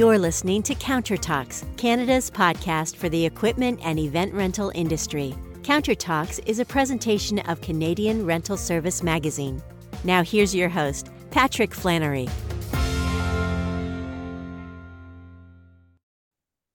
You're 0.00 0.18
listening 0.18 0.62
to 0.62 0.74
Counter 0.74 1.18
Talks, 1.18 1.62
Canada's 1.76 2.30
podcast 2.30 2.96
for 2.96 3.10
the 3.10 3.26
equipment 3.26 3.80
and 3.82 3.98
event 3.98 4.32
rental 4.32 4.72
industry. 4.74 5.34
Counter 5.62 5.94
Talks 5.94 6.38
is 6.46 6.58
a 6.58 6.64
presentation 6.64 7.38
of 7.40 7.60
Canadian 7.60 8.24
Rental 8.24 8.56
Service 8.56 9.02
Magazine. 9.02 9.62
Now, 10.02 10.22
here's 10.22 10.54
your 10.54 10.70
host, 10.70 11.10
Patrick 11.30 11.74
Flannery. 11.74 12.30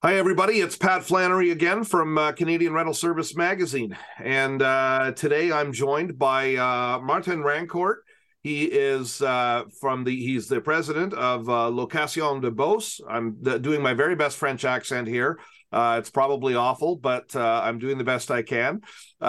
Hi, 0.03 0.17
everybody. 0.17 0.59
It's 0.59 0.77
Pat 0.77 1.03
Flannery 1.03 1.49
again 1.49 1.83
from 1.83 2.19
uh, 2.19 2.31
Canadian 2.33 2.73
Rental 2.73 2.93
Service 2.93 3.35
Magazine. 3.35 3.97
And 4.23 4.61
uh, 4.61 5.13
today 5.15 5.51
I'm 5.51 5.73
joined 5.73 6.19
by 6.19 6.57
uh, 6.57 6.99
Martin 7.01 7.41
Rancourt. 7.41 7.95
He 8.45 8.65
is 8.65 9.23
uh, 9.23 9.63
from 9.81 10.03
the, 10.03 10.15
he's 10.15 10.47
the 10.47 10.61
president 10.61 11.15
of 11.15 11.49
uh, 11.49 11.67
Location 11.71 12.41
de 12.41 12.51
Beauce. 12.51 13.01
I'm 13.09 13.43
th- 13.43 13.59
doing 13.63 13.81
my 13.81 13.95
very 13.95 14.13
best 14.13 14.37
French 14.37 14.65
accent 14.65 15.07
here. 15.07 15.39
Uh, 15.71 15.95
it's 15.97 16.11
probably 16.11 16.53
awful, 16.53 16.95
but 16.95 17.35
I'm 17.35 17.79
doing 17.79 17.97
the 17.97 18.03
best 18.03 18.29
I 18.29 18.43
can. 18.43 18.81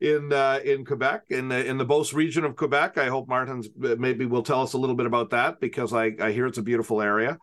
in 0.00 0.32
uh, 0.32 0.60
in 0.64 0.86
Quebec, 0.86 1.24
in 1.28 1.48
the 1.48 1.66
in 1.66 1.76
the 1.76 1.84
Beauce 1.84 2.14
region 2.14 2.46
of 2.46 2.56
Quebec. 2.56 2.96
I 2.96 3.08
hope 3.08 3.28
Martin's 3.28 3.68
maybe 3.76 4.24
will 4.24 4.42
tell 4.42 4.62
us 4.62 4.72
a 4.72 4.78
little 4.78 4.96
bit 4.96 5.04
about 5.04 5.28
that 5.30 5.60
because 5.60 5.92
I, 5.92 6.12
I 6.18 6.32
hear 6.32 6.46
it's 6.46 6.56
a 6.56 6.62
beautiful 6.62 7.02
area 7.02 7.36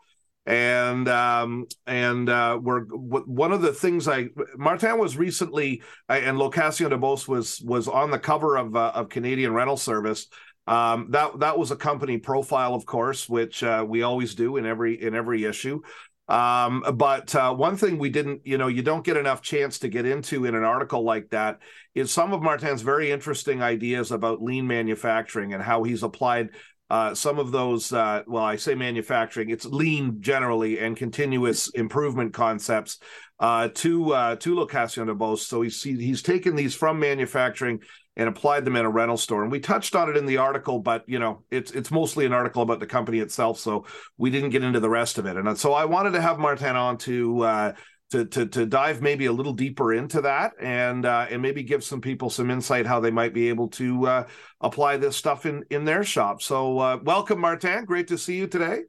and 0.46 1.08
um, 1.08 1.68
and 1.86 2.30
uh, 2.30 2.60
we're 2.62 2.82
one 2.82 3.52
of 3.52 3.62
the 3.62 3.74
things 3.74 4.08
I 4.08 4.30
Martin 4.58 4.98
was 4.98 5.16
recently 5.18 5.84
and 6.10 6.38
Location 6.38 6.90
de 6.90 6.98
Beauce 6.98 7.28
was 7.28 7.62
was 7.62 7.88
on 7.88 8.12
the 8.12 8.20
cover 8.20 8.58
of 8.58 8.76
uh, 8.76 8.92
of 8.96 9.10
Canadian 9.10 9.54
Rental 9.54 9.78
Service. 9.78 10.28
Um, 10.68 11.08
that 11.12 11.40
that 11.40 11.58
was 11.58 11.72
a 11.72 11.76
company 11.76 12.18
profile, 12.18 12.74
of 12.74 12.86
course, 12.86 13.30
which 13.30 13.64
uh, 13.64 13.86
we 13.88 14.04
always 14.04 14.36
do 14.36 14.58
in 14.58 14.66
every 14.66 15.02
in 15.02 15.14
every 15.16 15.46
issue. 15.46 15.82
Um, 16.28 16.84
but 16.96 17.36
uh, 17.36 17.54
one 17.54 17.76
thing 17.76 17.98
we 17.98 18.10
didn't, 18.10 18.42
you 18.46 18.58
know, 18.58 18.68
you 18.68 18.84
don't 18.84 19.04
get 19.04 19.18
enough 19.18 19.42
chance 19.42 19.80
to 19.80 19.90
get 19.90 20.06
into 20.06 20.46
in 20.46 20.56
an 20.56 20.64
article 20.64 21.04
like 21.04 21.30
that 21.32 21.60
is 21.94 22.10
some 22.10 22.32
of 22.32 22.42
Martin's 22.42 22.84
very 22.84 23.12
interesting 23.12 23.62
ideas 23.62 24.12
about 24.12 24.42
lean 24.42 24.66
manufacturing 24.66 25.54
and 25.54 25.62
how 25.62 25.84
he's 25.84 26.04
applied 26.04 26.52
uh, 26.92 27.16
some 27.16 27.40
of 27.40 27.54
those, 27.54 27.94
uh, 27.94 28.22
well, 28.28 28.44
I 28.44 28.58
say 28.58 28.76
manufacturing, 28.76 29.50
it's 29.50 29.64
lean 29.64 30.18
generally 30.20 30.78
and 30.78 30.98
continuous 30.98 31.70
improvement 31.70 32.34
concepts 32.34 33.00
uh, 33.40 33.70
to 33.76 34.14
uh, 34.14 34.36
to 34.36 34.56
Location 34.56 35.08
de 35.08 35.16
Beauce. 35.16 35.48
So 35.48 35.62
he's 35.62 35.82
he's 35.82 36.22
taken 36.22 36.54
these 36.54 36.76
from 36.76 37.00
manufacturing 37.00 37.80
and 38.18 38.28
applied 38.28 38.66
them 38.66 38.76
in 38.76 38.86
a 38.86 38.90
rental 38.90 39.16
store. 39.16 39.42
And 39.42 39.50
we 39.50 39.62
touched 39.62 39.96
on 39.96 40.10
it 40.10 40.18
in 40.18 40.26
the 40.26 40.36
article, 40.36 40.80
but 40.80 41.08
you 41.08 41.18
know, 41.18 41.44
it's 41.50 41.72
it's 41.72 41.92
mostly 41.92 42.26
an 42.26 42.34
article 42.34 42.62
about 42.62 42.82
the 42.82 42.88
company 42.88 43.20
itself, 43.20 43.58
so 43.58 43.86
we 44.18 44.30
didn't 44.30 44.50
get 44.50 44.62
into 44.62 44.82
the 44.82 44.90
rest 44.90 45.18
of 45.18 45.26
it. 45.26 45.38
And 45.38 45.58
so 45.58 45.72
I 45.72 45.86
wanted 45.86 46.12
to 46.12 46.22
have 46.22 46.40
Martin 46.40 46.76
on 46.76 46.98
to 46.98 47.42
uh, 47.44 47.74
to 48.12 48.26
to 48.26 48.46
to 48.46 48.66
dive 48.66 49.02
maybe 49.02 49.26
a 49.26 49.32
little 49.32 49.54
deeper 49.54 49.94
into 49.94 50.22
that 50.22 50.54
and 50.60 51.06
uh, 51.06 51.28
and 51.30 51.42
maybe 51.42 51.64
give 51.64 51.84
some 51.84 52.02
people 52.02 52.30
some 52.30 52.52
insight 52.52 52.86
how 52.86 53.00
they 53.00 53.12
might 53.12 53.34
be 53.34 53.50
able 53.50 53.68
to 53.70 54.06
uh, 54.06 54.28
apply 54.60 54.98
this 54.98 55.16
stuff 55.16 55.46
in 55.46 55.64
in 55.70 55.86
their 55.86 56.04
shop. 56.04 56.42
So 56.42 56.80
uh, 56.80 57.00
welcome, 57.04 57.40
Martin. 57.40 57.86
Great 57.86 58.08
to 58.10 58.18
see 58.18 58.36
you 58.36 58.48
today. 58.48 58.82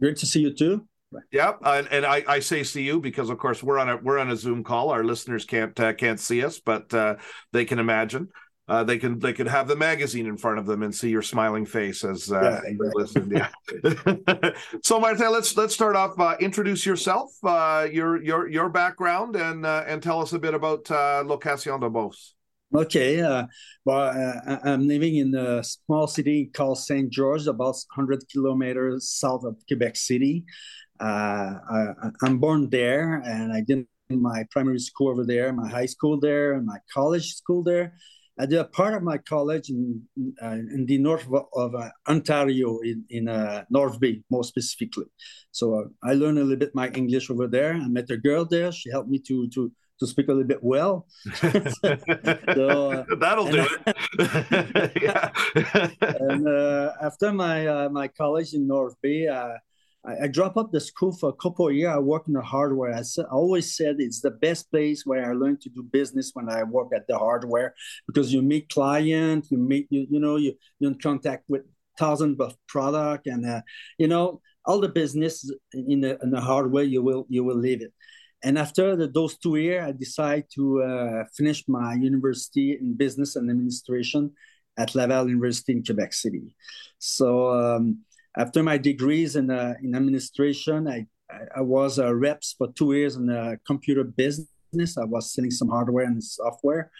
Great 0.00 0.16
to 0.18 0.26
see 0.26 0.40
you 0.40 0.54
too. 0.54 0.86
Yep, 1.32 1.58
and, 1.64 1.88
and 1.88 2.06
I, 2.06 2.22
I 2.28 2.38
say 2.38 2.62
see 2.62 2.82
you 2.82 3.00
because 3.00 3.30
of 3.30 3.38
course 3.38 3.62
we're 3.62 3.78
on 3.78 3.88
a 3.88 3.96
we're 3.96 4.18
on 4.18 4.30
a 4.30 4.36
Zoom 4.36 4.62
call. 4.62 4.90
Our 4.90 5.02
listeners 5.02 5.44
can't 5.44 5.78
uh, 5.78 5.92
can't 5.92 6.20
see 6.20 6.44
us, 6.44 6.60
but 6.60 6.92
uh, 6.94 7.16
they 7.52 7.64
can 7.64 7.78
imagine 7.78 8.28
uh, 8.70 8.84
they 8.84 8.98
can 8.98 9.18
they 9.18 9.32
could 9.32 9.48
have 9.48 9.66
the 9.66 9.74
magazine 9.74 10.26
in 10.26 10.36
front 10.36 10.56
of 10.56 10.64
them 10.64 10.84
and 10.84 10.94
see 10.94 11.10
your 11.10 11.22
smiling 11.22 11.66
face 11.66 12.04
as 12.04 12.30
uh, 12.30 12.60
yeah, 12.64 12.88
listen. 12.94 13.28
Yeah. 13.28 14.52
so, 14.84 15.00
Martin, 15.00 15.32
let's 15.32 15.56
let's 15.56 15.74
start 15.74 15.96
off. 15.96 16.14
Uh, 16.16 16.36
introduce 16.38 16.86
yourself, 16.86 17.32
uh, 17.42 17.88
your 17.90 18.22
your 18.22 18.48
your 18.48 18.68
background, 18.68 19.34
and 19.34 19.66
uh, 19.66 19.82
and 19.88 20.00
tell 20.00 20.22
us 20.22 20.32
a 20.34 20.38
bit 20.38 20.54
about 20.54 20.88
uh, 20.88 21.24
Location 21.26 21.80
de 21.80 21.90
Beauce. 21.90 22.34
Okay, 22.72 23.20
uh, 23.20 23.48
well, 23.84 24.38
I'm 24.62 24.86
living 24.86 25.16
in 25.16 25.34
a 25.34 25.64
small 25.64 26.06
city 26.06 26.48
called 26.54 26.78
Saint-Georges, 26.78 27.48
about 27.48 27.74
100 27.96 28.22
kilometers 28.30 29.08
south 29.08 29.42
of 29.42 29.56
Quebec 29.66 29.96
City. 29.96 30.44
I, 31.00 31.88
am 32.24 32.38
born 32.38 32.70
there, 32.70 33.20
and 33.26 33.52
I 33.52 33.62
did 33.62 33.88
my 34.10 34.44
primary 34.52 34.78
school 34.78 35.08
over 35.08 35.26
there, 35.26 35.52
my 35.52 35.68
high 35.68 35.86
school 35.86 36.20
there, 36.20 36.52
and 36.52 36.64
my 36.64 36.78
college 36.94 37.34
school 37.34 37.64
there. 37.64 37.94
I 38.40 38.46
did 38.46 38.58
a 38.58 38.64
part 38.64 38.94
of 38.94 39.02
my 39.02 39.18
college 39.18 39.68
in 39.68 40.02
uh, 40.42 40.58
in 40.76 40.86
the 40.86 40.96
north 40.98 41.26
of, 41.26 41.44
of 41.54 41.74
uh, 41.74 41.90
Ontario, 42.08 42.78
in 42.78 43.04
in 43.10 43.28
uh, 43.28 43.64
North 43.68 44.00
Bay, 44.00 44.22
more 44.30 44.44
specifically. 44.44 45.04
So 45.50 45.74
uh, 45.74 45.84
I 46.02 46.14
learned 46.14 46.38
a 46.38 46.42
little 46.42 46.56
bit 46.56 46.74
my 46.74 46.88
English 46.88 47.28
over 47.30 47.46
there. 47.46 47.74
I 47.74 47.88
met 47.88 48.10
a 48.10 48.16
girl 48.16 48.46
there. 48.46 48.72
She 48.72 48.90
helped 48.90 49.10
me 49.10 49.18
to 49.28 49.48
to 49.50 49.70
to 49.98 50.06
speak 50.06 50.28
a 50.28 50.32
little 50.32 50.48
bit 50.48 50.62
well. 50.62 51.06
so, 51.34 52.90
uh, 52.90 53.04
That'll 53.18 53.50
do 53.56 53.66
it. 53.68 53.80
and 56.20 56.48
uh, 56.48 56.92
after 57.02 57.32
my 57.32 57.88
my 57.88 58.08
college 58.08 58.54
in 58.54 58.66
North 58.66 58.96
Bay, 59.02 59.28
I, 60.04 60.24
I 60.24 60.26
dropped 60.28 60.56
up 60.56 60.72
the 60.72 60.80
school 60.80 61.12
for 61.12 61.28
a 61.28 61.34
couple 61.34 61.68
of 61.68 61.74
years. 61.74 61.92
I 61.92 61.98
worked 61.98 62.28
in 62.28 62.34
the 62.34 62.42
hardware. 62.42 62.94
I, 62.94 63.00
I 63.00 63.24
always 63.30 63.76
said 63.76 63.96
it's 63.98 64.20
the 64.20 64.30
best 64.30 64.70
place 64.70 65.04
where 65.04 65.30
I 65.30 65.34
learned 65.34 65.60
to 65.62 65.70
do 65.70 65.82
business 65.82 66.30
when 66.34 66.48
I 66.48 66.62
work 66.62 66.88
at 66.94 67.06
the 67.06 67.18
hardware 67.18 67.74
because 68.06 68.32
you 68.32 68.42
meet 68.42 68.68
clients, 68.68 69.50
you 69.50 69.58
meet 69.58 69.86
you 69.90 70.06
you 70.10 70.20
know 70.20 70.36
you 70.36 70.54
you're 70.78 70.90
in 70.92 70.98
contact 70.98 71.44
with 71.48 71.62
thousands 71.98 72.40
of 72.40 72.56
product 72.66 73.26
and 73.26 73.44
uh, 73.46 73.60
you 73.98 74.08
know 74.08 74.40
all 74.64 74.80
the 74.80 74.88
business 74.88 75.50
in 75.72 76.00
the, 76.00 76.18
in 76.22 76.30
the 76.30 76.40
hardware 76.40 76.84
you 76.84 77.02
will 77.02 77.26
you 77.28 77.44
will 77.44 77.56
leave 77.56 77.82
it. 77.82 77.92
And 78.42 78.58
after 78.58 78.96
the, 78.96 79.06
those 79.06 79.36
two 79.36 79.56
years, 79.56 79.86
I 79.86 79.92
decided 79.92 80.46
to 80.54 80.82
uh, 80.82 81.24
finish 81.36 81.68
my 81.68 81.92
university 81.92 82.72
in 82.72 82.96
business 82.96 83.36
and 83.36 83.50
administration 83.50 84.32
at 84.78 84.94
Laval 84.94 85.28
University 85.28 85.72
in 85.72 85.84
Quebec 85.84 86.14
City. 86.14 86.56
So. 86.98 87.52
Um, 87.52 88.00
after 88.36 88.62
my 88.62 88.78
degrees 88.78 89.36
in, 89.36 89.50
uh, 89.50 89.74
in 89.82 89.94
administration, 89.94 90.88
I, 90.88 91.06
I 91.56 91.60
was 91.60 91.98
a 91.98 92.14
reps 92.14 92.54
for 92.56 92.68
two 92.72 92.92
years 92.92 93.16
in 93.16 93.26
the 93.26 93.58
computer 93.66 94.04
business. 94.04 94.96
I 94.96 95.04
was 95.04 95.32
selling 95.32 95.50
some 95.50 95.68
hardware 95.68 96.04
and 96.04 96.22
software. 96.22 96.90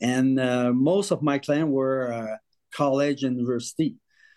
And 0.00 0.38
uh, 0.38 0.72
most 0.72 1.10
of 1.10 1.22
my 1.22 1.38
clients 1.38 1.70
were 1.70 2.12
uh, 2.12 2.36
college 2.74 3.22
and 3.22 3.36
university. 3.36 3.96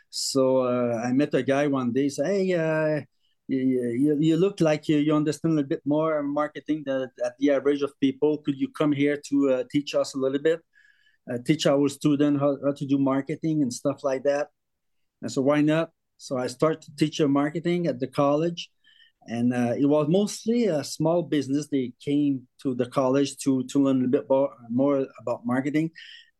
So 0.09 0.59
uh, 0.59 1.01
I 1.03 1.11
met 1.13 1.33
a 1.33 1.43
guy 1.43 1.67
one 1.67 1.91
day, 1.93 2.09
say, 2.09 2.47
hey, 2.47 2.53
uh, 2.53 3.01
you, 3.47 4.17
you, 4.19 4.37
look 4.37 4.61
like 4.61 4.87
you, 4.87 4.97
you 4.97 5.15
understand 5.15 5.53
a 5.53 5.55
little 5.55 5.69
bit 5.69 5.81
more 5.83 6.21
marketing 6.21 6.83
than 6.85 7.09
at 7.25 7.33
the 7.39 7.51
average 7.51 7.81
of 7.81 7.99
people. 7.99 8.37
Could 8.37 8.59
you 8.59 8.69
come 8.77 8.91
here 8.91 9.19
to 9.29 9.49
uh, 9.49 9.63
teach 9.71 9.95
us 9.95 10.13
a 10.13 10.17
little 10.17 10.39
bit? 10.39 10.61
teach 11.45 11.67
our 11.67 11.87
students 11.87 12.39
how, 12.39 12.57
how 12.65 12.71
to 12.71 12.87
do 12.87 12.97
marketing 12.97 13.61
and 13.61 13.71
stuff 13.71 14.03
like 14.03 14.23
that. 14.23 14.47
And 15.21 15.31
so 15.31 15.43
why 15.43 15.61
not? 15.61 15.91
So 16.19 16.37
I 16.37 16.47
started 16.47 16.81
to 16.81 16.95
teach 16.97 17.21
marketing 17.21 17.87
at 17.87 17.99
the 18.01 18.07
college, 18.07 18.69
and 19.27 19.53
uh, 19.53 19.73
it 19.79 19.85
was 19.85 20.07
mostly 20.09 20.65
a 20.65 20.83
small 20.83 21.23
business. 21.23 21.69
They 21.71 21.93
came 22.03 22.45
to 22.61 22.75
the 22.75 22.87
college 22.87 23.37
to 23.43 23.63
to 23.71 23.83
learn 23.83 24.03
a 24.03 24.07
bit 24.07 24.25
more, 24.69 25.07
about 25.21 25.45
marketing, 25.45 25.91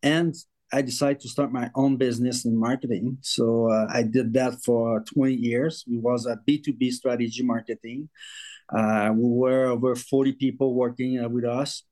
and 0.02 0.34
I 0.70 0.82
decided 0.82 1.20
to 1.20 1.28
start 1.28 1.50
my 1.50 1.70
own 1.74 1.96
business 1.96 2.44
in 2.44 2.56
marketing. 2.56 3.18
So 3.22 3.70
uh, 3.70 3.86
I 3.90 4.02
did 4.02 4.34
that 4.34 4.62
for 4.64 5.02
20 5.14 5.34
years. 5.34 5.84
We 5.90 5.98
was 5.98 6.26
a 6.26 6.38
B2B 6.46 6.92
strategy 6.92 7.42
marketing. 7.42 8.10
Uh, 8.72 9.10
we 9.16 9.28
were 9.28 9.66
over 9.66 9.96
40 9.96 10.32
people 10.34 10.74
working 10.74 11.18
uh, 11.18 11.28
with 11.28 11.44
us. 11.44 11.82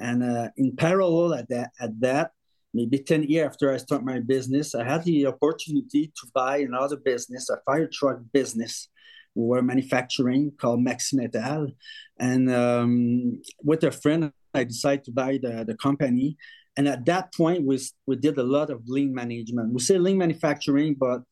And 0.00 0.24
uh, 0.24 0.48
in 0.56 0.74
parallel 0.74 1.34
at 1.34 1.48
that, 1.50 1.70
at 1.80 2.00
that, 2.00 2.32
maybe 2.76 2.98
10 2.98 3.22
years 3.24 3.46
after 3.46 3.72
I 3.72 3.78
start 3.78 4.04
my 4.04 4.20
business, 4.20 4.74
I 4.74 4.84
had 4.84 5.02
the 5.04 5.26
opportunity 5.26 6.12
to 6.18 6.26
buy 6.34 6.58
another 6.58 6.98
business, 6.98 7.48
a 7.48 7.56
fire 7.64 7.88
truck 7.90 8.18
business. 8.32 8.88
We 9.34 9.46
were 9.46 9.62
manufacturing 9.62 10.52
called 10.60 10.80
Maximetal. 10.80 11.74
And 12.18 12.52
um, 12.52 13.40
with 13.62 13.82
a 13.84 13.90
friend, 13.90 14.30
I 14.52 14.64
decided 14.64 15.04
to 15.04 15.12
buy 15.12 15.38
the, 15.42 15.64
the 15.66 15.74
company. 15.74 16.36
And 16.76 16.86
at 16.86 17.06
that 17.06 17.34
point, 17.34 17.64
we, 17.64 17.80
we 18.06 18.16
did 18.16 18.36
a 18.36 18.42
lot 18.42 18.68
of 18.68 18.82
lean 18.86 19.14
management. 19.14 19.72
We 19.72 19.80
say 19.80 19.96
lean 19.96 20.18
manufacturing, 20.18 20.94
but 20.94 21.22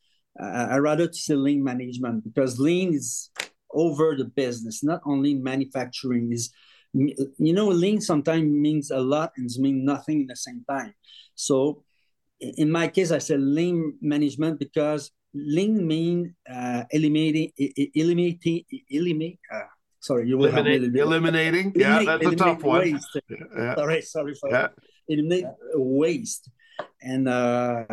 uh, 0.42 0.66
I 0.70 0.78
rather 0.78 1.06
to 1.06 1.18
say 1.26 1.34
lean 1.34 1.62
management 1.62 2.24
because 2.24 2.58
lean 2.58 2.94
is 2.94 3.30
over 3.70 4.16
the 4.16 4.24
business, 4.24 4.82
not 4.82 5.02
only 5.04 5.34
manufacturing 5.34 6.32
is 6.32 6.50
you 6.94 7.52
know 7.52 7.68
lean 7.68 8.00
sometimes 8.00 8.44
means 8.44 8.90
a 8.90 8.98
lot 8.98 9.32
and 9.36 9.50
means 9.58 9.84
nothing 9.84 10.22
in 10.22 10.26
the 10.26 10.36
same 10.36 10.64
time 10.68 10.94
so 11.34 11.82
in 12.40 12.70
my 12.70 12.86
case 12.88 13.10
i 13.10 13.18
said 13.18 13.40
lean 13.40 13.94
management 14.00 14.58
because 14.58 15.10
lean 15.34 15.86
mean 15.86 16.34
uh, 16.48 16.84
eliminating 16.90 17.50
eliminating 17.94 18.62
eliminate 18.90 19.38
uh, 19.52 19.62
sorry 19.98 20.28
you 20.28 20.38
will 20.38 20.46
Eliminate, 20.46 20.82
have 20.82 20.94
eliminating 20.94 21.72
yeah 21.74 22.04
that's 22.04 22.26
a 22.26 22.36
tough 22.36 22.62
one 22.62 22.80
waste. 22.80 23.20
Yeah. 23.56 23.74
sorry 23.74 24.02
sorry 24.02 24.34
for 24.40 24.50
yeah. 24.50 24.68
eliminate 25.08 25.46
waste 25.74 26.48
and 27.02 27.28
uh, 27.28 27.84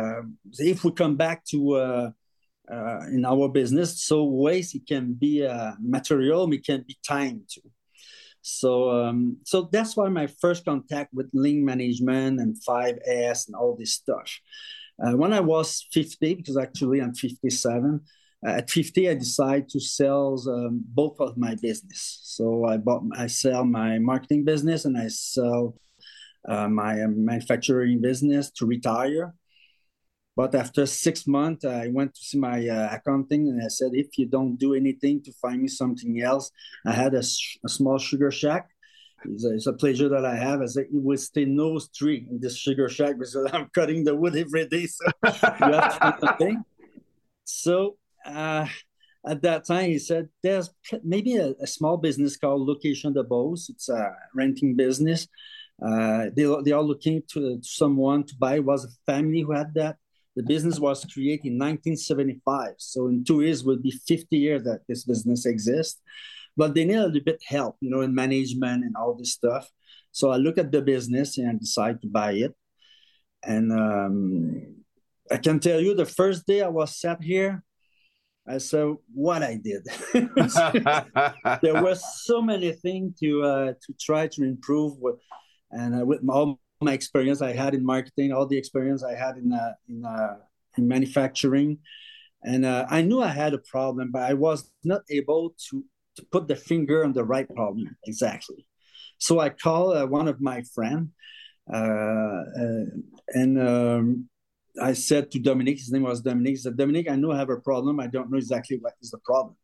if 0.58 0.84
we 0.84 0.92
come 0.92 1.16
back 1.16 1.44
to 1.46 1.74
uh, 1.74 2.10
uh, 2.70 3.00
in 3.12 3.24
our 3.24 3.48
business. 3.48 4.02
So 4.02 4.24
waste 4.24 4.74
it 4.74 4.86
can 4.86 5.14
be 5.14 5.42
a 5.42 5.76
material, 5.80 6.50
it 6.52 6.64
can 6.64 6.84
be 6.86 6.96
time 7.06 7.42
too. 7.48 7.68
So 8.42 8.90
um, 8.90 9.38
so 9.44 9.68
that's 9.72 9.96
why 9.96 10.08
my 10.08 10.26
first 10.26 10.64
contact 10.64 11.14
with 11.14 11.30
lean 11.32 11.64
management 11.64 12.40
and 12.40 12.56
5S 12.68 13.46
and 13.46 13.56
all 13.56 13.76
this 13.76 13.94
stuff. 13.94 14.40
Uh, 15.02 15.16
when 15.16 15.32
I 15.32 15.40
was 15.40 15.86
50, 15.92 16.34
because 16.34 16.56
actually 16.56 17.00
I'm 17.00 17.14
57, 17.14 18.00
uh, 18.46 18.50
at 18.50 18.70
50 18.70 19.08
I 19.08 19.14
decided 19.14 19.68
to 19.70 19.80
sell 19.80 20.42
um, 20.48 20.82
both 20.86 21.20
of 21.20 21.38
my 21.38 21.54
business. 21.54 22.20
So 22.24 22.66
I 22.66 22.76
bought 22.76 23.04
I 23.16 23.28
sell 23.28 23.64
my 23.64 23.98
marketing 23.98 24.44
business 24.44 24.84
and 24.84 24.98
I 24.98 25.08
sell 25.08 25.76
uh, 26.48 26.68
my 26.68 26.94
manufacturing 27.06 28.00
business 28.00 28.50
to 28.50 28.66
retire. 28.66 29.34
But 30.34 30.54
after 30.54 30.86
six 30.86 31.26
months, 31.26 31.64
I 31.64 31.88
went 31.88 32.14
to 32.14 32.20
see 32.22 32.38
my 32.38 32.66
uh, 32.66 32.88
accounting 32.92 33.48
and 33.48 33.62
I 33.62 33.68
said, 33.68 33.90
if 33.92 34.16
you 34.16 34.26
don't 34.26 34.56
do 34.56 34.74
anything 34.74 35.22
to 35.24 35.32
find 35.32 35.60
me 35.60 35.68
something 35.68 36.22
else, 36.22 36.50
I 36.86 36.92
had 36.92 37.14
a, 37.14 37.22
a 37.64 37.68
small 37.68 37.98
sugar 37.98 38.30
shack. 38.30 38.70
It's 39.24 39.44
a, 39.44 39.54
it's 39.54 39.66
a, 39.66 39.72
pleasure 39.74 40.08
that 40.08 40.24
I 40.24 40.34
have. 40.34 40.62
As 40.62 40.76
it 40.76 40.88
will 40.90 41.18
stay 41.18 41.44
no 41.44 41.78
tree 41.94 42.26
in 42.30 42.40
this 42.40 42.56
sugar 42.56 42.88
shack 42.88 43.18
because 43.18 43.36
I'm 43.52 43.68
cutting 43.74 44.04
the 44.04 44.16
wood 44.16 44.34
every 44.34 44.66
day. 44.66 44.86
So 44.86 45.04
you 45.24 45.72
have 45.72 46.00
to 46.00 46.14
do 46.20 46.26
something. 46.26 46.64
So 47.44 47.98
uh, 48.24 48.66
at 49.26 49.42
that 49.42 49.66
time, 49.66 49.90
he 49.90 49.98
said, 49.98 50.28
there's 50.42 50.70
maybe 51.04 51.36
a, 51.36 51.54
a 51.60 51.66
small 51.66 51.98
business 51.98 52.38
called 52.38 52.66
Location 52.66 53.12
de 53.12 53.22
Beauce. 53.22 53.68
It's 53.68 53.90
a 53.90 54.12
renting 54.34 54.76
business. 54.76 55.28
Uh, 55.80 56.26
they, 56.34 56.44
they 56.64 56.72
are 56.72 56.82
looking 56.82 57.22
to, 57.32 57.58
to 57.58 57.62
someone 57.62 58.24
to 58.24 58.34
buy. 58.36 58.56
It 58.56 58.64
was 58.64 58.84
a 58.84 59.12
family 59.12 59.42
who 59.42 59.52
had 59.52 59.74
that 59.74 59.96
the 60.36 60.42
business 60.42 60.78
was 60.78 61.04
created 61.04 61.46
in 61.46 61.58
1975. 61.58 62.74
So 62.78 63.08
in 63.08 63.24
two 63.24 63.42
years 63.42 63.64
will 63.64 63.78
be 63.78 63.90
50 63.90 64.36
years 64.36 64.64
that 64.64 64.80
this 64.88 65.04
business 65.04 65.46
exists. 65.46 66.00
But 66.56 66.74
they 66.74 66.84
need 66.84 66.96
a 66.96 67.06
little 67.06 67.20
bit 67.24 67.42
help, 67.46 67.76
you 67.80 67.90
know, 67.90 68.02
in 68.02 68.14
management 68.14 68.84
and 68.84 68.94
all 68.96 69.14
this 69.14 69.32
stuff. 69.32 69.70
So 70.10 70.30
I 70.30 70.36
look 70.36 70.58
at 70.58 70.70
the 70.70 70.82
business 70.82 71.38
and 71.38 71.48
I 71.48 71.58
decide 71.58 72.02
to 72.02 72.08
buy 72.08 72.32
it. 72.32 72.54
And 73.42 73.72
um, 73.72 74.76
I 75.30 75.38
can 75.38 75.58
tell 75.60 75.80
you 75.80 75.94
the 75.94 76.06
first 76.06 76.46
day 76.46 76.62
I 76.62 76.68
was 76.68 76.98
sat 77.00 77.22
here, 77.22 77.62
I 78.46 78.58
saw 78.58 78.96
what 79.14 79.42
I 79.42 79.56
did. 79.62 79.86
there 81.62 81.82
were 81.82 81.94
so 81.94 82.42
many 82.42 82.72
things 82.72 83.18
to 83.20 83.42
uh, 83.42 83.72
to 83.86 83.94
try 84.00 84.26
to 84.26 84.42
improve, 84.42 84.98
with, 84.98 85.14
and 85.70 86.02
uh, 86.02 86.04
with 86.04 86.20
all 86.28 86.58
my 86.82 86.92
experience 86.92 87.42
I 87.42 87.52
had 87.52 87.74
in 87.74 87.84
marketing, 87.84 88.32
all 88.32 88.46
the 88.46 88.58
experience 88.58 89.02
I 89.04 89.14
had 89.14 89.36
in 89.36 89.52
uh, 89.52 89.72
in, 89.88 90.04
uh, 90.04 90.36
in 90.76 90.88
manufacturing, 90.88 91.78
and 92.42 92.64
uh, 92.64 92.86
I 92.88 93.02
knew 93.02 93.22
I 93.22 93.28
had 93.28 93.54
a 93.54 93.58
problem, 93.58 94.10
but 94.10 94.22
I 94.22 94.34
was 94.34 94.70
not 94.84 95.02
able 95.10 95.54
to, 95.70 95.84
to 96.16 96.26
put 96.30 96.48
the 96.48 96.56
finger 96.56 97.04
on 97.04 97.12
the 97.12 97.24
right 97.24 97.48
problem 97.54 97.96
exactly. 98.06 98.66
So 99.18 99.38
I 99.38 99.50
called 99.50 99.96
uh, 99.96 100.06
one 100.06 100.28
of 100.28 100.40
my 100.40 100.62
friends, 100.74 101.10
uh, 101.72 101.76
uh, 101.76 102.84
and 103.28 103.60
um, 103.60 104.28
I 104.80 104.94
said 104.94 105.30
to 105.32 105.38
Dominic, 105.38 105.78
his 105.78 105.92
name 105.92 106.02
was 106.02 106.20
Dominic. 106.20 106.50
He 106.50 106.56
said, 106.56 106.76
Dominic, 106.76 107.08
I 107.08 107.16
know 107.16 107.30
I 107.30 107.38
have 107.38 107.50
a 107.50 107.60
problem. 107.60 108.00
I 108.00 108.08
don't 108.08 108.30
know 108.30 108.38
exactly 108.38 108.78
what 108.80 108.94
is 109.00 109.10
the 109.10 109.18
problem. 109.18 109.56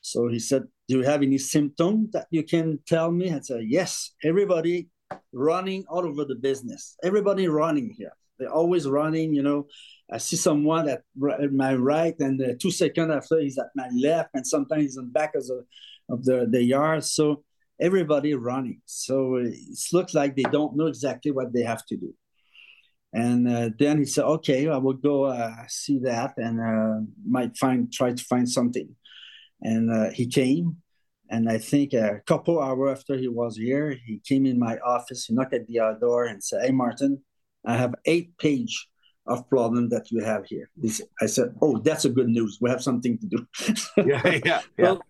So 0.00 0.28
he 0.28 0.38
said, 0.38 0.64
Do 0.88 0.98
you 0.98 1.02
have 1.02 1.22
any 1.22 1.38
symptom 1.38 2.10
that 2.12 2.28
you 2.30 2.44
can 2.44 2.78
tell 2.86 3.10
me? 3.10 3.32
I 3.32 3.40
said, 3.40 3.64
Yes, 3.66 4.12
everybody 4.22 4.88
running 5.32 5.84
all 5.88 6.06
over 6.06 6.24
the 6.24 6.34
business. 6.34 6.96
Everybody 7.02 7.48
running 7.48 7.94
here. 7.96 8.12
They're 8.38 8.52
always 8.52 8.86
running. 8.86 9.34
You 9.34 9.42
know, 9.42 9.66
I 10.12 10.18
see 10.18 10.36
someone 10.36 10.88
at, 10.88 11.02
my 11.16 11.74
right, 11.74 12.14
and 12.18 12.40
uh, 12.40 12.54
two 12.60 12.70
seconds 12.70 13.10
after 13.10 13.40
he's 13.40 13.58
at 13.58 13.70
my 13.74 13.88
left, 13.88 14.30
and 14.34 14.46
sometimes 14.46 14.82
he's 14.82 14.98
on 14.98 15.06
the 15.06 15.10
back 15.10 15.34
of 15.34 15.46
the 15.46 15.64
of 16.08 16.24
the, 16.24 16.46
the 16.48 16.62
yard. 16.62 17.04
So 17.04 17.44
everybody 17.80 18.34
running. 18.34 18.80
So 18.84 19.36
it 19.36 19.54
looks 19.92 20.14
like 20.14 20.36
they 20.36 20.44
don't 20.44 20.76
know 20.76 20.86
exactly 20.86 21.32
what 21.32 21.52
they 21.52 21.62
have 21.62 21.84
to 21.86 21.96
do. 21.96 22.14
And 23.12 23.48
uh, 23.48 23.70
then 23.78 23.98
he 23.98 24.04
said, 24.04 24.24
"Okay, 24.24 24.68
I 24.68 24.76
will 24.76 24.94
go 24.94 25.24
uh, 25.24 25.54
see 25.68 25.98
that, 26.00 26.34
and 26.36 26.60
uh, 26.60 27.06
might 27.26 27.56
find 27.56 27.90
try 27.92 28.12
to 28.12 28.24
find 28.24 28.48
something." 28.48 28.94
And 29.62 29.90
uh, 29.90 30.10
he 30.10 30.26
came, 30.26 30.76
and 31.30 31.48
I 31.48 31.58
think 31.58 31.92
a 31.92 32.20
couple 32.26 32.60
hours 32.60 32.98
after 32.98 33.16
he 33.16 33.28
was 33.28 33.56
here, 33.56 33.96
he 34.06 34.20
came 34.26 34.46
in 34.46 34.58
my 34.58 34.78
office, 34.78 35.26
he 35.26 35.34
knocked 35.34 35.54
at 35.54 35.66
the 35.66 35.96
door 36.00 36.24
and 36.24 36.42
said, 36.42 36.64
Hey, 36.64 36.72
Martin, 36.72 37.22
I 37.64 37.76
have 37.76 37.94
eight 38.04 38.36
page 38.38 38.88
of 39.26 39.48
problem 39.48 39.88
that 39.88 40.10
you 40.10 40.22
have 40.22 40.44
here. 40.46 40.70
I 41.20 41.26
said, 41.26 41.54
Oh, 41.60 41.78
that's 41.78 42.04
a 42.04 42.10
good 42.10 42.28
news. 42.28 42.58
We 42.60 42.70
have 42.70 42.82
something 42.82 43.18
to 43.18 43.26
do. 43.26 43.46
yeah, 44.06 44.40
yeah, 44.44 44.62
yeah. 44.78 44.96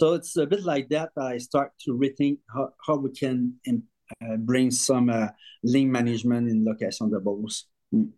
So, 0.00 0.10
so, 0.10 0.14
it's 0.14 0.36
a 0.36 0.46
bit 0.46 0.64
like 0.64 0.88
that. 0.90 1.10
I 1.18 1.38
start 1.38 1.72
to 1.84 1.90
rethink 1.90 2.38
how, 2.54 2.70
how 2.86 2.96
we 2.98 3.10
can 3.10 3.54
uh, 3.66 4.36
bring 4.36 4.70
some 4.70 5.10
uh, 5.10 5.28
lean 5.64 5.90
management 5.90 6.48
in 6.48 6.64
Location 6.64 7.10
de. 7.10 7.18
Mm. 7.18 8.10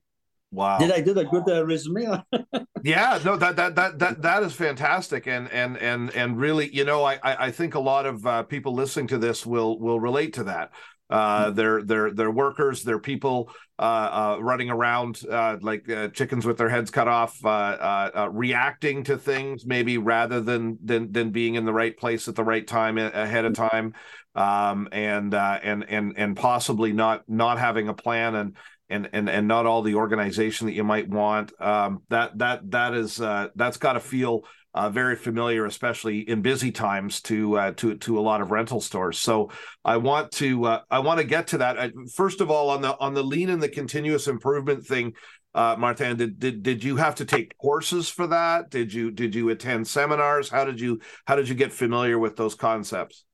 Wow. 0.53 0.79
Did 0.79 0.91
I 0.91 1.01
do 1.01 1.17
a 1.19 1.25
good 1.25 1.49
uh, 1.49 1.65
resume? 1.65 2.23
yeah, 2.83 3.21
no, 3.25 3.37
that 3.37 3.55
that 3.57 3.77
that 3.77 3.99
that 4.01 4.23
that 4.23 4.43
is 4.43 4.53
fantastic, 4.53 5.29
and 5.29 5.49
and 5.53 5.79
and 5.79 6.11
and 6.11 6.37
really, 6.37 6.75
you 6.75 6.85
know, 6.85 7.05
I 7.05 7.19
I 7.23 7.51
think 7.53 7.77
a 7.77 7.81
lot 7.81 8.05
of 8.05 8.27
uh, 8.27 8.43
people 8.45 8.75
listening 8.75 9.07
to 9.09 9.19
this 9.19 9.47
will 9.47 9.79
will 9.79 10.01
relate 10.01 10.33
to 10.35 10.45
that. 10.45 10.73
Uh, 11.09 11.47
mm-hmm. 11.47 11.55
they're 11.55 11.83
they're 11.83 12.11
they're 12.13 12.31
workers. 12.31 12.83
They're 12.83 12.99
people 12.99 13.51
uh, 13.79 14.37
uh, 14.37 14.43
running 14.43 14.71
around 14.71 15.21
uh, 15.31 15.57
like 15.61 15.89
uh, 15.89 16.09
chickens 16.09 16.45
with 16.45 16.59
their 16.59 16.69
heads 16.69 16.91
cut 16.91 17.09
off, 17.09 17.45
uh, 17.45 18.29
reacting 18.33 19.05
to 19.05 19.17
things 19.17 19.65
maybe 19.65 19.99
rather 19.99 20.41
than 20.41 20.79
than 20.85 21.13
than 21.13 21.31
being 21.31 21.55
in 21.55 21.65
the 21.65 21.73
right 21.73 21.97
place 21.97 22.27
at 22.27 22.35
the 22.35 22.45
right 22.45 22.67
time 22.67 22.99
ahead 22.99 23.45
of 23.45 23.55
time, 23.55 23.95
um, 24.35 24.89
and 24.91 25.35
and 25.35 25.85
and 25.89 26.15
and 26.17 26.37
possibly 26.37 26.93
not 26.93 27.23
not 27.29 27.59
having 27.59 27.89
a 27.89 27.95
plan 27.95 28.35
and 28.35 28.57
and 28.91 29.09
and 29.13 29.29
and 29.31 29.49
not 29.49 29.67
all 29.67 29.83
the 29.83 29.95
organization 29.95 30.67
that 30.67 30.75
you 30.75 30.85
might 30.85 31.09
want. 31.09 31.53
Um, 31.61 32.03
that 32.09 32.37
that 32.39 32.71
that 32.71 32.95
is 32.95 33.21
uh, 33.21 33.49
that's 33.55 33.77
got 33.77 33.95
to 33.95 34.01
feel 34.01 34.45
uh, 34.73 34.89
very 34.89 35.17
familiar, 35.17 35.65
especially 35.67 36.29
in 36.29 36.43
busy 36.43 36.71
times 36.71 37.21
to 37.23 37.59
uh, 37.59 37.73
to 37.73 37.97
to 37.97 38.19
a 38.19 38.21
lot 38.21 38.41
of 38.41 38.51
rental 38.51 38.81
stores. 38.81 39.19
So 39.19 39.51
I 39.85 39.97
want 39.97 40.33
to 40.33 40.65
uh, 40.65 40.81
I 40.91 41.01
want 41.01 41.19
to 41.19 41.25
get 41.25 41.49
to 41.49 41.59
that. 41.59 41.93
First 42.15 42.41
of 42.41 42.51
all, 42.51 42.71
on 42.71 42.83
the 42.83 42.99
on 42.99 43.15
the 43.15 43.25
lean 43.25 43.51
and 43.51 43.63
the 43.63 43.69
continuous 43.69 44.29
improvement 44.29 44.87
thing, 44.87 45.15
uh, 45.55 45.77
Martin, 45.79 46.17
did, 46.17 46.39
did 46.39 46.63
did 46.63 46.85
you 46.85 46.97
have 46.97 47.17
to 47.17 47.25
take 47.25 47.57
courses 47.59 48.09
for 48.09 48.29
that? 48.29 48.71
Did 48.71 48.93
you 48.93 49.11
did 49.11 49.35
you 49.35 49.49
attend 49.49 49.89
seminars? 49.89 50.49
How 50.49 50.65
did 50.65 50.81
you 50.81 51.01
how 51.27 51.35
did 51.35 51.49
you 51.49 51.55
get 51.55 51.73
familiar 51.73 52.19
with 52.19 52.37
those 52.37 52.55
concepts? 52.55 53.25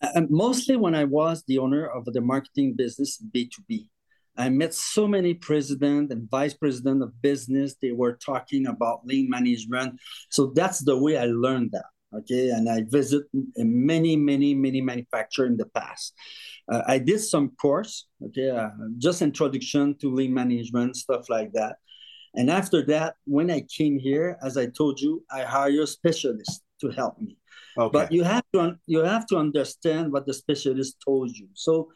Uh, 0.00 0.22
mostly 0.28 0.76
when 0.76 0.94
I 0.94 1.04
was 1.04 1.44
the 1.46 1.58
owner 1.58 1.86
of 1.86 2.04
the 2.06 2.20
marketing 2.20 2.74
business 2.74 3.18
B 3.18 3.48
two 3.48 3.62
B. 3.68 3.88
I 4.36 4.48
met 4.48 4.74
so 4.74 5.06
many 5.06 5.34
president 5.34 6.10
and 6.12 6.28
vice 6.28 6.54
president 6.54 7.02
of 7.02 7.20
business. 7.22 7.76
They 7.80 7.92
were 7.92 8.14
talking 8.14 8.66
about 8.66 9.06
lean 9.06 9.30
management. 9.30 10.00
So 10.30 10.52
that's 10.54 10.84
the 10.84 10.98
way 10.98 11.16
I 11.16 11.26
learned 11.26 11.70
that. 11.72 11.86
Okay, 12.18 12.50
and 12.50 12.68
I 12.68 12.84
visit 12.88 13.24
many, 13.56 14.14
many, 14.14 14.54
many 14.54 14.80
manufacturer 14.80 15.46
in 15.46 15.56
the 15.56 15.66
past. 15.66 16.14
Uh, 16.70 16.82
I 16.86 16.98
did 16.98 17.20
some 17.20 17.50
course. 17.60 18.06
Okay, 18.24 18.50
uh, 18.50 18.70
just 18.98 19.20
introduction 19.20 19.96
to 19.98 20.14
lean 20.14 20.32
management 20.32 20.96
stuff 20.96 21.28
like 21.28 21.52
that. 21.54 21.76
And 22.34 22.50
after 22.50 22.82
that, 22.86 23.14
when 23.24 23.50
I 23.50 23.62
came 23.62 23.98
here, 23.98 24.38
as 24.42 24.56
I 24.56 24.66
told 24.66 25.00
you, 25.00 25.24
I 25.30 25.42
hired 25.42 25.88
specialists 25.88 26.62
to 26.80 26.90
help 26.90 27.20
me. 27.20 27.36
Okay. 27.76 27.92
But 27.92 28.12
you 28.12 28.22
have 28.22 28.44
to 28.52 28.76
you 28.86 29.00
have 29.00 29.26
to 29.28 29.36
understand 29.36 30.12
what 30.12 30.26
the 30.26 30.34
specialist 30.34 30.96
told 31.04 31.30
you. 31.30 31.48
So 31.54 31.88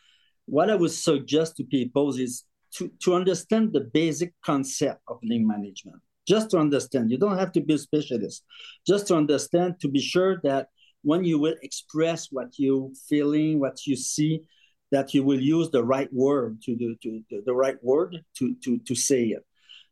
what 0.49 0.71
I 0.71 0.75
would 0.75 0.91
suggest 0.91 1.57
to 1.57 1.65
people 1.65 2.15
is 2.15 2.45
to, 2.77 2.91
to 3.05 3.15
understand 3.15 3.73
the 3.73 3.81
basic 3.81 4.33
concept 4.45 5.03
of 5.09 5.19
lean 5.23 5.47
management. 5.47 6.01
Just 6.27 6.51
to 6.51 6.59
understand, 6.59 7.11
you 7.11 7.19
don't 7.19 7.39
have 7.39 7.53
to 7.53 7.61
be 7.61 7.75
a 7.75 7.79
specialist. 7.79 8.45
Just 8.87 9.07
to 9.09 9.17
understand, 9.17 9.81
to 9.81 9.89
be 9.89 10.01
sure 10.01 10.41
that 10.45 10.69
when 11.03 11.25
you 11.25 11.39
will 11.39 11.55
express 11.63 12.29
what 12.31 12.49
you're 12.59 12.91
feeling, 13.09 13.61
what 13.61 13.87
you 13.87 13.97
see, 13.97 14.43
that 14.91 15.15
you 15.15 15.23
will 15.23 15.41
use 15.41 15.71
the 15.71 15.85
right 15.85 16.13
word 16.13 16.61
to 16.63 16.75
do 16.77 16.97
to, 17.03 17.23
to 17.31 17.43
the 17.45 17.55
right 17.55 17.77
word 17.83 18.23
to 18.39 18.55
to 18.65 18.79
to 18.79 18.95
say 18.95 19.25
it. 19.25 19.45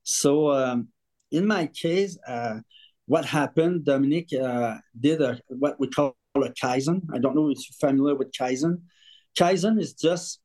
So 0.03 0.51
um, 0.51 0.89
in 1.31 1.47
my 1.47 1.67
case, 1.67 2.19
uh, 2.27 2.61
what 3.07 3.25
happened? 3.25 3.85
Dominic 3.85 4.29
uh, 4.33 4.77
did 4.99 5.21
a, 5.21 5.39
what 5.49 5.79
we 5.79 5.89
call 5.89 6.17
a 6.35 6.51
kaizen. 6.51 7.03
I 7.15 7.19
don't 7.19 7.37
know 7.37 7.51
if 7.51 7.59
you're 7.59 7.91
familiar 7.91 8.15
with 8.15 8.33
kaizen. 8.33 8.83
Kaizen 9.39 9.79
is 9.79 9.93
just 9.93 10.41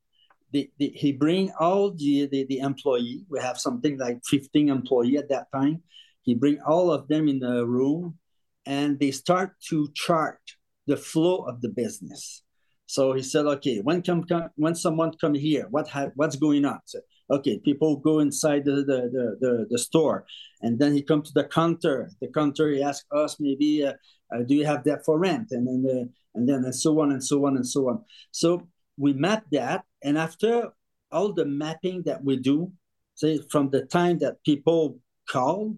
the, 0.51 0.69
the, 0.77 0.89
he 0.95 1.11
bring 1.11 1.51
all 1.59 1.91
the, 1.91 2.27
the, 2.31 2.45
the 2.45 2.59
employee. 2.59 3.25
We 3.29 3.39
have 3.39 3.59
something 3.59 3.97
like 3.97 4.21
15 4.25 4.69
employee 4.69 5.17
at 5.17 5.29
that 5.29 5.47
time. 5.53 5.83
He 6.23 6.35
bring 6.35 6.59
all 6.61 6.91
of 6.91 7.07
them 7.07 7.27
in 7.27 7.39
the 7.39 7.65
room 7.65 8.17
and 8.65 8.99
they 8.99 9.11
start 9.11 9.53
to 9.69 9.89
chart 9.95 10.39
the 10.87 10.97
flow 10.97 11.37
of 11.45 11.61
the 11.61 11.69
business. 11.69 12.43
So 12.85 13.13
he 13.13 13.23
said, 13.23 13.45
okay, 13.45 13.79
when 13.79 14.01
come, 14.01 14.23
come 14.23 14.49
when 14.55 14.75
someone 14.75 15.13
come 15.19 15.33
here, 15.33 15.67
what 15.69 15.87
ha- 15.87 16.11
what's 16.15 16.35
going 16.35 16.65
on? 16.65 16.79
So, 16.85 16.99
Okay, 17.31 17.59
people 17.59 17.95
go 17.95 18.19
inside 18.19 18.65
the 18.65 18.83
the, 18.83 19.09
the, 19.15 19.37
the, 19.39 19.67
the 19.69 19.77
store, 19.77 20.25
and 20.61 20.77
then 20.77 20.93
he 20.93 21.01
come 21.01 21.21
to 21.21 21.31
the 21.33 21.45
counter. 21.45 22.11
The 22.19 22.27
counter 22.27 22.69
he 22.69 22.83
asks 22.83 23.07
us 23.15 23.37
maybe, 23.39 23.85
uh, 23.85 23.93
uh, 24.35 24.43
do 24.45 24.53
you 24.53 24.65
have 24.65 24.83
that 24.83 25.05
for 25.05 25.17
rent? 25.17 25.47
And 25.51 25.65
then 25.65 25.81
the, 25.81 26.09
and 26.35 26.47
then 26.47 26.65
and 26.65 26.75
so 26.75 26.99
on 26.99 27.11
and 27.11 27.23
so 27.23 27.45
on 27.45 27.55
and 27.55 27.65
so 27.65 27.87
on. 27.87 28.03
So 28.31 28.67
we 28.97 29.13
map 29.13 29.45
that, 29.53 29.85
and 30.03 30.17
after 30.17 30.69
all 31.11 31.33
the 31.33 31.45
mapping 31.45 32.03
that 32.03 32.23
we 32.23 32.37
do, 32.37 32.71
say 33.15 33.39
from 33.49 33.69
the 33.69 33.85
time 33.85 34.19
that 34.19 34.43
people 34.43 34.99
call 35.29 35.75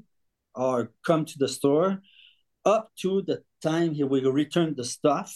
or 0.55 0.91
come 1.05 1.25
to 1.25 1.37
the 1.39 1.47
store 1.47 2.01
up 2.65 2.91
to 3.01 3.21
the 3.23 3.43
time 3.61 3.93
he 3.93 4.03
will 4.03 4.31
return 4.31 4.73
the 4.75 4.83
stuff 4.83 5.35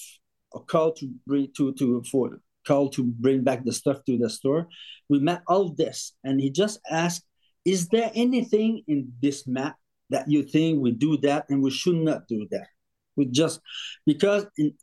or 0.51 0.63
call 0.63 0.93
to 0.93 1.11
bring 1.25 1.49
to 1.55 1.73
to 1.73 2.03
for 2.09 2.39
call 2.65 2.89
to 2.89 3.03
bring 3.03 3.43
back 3.43 3.63
the 3.63 3.71
stuff 3.71 4.03
to 4.05 4.17
the 4.17 4.29
store. 4.29 4.67
We 5.07 5.19
map 5.19 5.43
all 5.47 5.69
this, 5.69 6.13
and 6.23 6.39
he 6.39 6.49
just 6.49 6.79
asked, 6.89 7.23
"Is 7.63 7.87
there 7.87 8.11
anything 8.13 8.83
in 8.87 9.13
this 9.21 9.47
map 9.47 9.77
that 10.09 10.29
you 10.29 10.43
think 10.43 10.81
we 10.81 10.91
do 10.91 11.17
that 11.19 11.45
and 11.49 11.61
we 11.63 11.71
should 11.71 11.95
not 11.95 12.27
do 12.27 12.47
that?" 12.51 12.67
We 13.15 13.25
just 13.25 13.61
because 14.05 14.45
in 14.57 14.75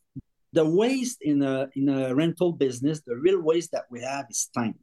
the 0.54 0.64
waste 0.64 1.18
in 1.20 1.42
a 1.42 1.68
in 1.74 1.88
a 1.88 2.14
rental 2.14 2.52
business, 2.52 3.02
the 3.06 3.16
real 3.16 3.40
waste 3.40 3.70
that 3.72 3.86
we 3.90 4.00
have 4.00 4.26
is 4.30 4.48
time. 4.54 4.78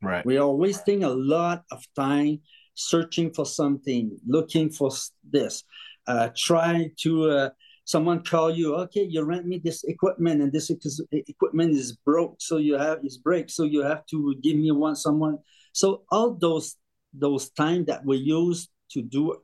Right. 0.00 0.24
We 0.26 0.38
are 0.38 0.50
wasting 0.50 1.04
a 1.04 1.10
lot 1.10 1.62
of 1.70 1.80
time 1.94 2.40
searching 2.74 3.32
for 3.32 3.46
something, 3.46 4.18
looking 4.26 4.70
for 4.70 4.90
this, 5.22 5.64
uh, 6.06 6.30
trying 6.36 6.92
to. 7.02 7.30
Uh, 7.30 7.50
someone 7.84 8.22
call 8.22 8.48
you, 8.48 8.76
okay, 8.76 9.02
you 9.02 9.22
rent 9.24 9.44
me 9.44 9.58
this 9.58 9.82
equipment, 9.84 10.40
and 10.40 10.52
this 10.52 10.70
equipment 11.10 11.72
is 11.74 11.98
broke, 12.06 12.36
so 12.38 12.56
you 12.56 12.78
have 12.78 12.98
is 13.04 13.18
break, 13.18 13.50
so 13.50 13.64
you 13.64 13.82
have 13.82 14.06
to 14.06 14.34
give 14.40 14.56
me 14.56 14.70
one 14.70 14.94
someone. 14.94 15.38
So 15.72 16.04
all 16.10 16.34
those 16.34 16.76
those 17.12 17.50
time 17.50 17.84
that 17.86 18.06
we 18.06 18.16
use 18.18 18.68
to 18.92 19.02
do 19.02 19.36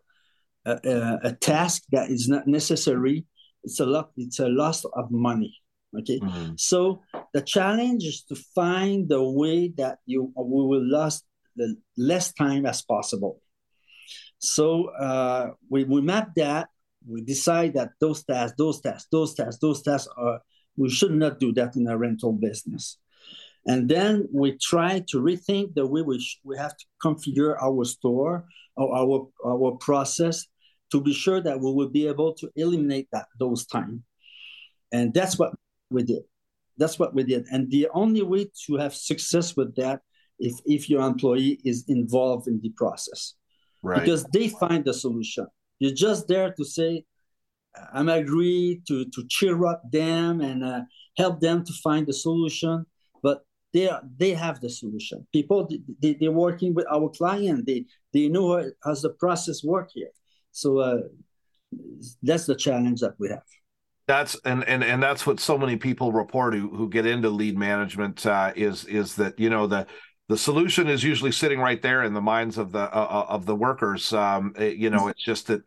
a, 0.64 0.72
a, 0.84 1.18
a 1.30 1.32
task 1.32 1.82
that 1.90 2.10
is 2.10 2.28
not 2.28 2.46
necessary, 2.46 3.26
it's 3.68 3.80
a 3.80 3.86
lot. 3.86 4.10
It's 4.16 4.40
a 4.40 4.48
loss 4.48 4.84
of 4.84 5.10
money. 5.10 5.54
Okay, 5.98 6.18
mm-hmm. 6.20 6.52
so 6.56 7.00
the 7.32 7.42
challenge 7.42 8.04
is 8.04 8.22
to 8.28 8.36
find 8.54 9.08
the 9.08 9.22
way 9.22 9.68
that 9.76 9.98
you 10.06 10.32
we 10.36 10.62
will 10.70 10.86
last 10.88 11.24
the 11.56 11.76
less 11.96 12.32
time 12.32 12.64
as 12.66 12.82
possible. 12.82 13.40
So 14.38 14.88
uh, 14.96 15.52
we 15.68 15.84
we 15.84 16.00
map 16.00 16.34
that. 16.36 16.68
We 17.06 17.22
decide 17.22 17.74
that 17.74 17.90
those 18.00 18.24
tasks, 18.24 18.56
those 18.58 18.80
tasks, 18.80 19.08
those 19.10 19.34
tasks, 19.34 19.60
those 19.60 19.82
tasks 19.82 20.08
are 20.16 20.40
we 20.76 20.88
should 20.88 21.12
not 21.12 21.40
do 21.40 21.52
that 21.54 21.76
in 21.76 21.86
a 21.88 21.96
rental 21.96 22.32
business. 22.32 22.98
And 23.66 23.88
then 23.88 24.28
we 24.32 24.56
try 24.56 25.04
to 25.08 25.20
rethink 25.20 25.74
the 25.74 25.86
way 25.86 26.02
we, 26.02 26.20
sh- 26.20 26.40
we 26.44 26.56
have 26.56 26.74
to 26.76 26.86
configure 27.04 27.56
our 27.60 27.84
store 27.84 28.46
or 28.76 28.96
our, 28.96 29.28
our 29.44 29.72
process 29.72 30.46
to 30.92 31.00
be 31.00 31.12
sure 31.12 31.40
that 31.40 31.60
we 31.60 31.72
will 31.72 31.88
be 31.88 32.06
able 32.06 32.34
to 32.34 32.50
eliminate 32.56 33.08
that 33.12 33.26
those 33.38 33.66
time. 33.66 34.02
And 34.92 35.12
that's 35.12 35.38
what 35.38 35.52
we 35.90 36.02
did. 36.02 36.22
That's 36.76 36.98
what 36.98 37.14
we 37.14 37.24
did. 37.24 37.46
And 37.50 37.70
the 37.70 37.88
only 37.92 38.22
way 38.22 38.50
to 38.66 38.76
have 38.76 38.94
success 38.94 39.56
with 39.56 39.74
that 39.76 40.00
if 40.38 40.54
if 40.64 40.88
your 40.88 41.02
employee 41.02 41.60
is 41.64 41.84
involved 41.88 42.46
in 42.46 42.60
the 42.60 42.70
process. 42.70 43.34
Right. 43.82 44.00
Because 44.00 44.24
they 44.32 44.48
find 44.48 44.84
the 44.84 44.94
solution. 44.94 45.46
You're 45.78 45.94
just 45.94 46.26
there 46.26 46.52
to 46.52 46.64
say, 46.64 47.04
I'm 47.92 48.08
agree 48.08 48.80
to 48.88 49.04
to 49.04 49.24
cheer 49.28 49.66
up 49.66 49.82
them 49.90 50.40
and 50.40 50.64
uh, 50.64 50.80
help 51.16 51.40
them 51.40 51.64
to 51.64 51.72
find 51.82 52.06
the 52.06 52.12
solution. 52.12 52.86
But 53.22 53.44
they 53.72 53.88
are, 53.88 54.02
they 54.16 54.32
have 54.32 54.60
the 54.60 54.70
solution. 54.70 55.26
People 55.32 55.68
they, 56.00 56.14
they're 56.14 56.32
working 56.32 56.74
with 56.74 56.86
our 56.90 57.08
client. 57.10 57.66
They 57.66 57.86
they 58.12 58.28
know 58.28 58.70
how 58.84 58.94
the 58.94 59.10
process 59.10 59.62
work 59.62 59.90
here. 59.92 60.10
So 60.58 60.78
uh, 60.78 60.98
that's 62.22 62.46
the 62.46 62.56
challenge 62.56 63.00
that 63.00 63.14
we 63.18 63.28
have. 63.28 63.42
That's 64.08 64.36
and 64.44 64.64
and 64.64 64.82
and 64.82 65.02
that's 65.02 65.26
what 65.26 65.38
so 65.38 65.56
many 65.56 65.76
people 65.76 66.12
report 66.12 66.54
who 66.54 66.74
who 66.74 66.88
get 66.88 67.06
into 67.06 67.30
lean 67.30 67.58
management 67.58 68.26
uh, 68.26 68.52
is 68.56 68.84
is 68.86 69.14
that 69.16 69.38
you 69.38 69.50
know 69.50 69.66
the 69.66 69.86
the 70.28 70.36
solution 70.36 70.88
is 70.88 71.04
usually 71.04 71.30
sitting 71.30 71.60
right 71.60 71.80
there 71.80 72.02
in 72.02 72.12
the 72.14 72.20
minds 72.20 72.58
of 72.58 72.72
the 72.72 72.80
uh, 72.80 72.88
uh 72.88 73.26
of 73.28 73.46
the 73.46 73.54
workers. 73.54 74.12
Um, 74.12 74.54
it, 74.58 74.76
you 74.76 74.90
know, 74.90 75.08
it's 75.08 75.22
just 75.22 75.46
that 75.46 75.60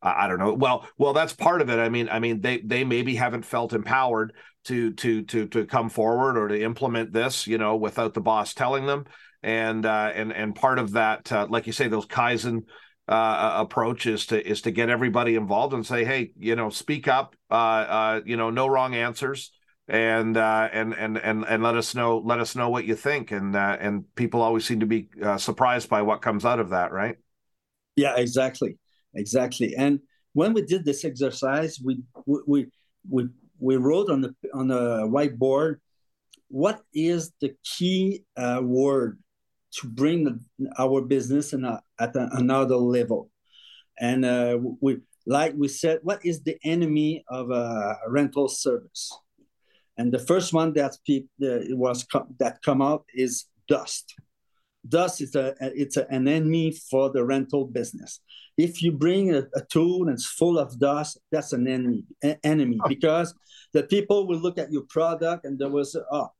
I 0.00 0.26
don't 0.28 0.38
know. 0.38 0.54
Well, 0.54 0.88
well, 0.96 1.12
that's 1.12 1.34
part 1.34 1.60
of 1.60 1.68
it. 1.68 1.78
I 1.78 1.90
mean, 1.90 2.08
I 2.08 2.20
mean, 2.20 2.40
they 2.40 2.58
they 2.58 2.84
maybe 2.84 3.16
haven't 3.16 3.44
felt 3.44 3.74
empowered 3.74 4.32
to 4.64 4.92
to 4.94 5.22
to 5.24 5.48
to 5.48 5.66
come 5.66 5.90
forward 5.90 6.38
or 6.38 6.48
to 6.48 6.62
implement 6.62 7.12
this, 7.12 7.46
you 7.46 7.58
know, 7.58 7.76
without 7.76 8.14
the 8.14 8.20
boss 8.22 8.54
telling 8.54 8.86
them. 8.86 9.04
And 9.42 9.84
uh, 9.84 10.12
and 10.14 10.32
and 10.32 10.54
part 10.54 10.78
of 10.78 10.92
that, 10.92 11.30
uh, 11.30 11.46
like 11.50 11.66
you 11.66 11.72
say, 11.72 11.88
those 11.88 12.06
kaizen 12.06 12.62
uh, 13.10 13.54
approach 13.56 14.06
is 14.06 14.26
to 14.26 14.46
is 14.46 14.62
to 14.62 14.70
get 14.70 14.88
everybody 14.88 15.34
involved 15.34 15.74
and 15.74 15.84
say, 15.84 16.04
hey, 16.04 16.30
you 16.38 16.54
know, 16.54 16.70
speak 16.70 17.08
up. 17.08 17.34
Uh, 17.50 17.54
uh, 17.54 18.20
you 18.24 18.36
know, 18.36 18.50
no 18.50 18.68
wrong 18.68 18.94
answers, 18.94 19.50
and 19.88 20.36
uh, 20.36 20.68
and 20.72 20.94
and 20.94 21.18
and 21.18 21.44
and 21.44 21.62
let 21.62 21.74
us 21.74 21.92
know 21.96 22.18
let 22.18 22.38
us 22.38 22.54
know 22.54 22.70
what 22.70 22.84
you 22.84 22.94
think. 22.94 23.32
And 23.32 23.56
uh, 23.56 23.76
and 23.80 24.04
people 24.14 24.40
always 24.40 24.64
seem 24.64 24.78
to 24.80 24.86
be 24.86 25.08
uh, 25.20 25.38
surprised 25.38 25.88
by 25.88 26.02
what 26.02 26.22
comes 26.22 26.44
out 26.44 26.60
of 26.60 26.70
that, 26.70 26.92
right? 26.92 27.16
Yeah, 27.96 28.14
exactly, 28.16 28.78
exactly. 29.14 29.74
And 29.76 29.98
when 30.32 30.52
we 30.52 30.62
did 30.62 30.84
this 30.84 31.04
exercise, 31.04 31.80
we 31.84 32.02
we 32.46 32.68
we 33.10 33.26
we 33.58 33.76
wrote 33.76 34.08
on 34.08 34.20
the 34.20 34.34
on 34.54 34.70
a 34.70 35.08
whiteboard 35.08 35.76
what 36.46 36.80
is 36.94 37.32
the 37.40 37.54
key 37.64 38.24
word 38.60 39.18
to 39.72 39.88
bring 39.88 40.40
our 40.78 41.00
business 41.00 41.52
and 41.52 41.66
at 42.00 42.16
a, 42.16 42.28
another 42.32 42.76
level. 42.76 43.30
And 43.98 44.24
uh, 44.24 44.58
we, 44.80 44.98
like 45.26 45.54
we 45.56 45.68
said, 45.68 46.00
what 46.02 46.24
is 46.24 46.42
the 46.42 46.56
enemy 46.64 47.24
of 47.28 47.50
a 47.50 47.98
rental 48.08 48.48
service? 48.48 49.12
And 49.98 50.10
the 50.10 50.18
first 50.18 50.52
one 50.52 50.72
that 50.74 50.96
pe- 51.06 51.24
it 51.38 51.76
was 51.76 52.04
co- 52.04 52.26
that 52.38 52.62
come 52.62 52.80
out 52.80 53.04
is 53.14 53.44
dust. 53.68 54.14
Dust 54.88 55.20
is 55.20 55.34
a 55.34 55.54
it's 55.60 55.98
a, 55.98 56.06
an 56.08 56.26
enemy 56.26 56.72
for 56.90 57.10
the 57.10 57.22
rental 57.22 57.66
business. 57.66 58.20
If 58.56 58.82
you 58.82 58.92
bring 58.92 59.34
a, 59.34 59.42
a 59.54 59.60
tool 59.70 60.04
and 60.04 60.12
it's 60.12 60.26
full 60.26 60.58
of 60.58 60.78
dust, 60.78 61.18
that's 61.30 61.52
an 61.52 61.68
enemy 61.68 62.04
a- 62.24 62.38
enemy 62.42 62.78
oh. 62.82 62.88
because 62.88 63.34
the 63.74 63.82
people 63.82 64.26
will 64.26 64.38
look 64.38 64.56
at 64.58 64.72
your 64.72 64.84
product 64.88 65.44
and 65.44 65.58
there 65.58 65.68
was 65.68 65.94
oh 66.10 66.30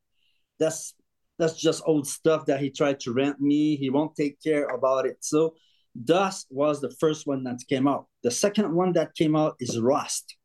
that's 0.59 0.95
that's 1.41 1.57
just 1.57 1.83
old 1.87 2.07
stuff 2.07 2.45
that 2.47 2.61
he 2.61 2.71
tried 2.71 3.01
to 3.01 3.13
rent 3.13 3.41
me. 3.41 3.75
He 3.77 3.89
won't 3.89 4.15
take 4.15 4.41
care 4.43 4.67
about 4.67 5.07
it. 5.07 5.17
So 5.21 5.55
dust 6.05 6.47
was 6.51 6.81
the 6.81 6.95
first 7.01 7.27
one 7.27 7.43
that 7.45 7.61
came 7.69 7.89
out. 7.89 8.07
The 8.23 8.31
second 8.31 8.75
one 8.75 8.93
that 8.93 9.15
came 9.15 9.35
out 9.35 9.57
is 9.59 9.81
rust. 9.81 10.37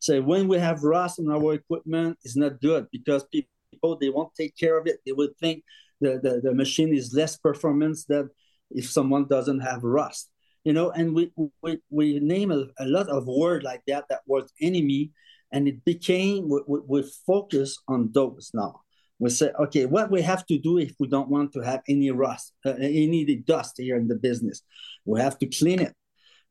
So 0.00 0.22
when 0.22 0.48
we 0.48 0.58
have 0.58 0.82
rust 0.84 1.20
on 1.20 1.30
our 1.30 1.52
equipment, 1.52 2.18
it's 2.24 2.36
not 2.36 2.62
good 2.62 2.86
because 2.90 3.24
people 3.24 3.98
they 4.00 4.08
won't 4.08 4.34
take 4.34 4.56
care 4.56 4.78
of 4.78 4.86
it. 4.86 5.00
They 5.04 5.12
will 5.12 5.30
think 5.38 5.64
the, 6.00 6.18
the, 6.22 6.40
the 6.42 6.54
machine 6.54 6.94
is 6.94 7.12
less 7.12 7.36
performance 7.36 8.06
than 8.06 8.30
if 8.70 8.88
someone 8.90 9.26
doesn't 9.26 9.60
have 9.60 9.82
rust. 9.84 10.30
You 10.64 10.72
know, 10.72 10.90
and 10.90 11.14
we 11.14 11.30
we, 11.62 11.78
we 11.90 12.20
name 12.20 12.50
a, 12.50 12.66
a 12.78 12.86
lot 12.86 13.08
of 13.08 13.26
word 13.26 13.64
like 13.64 13.82
that 13.86 14.04
that 14.08 14.20
was 14.26 14.50
enemy, 14.60 15.12
and 15.52 15.68
it 15.68 15.84
became 15.84 16.48
we, 16.48 16.60
we, 16.66 16.80
we 16.86 17.10
focus 17.26 17.78
on 17.86 18.10
those 18.12 18.50
now 18.54 18.80
we 19.18 19.30
say, 19.30 19.50
okay, 19.60 19.84
what 19.86 20.10
we 20.10 20.22
have 20.22 20.46
to 20.46 20.58
do 20.58 20.78
if 20.78 20.94
we 20.98 21.08
don't 21.08 21.28
want 21.28 21.52
to 21.52 21.60
have 21.60 21.82
any 21.88 22.10
rust, 22.10 22.52
uh, 22.64 22.74
any 22.80 23.36
dust 23.36 23.74
here 23.78 23.96
in 23.96 24.06
the 24.06 24.14
business, 24.14 24.62
we 25.04 25.20
have 25.20 25.38
to 25.38 25.46
clean 25.46 25.80
it. 25.80 25.94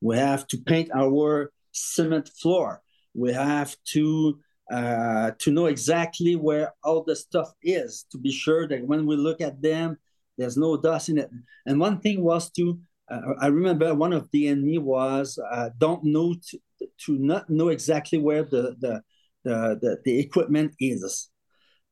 We 0.00 0.16
have 0.16 0.46
to 0.48 0.58
paint 0.58 0.90
our 0.94 1.52
cement 1.72 2.28
floor. 2.40 2.82
We 3.14 3.32
have 3.32 3.74
to 3.92 4.38
uh, 4.70 5.30
to 5.38 5.50
know 5.50 5.64
exactly 5.64 6.36
where 6.36 6.74
all 6.84 7.02
the 7.02 7.16
stuff 7.16 7.50
is 7.62 8.04
to 8.12 8.18
be 8.18 8.30
sure 8.30 8.68
that 8.68 8.86
when 8.86 9.06
we 9.06 9.16
look 9.16 9.40
at 9.40 9.62
them, 9.62 9.96
there's 10.36 10.58
no 10.58 10.76
dust 10.76 11.08
in 11.08 11.16
it. 11.16 11.30
And 11.64 11.80
one 11.80 12.00
thing 12.00 12.22
was 12.22 12.50
to, 12.50 12.78
uh, 13.10 13.20
I 13.40 13.46
remember 13.46 13.94
one 13.94 14.12
of 14.12 14.28
the 14.30 14.48
enemy 14.48 14.76
was 14.76 15.38
uh, 15.50 15.70
don't 15.78 16.04
know 16.04 16.34
to, 16.50 16.58
to 17.06 17.18
not 17.18 17.48
know 17.48 17.68
exactly 17.68 18.18
where 18.18 18.42
the 18.42 18.76
the 18.78 19.02
the, 19.44 19.78
the, 19.80 19.98
the 20.04 20.18
equipment 20.18 20.74
is 20.78 21.30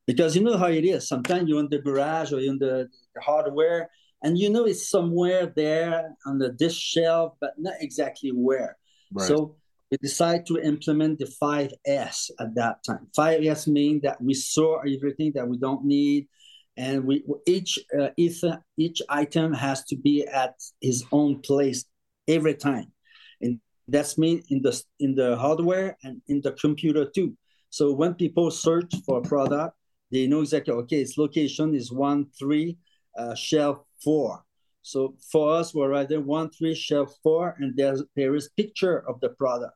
because 0.06 0.36
you 0.36 0.42
know 0.42 0.56
how 0.56 0.68
it 0.68 0.84
is. 0.84 1.08
Sometimes 1.08 1.48
you're 1.48 1.60
in 1.60 1.68
the 1.68 1.78
garage 1.78 2.32
or 2.32 2.38
in 2.38 2.58
the, 2.58 2.88
the 3.14 3.20
hardware, 3.20 3.90
and 4.22 4.38
you 4.38 4.50
know 4.50 4.64
it's 4.64 4.88
somewhere 4.88 5.52
there 5.54 6.16
on 6.26 6.38
the 6.38 6.50
dish 6.50 6.78
shelf, 6.78 7.34
but 7.40 7.54
not 7.58 7.74
exactly 7.80 8.30
where. 8.30 8.76
Right. 9.12 9.26
So 9.26 9.56
we 9.90 9.98
decide 9.98 10.46
to 10.46 10.58
implement 10.58 11.18
the 11.18 11.32
5S 11.42 12.30
at 12.40 12.54
that 12.54 12.82
time. 12.84 13.06
5S 13.16 13.68
means 13.68 14.02
that 14.02 14.20
we 14.20 14.34
store 14.34 14.84
everything 14.86 15.32
that 15.34 15.46
we 15.46 15.58
don't 15.58 15.84
need, 15.84 16.28
and 16.76 17.04
we 17.04 17.24
each 17.46 17.78
uh, 17.98 18.08
each, 18.16 18.42
each 18.76 19.02
item 19.08 19.52
has 19.52 19.84
to 19.84 19.96
be 19.96 20.26
at 20.26 20.54
his 20.80 21.04
own 21.12 21.40
place 21.40 21.84
every 22.28 22.54
time, 22.54 22.92
and 23.40 23.60
that's 23.88 24.18
mean 24.18 24.42
in 24.50 24.62
the 24.62 24.82
in 25.00 25.14
the 25.14 25.36
hardware 25.36 25.96
and 26.02 26.20
in 26.28 26.40
the 26.42 26.52
computer 26.52 27.04
too. 27.04 27.36
So 27.70 27.92
when 27.92 28.14
people 28.14 28.50
search 28.50 28.92
for 29.04 29.18
a 29.18 29.22
product, 29.22 29.75
they 30.12 30.26
know 30.26 30.40
exactly 30.40 30.74
okay 30.74 31.00
its 31.00 31.18
location 31.18 31.74
is 31.74 31.90
one 31.92 32.26
three 32.38 32.78
uh, 33.18 33.34
shelf 33.34 33.78
four. 34.02 34.44
So 34.82 35.16
for 35.32 35.56
us, 35.56 35.74
we're 35.74 35.94
either 35.94 36.20
one, 36.20 36.48
three, 36.50 36.72
shelf 36.72 37.12
four, 37.20 37.56
and 37.58 37.76
there's 37.76 38.04
there 38.14 38.36
is 38.36 38.50
picture 38.56 39.08
of 39.08 39.18
the 39.20 39.30
product. 39.30 39.74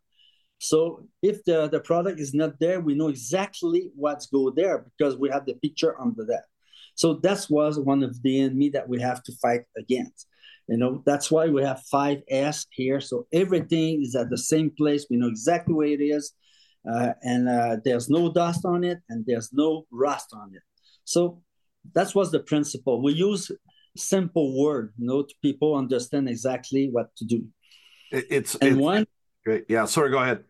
So 0.58 1.08
if 1.22 1.42
the, 1.44 1.68
the 1.68 1.80
product 1.80 2.20
is 2.20 2.32
not 2.34 2.60
there, 2.60 2.80
we 2.80 2.94
know 2.94 3.08
exactly 3.08 3.90
what's 3.96 4.26
go 4.26 4.50
there 4.50 4.87
because 4.90 5.16
we 5.16 5.30
have 5.30 5.46
the 5.46 5.54
picture 5.54 6.00
under 6.00 6.25
that. 6.26 6.44
So 6.94 7.14
that 7.14 7.44
was 7.49 7.80
one 7.80 8.02
of 8.02 8.22
the 8.22 8.40
enemy 8.40 8.68
that 8.70 8.88
we 8.88 9.00
have 9.00 9.22
to 9.25 9.32
fight 9.42 9.62
against. 9.76 10.28
You 10.68 10.76
know, 10.76 11.02
that's 11.04 11.30
why 11.30 11.49
we 11.49 11.64
have 11.64 11.82
five 11.90 12.18
S 12.28 12.66
here. 12.70 13.00
So 13.00 13.26
everything 13.32 14.02
is 14.02 14.14
at 14.14 14.30
the 14.30 14.38
same 14.38 14.70
place. 14.70 15.06
We 15.10 15.16
know 15.16 15.28
exactly 15.28 15.75
where 15.75 15.88
it 15.88 16.02
is. 16.02 16.32
Uh, 16.88 17.12
and 17.22 17.49
uh, 17.49 17.76
there's 17.84 18.08
no 18.08 18.32
dust 18.32 18.64
on 18.64 18.84
it 18.84 18.99
and 19.08 19.25
there's 19.26 19.52
no 19.52 19.87
rust 19.90 20.28
on 20.32 20.52
it. 20.54 20.62
So 21.04 21.42
that 21.94 22.14
was 22.14 22.30
the 22.30 22.40
principle. 22.40 23.02
We 23.02 23.12
use 23.12 23.50
simple 23.96 24.62
word, 24.62 24.92
you 24.96 25.06
know, 25.06 25.22
to 25.22 25.34
people 25.42 25.75
understand 25.75 26.28
exactly 26.28 26.88
what 26.90 27.14
to 27.16 27.25
do. 27.25 27.44
It's 28.10 28.54
and 28.56 28.72
it's, 28.72 28.80
one 28.80 29.06
great. 29.44 29.64
Yeah, 29.68 29.84
sorry, 29.84 30.10
go 30.10 30.18
ahead. 30.18 30.44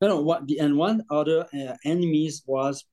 No, 0.00 0.08
no, 0.08 0.20
what 0.20 0.46
the 0.46 0.58
and 0.58 0.76
one 0.76 1.04
other 1.10 1.46
uh, 1.54 1.76
enemies 1.84 2.42
was 2.46 2.84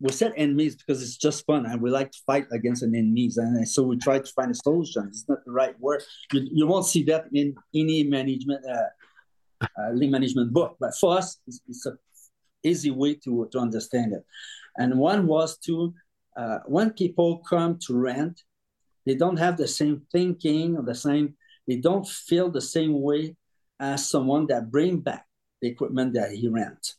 we 0.00 0.12
said 0.12 0.32
enemies 0.36 0.76
because 0.76 1.02
it's 1.02 1.16
just 1.16 1.46
fun 1.46 1.66
and 1.66 1.80
we 1.80 1.90
like 1.90 2.10
to 2.10 2.18
fight 2.26 2.46
against 2.52 2.82
an 2.82 2.94
enemies 2.94 3.36
and 3.36 3.66
so 3.66 3.82
we 3.82 3.96
try 3.96 4.18
to 4.18 4.32
find 4.32 4.50
a 4.50 4.54
solution. 4.54 5.06
It's 5.08 5.28
not 5.28 5.38
the 5.44 5.52
right 5.52 5.78
word. 5.80 6.02
You, 6.32 6.46
you 6.52 6.66
won't 6.66 6.86
see 6.86 7.02
that 7.04 7.26
in 7.32 7.54
any 7.74 8.02
management 8.04 8.64
uh, 8.70 8.88
lean 9.92 10.10
management 10.10 10.52
book, 10.52 10.76
but 10.80 10.94
for 11.00 11.18
us, 11.18 11.38
it's, 11.46 11.60
it's 11.68 11.86
a 11.86 11.96
easy 12.62 12.90
way 12.90 13.14
to 13.14 13.48
to 13.52 13.58
understand 13.58 14.12
it. 14.12 14.24
And 14.76 14.98
one 14.98 15.26
was 15.26 15.58
to 15.58 15.94
uh, 16.36 16.58
when 16.66 16.90
people 16.90 17.38
come 17.38 17.78
to 17.86 17.96
rent, 17.96 18.42
they 19.06 19.14
don't 19.14 19.36
have 19.36 19.56
the 19.56 19.68
same 19.68 20.02
thinking 20.10 20.76
or 20.76 20.82
the 20.82 20.94
same. 20.94 21.34
They 21.68 21.76
don't 21.76 22.06
feel 22.06 22.50
the 22.50 22.60
same 22.60 23.00
way 23.00 23.36
as 23.78 24.08
someone 24.08 24.46
that 24.48 24.70
bring 24.70 25.00
back 25.00 25.26
the 25.60 25.68
equipment 25.68 26.14
that 26.14 26.32
he 26.32 26.48
rent. 26.48 26.94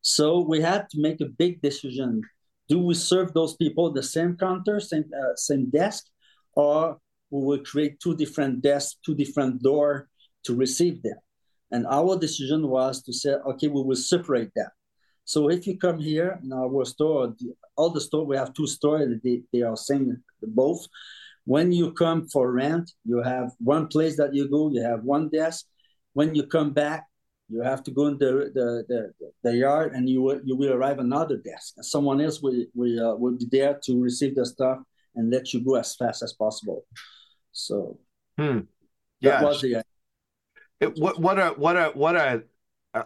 So 0.00 0.40
we 0.40 0.60
had 0.60 0.88
to 0.90 1.00
make 1.00 1.20
a 1.20 1.26
big 1.26 1.62
decision. 1.62 2.22
Do 2.68 2.78
we 2.78 2.94
serve 2.94 3.32
those 3.32 3.54
people 3.54 3.92
the 3.92 4.02
same 4.02 4.36
counter, 4.36 4.80
same 4.80 5.04
uh, 5.14 5.36
same 5.36 5.70
desk, 5.70 6.06
or 6.54 6.98
we 7.30 7.44
will 7.44 7.64
create 7.64 8.00
two 8.00 8.16
different 8.16 8.62
desks, 8.62 8.98
two 9.04 9.14
different 9.14 9.62
door 9.62 10.08
to 10.44 10.54
receive 10.54 11.02
them? 11.02 11.18
And 11.72 11.86
our 11.86 12.18
decision 12.18 12.68
was 12.68 13.02
to 13.02 13.12
say, 13.12 13.32
okay, 13.32 13.66
we 13.66 13.82
will 13.82 13.96
separate 13.96 14.50
that. 14.56 14.70
So 15.24 15.48
if 15.50 15.66
you 15.66 15.78
come 15.78 15.98
here 15.98 16.38
in 16.42 16.52
our 16.52 16.84
store, 16.84 17.28
the, 17.38 17.54
all 17.76 17.90
the 17.90 18.00
store 18.00 18.26
we 18.26 18.36
have 18.36 18.52
two 18.52 18.66
stores, 18.66 19.08
they, 19.24 19.42
they 19.52 19.62
are 19.62 19.76
same 19.76 20.22
both. 20.42 20.86
When 21.44 21.72
you 21.72 21.92
come 21.92 22.28
for 22.28 22.52
rent, 22.52 22.92
you 23.04 23.22
have 23.22 23.52
one 23.58 23.88
place 23.88 24.16
that 24.18 24.34
you 24.34 24.48
go, 24.48 24.70
you 24.70 24.82
have 24.82 25.02
one 25.02 25.28
desk. 25.28 25.66
When 26.12 26.34
you 26.34 26.46
come 26.46 26.72
back, 26.72 27.06
you 27.48 27.62
have 27.62 27.82
to 27.84 27.90
go 27.90 28.06
in 28.06 28.18
the 28.18 28.50
the, 28.54 28.84
the, 28.88 29.30
the 29.42 29.56
yard 29.56 29.94
and 29.94 30.08
you 30.08 30.22
will 30.22 30.40
you 30.44 30.56
will 30.56 30.72
arrive 30.72 30.98
another 30.98 31.36
desk. 31.36 31.74
Someone 31.80 32.20
else 32.20 32.40
will 32.42 32.64
will, 32.74 33.12
uh, 33.12 33.16
will 33.16 33.36
be 33.36 33.46
there 33.50 33.80
to 33.84 34.00
receive 34.00 34.34
the 34.34 34.46
stuff 34.46 34.78
and 35.14 35.30
let 35.30 35.52
you 35.52 35.60
go 35.60 35.74
as 35.76 35.94
fast 35.96 36.22
as 36.22 36.32
possible. 36.32 36.84
So 37.52 37.98
hmm. 38.38 38.60
yeah, 39.20 39.40
that 39.40 39.44
was 39.44 39.60
the 39.60 39.82
what 40.86 41.20
what 41.20 41.38
a 41.38 41.48
what 41.50 41.76
a 41.76 41.90
what 41.94 42.16
a 42.16 42.42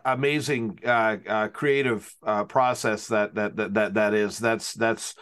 amazing 0.05 0.79
uh, 0.85 1.17
uh, 1.29 1.49
creative 1.49 2.13
uh, 2.25 2.45
process 2.45 3.07
that, 3.09 3.35
that 3.35 3.57
that 3.57 3.75
that 3.75 3.95
that 3.95 4.15
is. 4.15 4.39
That's 4.39 4.75
that's 4.75 5.15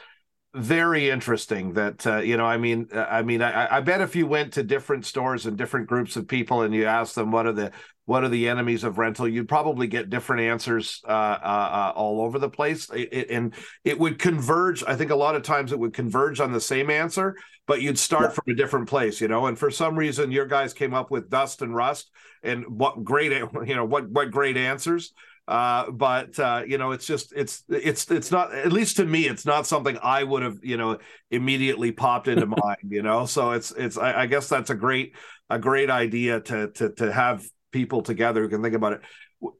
very 0.55 1.11
interesting 1.11 1.73
that 1.73 2.07
uh, 2.07 2.19
you 2.19 2.37
know 2.37 2.45
i 2.45 2.57
mean 2.57 2.87
uh, 2.95 3.07
i 3.11 3.23
mean 3.23 3.43
I, 3.43 3.79
I 3.79 3.81
bet 3.81 4.01
if 4.01 4.15
you 4.15 4.25
went 4.29 4.53
to 4.53 4.63
different 4.63 5.05
stores 5.05 5.47
and 5.47 5.59
different 5.59 5.89
groups 5.89 6.15
of 6.15 6.29
people 6.29 6.63
and 6.63 6.73
you 6.73 6.87
asked 6.87 7.17
them 7.17 7.33
what 7.33 7.47
are 7.47 7.53
the 7.53 7.73
what 8.05 8.23
are 8.23 8.29
the 8.29 8.49
enemies 8.49 8.85
of 8.85 8.97
rental 8.97 9.27
you'd 9.27 9.49
probably 9.49 9.89
get 9.89 10.11
different 10.11 10.43
answers 10.43 11.03
uh, 11.09 11.11
uh, 11.11 11.13
uh 11.13 11.93
all 11.97 12.21
over 12.21 12.39
the 12.39 12.49
place. 12.49 12.89
It, 12.91 13.09
it, 13.13 13.31
and 13.31 13.53
it 13.83 13.99
would 13.99 14.21
converge 14.21 14.85
i 14.85 14.95
think 14.95 15.11
a 15.11 15.17
lot 15.17 15.35
of 15.35 15.43
times 15.43 15.73
it 15.73 15.79
would 15.79 15.93
converge 15.93 16.39
on 16.39 16.53
the 16.53 16.61
same 16.61 16.89
answer 16.89 17.35
but 17.67 17.83
you'd 17.83 17.99
start 17.99 18.31
yeah. 18.31 18.31
from 18.31 18.53
a 18.53 18.55
different 18.55 18.89
place 18.89 19.21
you 19.21 19.27
know? 19.27 19.47
And 19.47 19.59
for 19.59 19.73
some 19.73 19.97
reason 19.97 20.31
your 20.31 20.47
guys 20.47 20.73
came 20.73 20.95
up 20.95 21.11
with 21.11 21.31
dust 21.31 21.63
and 21.63 21.75
rust 21.75 22.13
and 22.45 22.65
what 22.69 23.03
great 23.03 23.33
you 23.67 23.75
know 23.75 23.85
what 23.85 24.09
what 24.09 24.31
great 24.31 24.57
answers 24.57 25.13
uh, 25.47 25.91
but 25.91 26.39
uh, 26.39 26.63
you 26.67 26.79
know, 26.79 26.93
it's 26.93 27.07
just 27.07 27.33
it's 27.37 27.65
it's 27.69 28.11
it's 28.11 28.31
not 28.31 28.55
at 28.55 28.73
least 28.73 28.97
to 28.97 29.05
me, 29.05 29.27
it's 29.27 29.45
not 29.45 29.67
something 29.67 29.99
I 30.03 30.23
would 30.23 30.43
have 30.43 30.59
you 30.63 30.77
know 30.77 30.99
immediately 31.31 31.93
popped 31.93 32.29
into 32.29 32.47
mind. 32.65 32.79
You 32.89 33.03
know, 33.03 33.27
so 33.27 33.53
it's 33.53 33.71
it's 33.73 33.99
I, 33.99 34.23
I 34.23 34.27
guess 34.27 34.49
that's 34.49 34.71
a 34.71 34.75
great 34.75 35.17
a 35.51 35.59
great 35.59 35.91
idea 35.91 36.41
to 36.41 36.71
to 36.73 36.91
to 36.95 37.13
have 37.13 37.45
people 37.73 38.03
together 38.03 38.43
who 38.43 38.49
can 38.49 38.63
think 38.63 38.75
about 38.75 38.95
it 38.95 39.01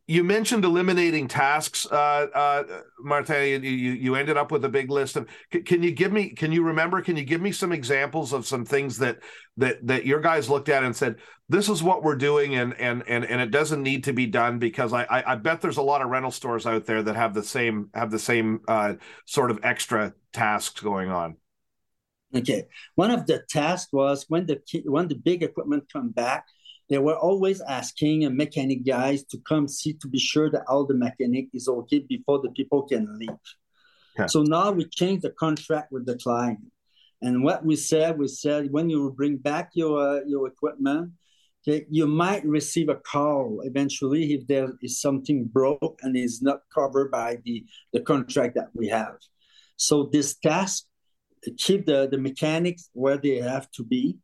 you 0.07 0.25
mentioned 0.25 0.65
eliminating 0.65 1.29
tasks, 1.29 1.87
uh, 1.91 1.95
uh, 2.35 2.65
Martin. 3.01 3.63
You, 3.63 3.71
you 3.71 4.15
ended 4.15 4.37
up 4.37 4.53
with 4.53 4.65
a 4.65 4.69
big 4.69 4.91
list 4.91 5.17
of. 5.17 5.29
Can 5.51 5.83
you 5.83 5.91
give 5.91 6.13
me? 6.13 6.31
Can 6.31 6.53
you 6.53 6.63
remember? 6.63 7.01
Can 7.03 7.17
you 7.17 7.25
give 7.25 7.41
me 7.41 7.53
some 7.53 7.73
examples 7.73 8.33
of 8.33 8.47
some 8.47 8.65
things 8.65 8.99
that 8.99 9.21
that 9.57 9.87
that 9.87 10.07
your 10.07 10.21
guys 10.21 10.49
looked 10.49 10.69
at 10.69 10.85
and 10.85 10.95
said, 10.95 11.17
"This 11.49 11.69
is 11.69 11.83
what 11.83 12.03
we're 12.03 12.17
doing," 12.17 12.55
and 12.55 12.75
and 12.81 13.03
and 13.09 13.25
and 13.25 13.41
it 13.41 13.51
doesn't 13.51 13.83
need 13.83 14.05
to 14.05 14.13
be 14.13 14.27
done 14.27 14.59
because 14.59 14.93
I 14.93 15.05
I, 15.05 15.33
I 15.33 15.35
bet 15.37 15.61
there's 15.61 15.79
a 15.79 15.83
lot 15.83 16.03
of 16.03 16.09
rental 16.09 16.31
stores 16.31 16.67
out 16.67 16.87
there 16.87 17.03
that 17.03 17.17
have 17.17 17.35
the 17.35 17.45
same 17.45 17.91
have 17.95 18.11
the 18.11 18.19
same 18.19 18.61
uh, 18.69 18.95
sort 19.27 19.51
of 19.51 19.61
extra 19.63 20.15
tasks 20.33 20.81
going 20.81 21.11
on. 21.11 21.37
Okay, 22.35 22.65
one 22.95 23.11
of 23.11 23.27
the 23.27 23.45
tasks 23.49 23.93
was 23.93 24.27
when 24.29 24.47
the 24.47 24.61
when 24.85 25.09
the 25.09 25.15
big 25.15 25.43
equipment 25.43 25.85
come 25.93 26.11
back 26.11 26.47
they 26.89 26.99
were 26.99 27.17
always 27.17 27.61
asking 27.63 28.25
a 28.25 28.31
mechanic 28.31 28.85
guys 28.87 29.25
to 29.25 29.39
come 29.39 29.67
see 29.69 29.95
to 29.95 30.09
be 30.09 30.19
sure 30.19 30.51
that 30.51 30.65
all 30.69 30.85
the 30.87 30.95
mechanic 30.95 31.49
is 31.55 31.69
okay 31.69 32.01
before 32.01 32.41
the 32.41 32.51
people 32.51 32.83
can 32.83 33.19
leave. 33.19 33.31
Yeah. 34.19 34.27
So 34.27 34.43
now 34.43 34.71
we 34.71 34.85
changed 34.85 35.23
the 35.23 35.31
contract 35.31 35.91
with 35.93 36.07
the 36.07 36.17
client. 36.17 36.61
And 37.23 37.43
what 37.43 37.65
we 37.65 37.77
said, 37.77 38.19
we 38.19 38.29
said 38.29 38.71
when 38.71 38.91
you 38.91 39.13
bring 39.17 39.39
back 39.39 39.71
your 39.75 39.99
uh, 39.99 40.21
your 40.27 40.47
equipment, 40.47 41.13
okay, 41.67 41.87
you 41.91 42.07
might 42.07 42.45
receive 42.45 42.89
a 42.91 42.97
call 42.97 43.63
eventually 43.65 44.35
if 44.35 44.47
there 44.47 44.69
is 44.83 45.01
something 45.01 45.45
broke 45.45 45.99
and 46.03 46.17
is 46.17 46.43
not 46.43 46.61
covered 46.75 47.11
by 47.11 47.39
the, 47.45 47.65
the 47.93 48.01
contract 48.01 48.55
that 48.57 48.69
we 48.75 48.89
have. 48.89 49.17
So 49.77 50.11
this 50.13 50.37
task 50.37 50.85
keep 51.59 51.87
the, 51.87 52.09
the 52.11 52.19
mechanics 52.19 52.91
where 52.93 53.17
they 53.17 53.37
have 53.37 53.71
to 53.73 53.85
be 53.85 54.19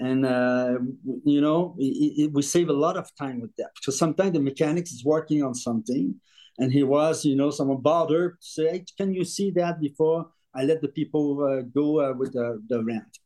and 0.00 0.26
uh, 0.26 0.78
you 1.24 1.40
know 1.40 1.74
it, 1.78 2.22
it, 2.22 2.32
we 2.32 2.42
save 2.42 2.68
a 2.68 2.72
lot 2.72 2.96
of 2.96 3.08
time 3.16 3.40
with 3.40 3.54
that. 3.56 3.70
Because 3.74 3.98
sometimes 3.98 4.32
the 4.32 4.40
mechanics 4.40 4.90
is 4.92 5.04
working 5.04 5.42
on 5.42 5.54
something. 5.54 6.14
And 6.58 6.70
he 6.70 6.82
was 6.82 7.24
you 7.24 7.34
know 7.34 7.50
someone 7.50 7.80
bothered 7.80 8.40
to 8.40 8.46
say 8.46 8.68
hey, 8.70 8.84
can 8.98 9.14
you 9.14 9.24
see 9.24 9.50
that 9.52 9.80
before 9.80 10.28
i 10.54 10.64
let 10.64 10.82
the 10.82 10.88
people 10.88 11.42
uh, 11.42 11.62
go 11.74 11.98
uh, 11.98 12.12
with 12.12 12.34
the, 12.34 12.62
the 12.68 12.84
rent 12.84 13.18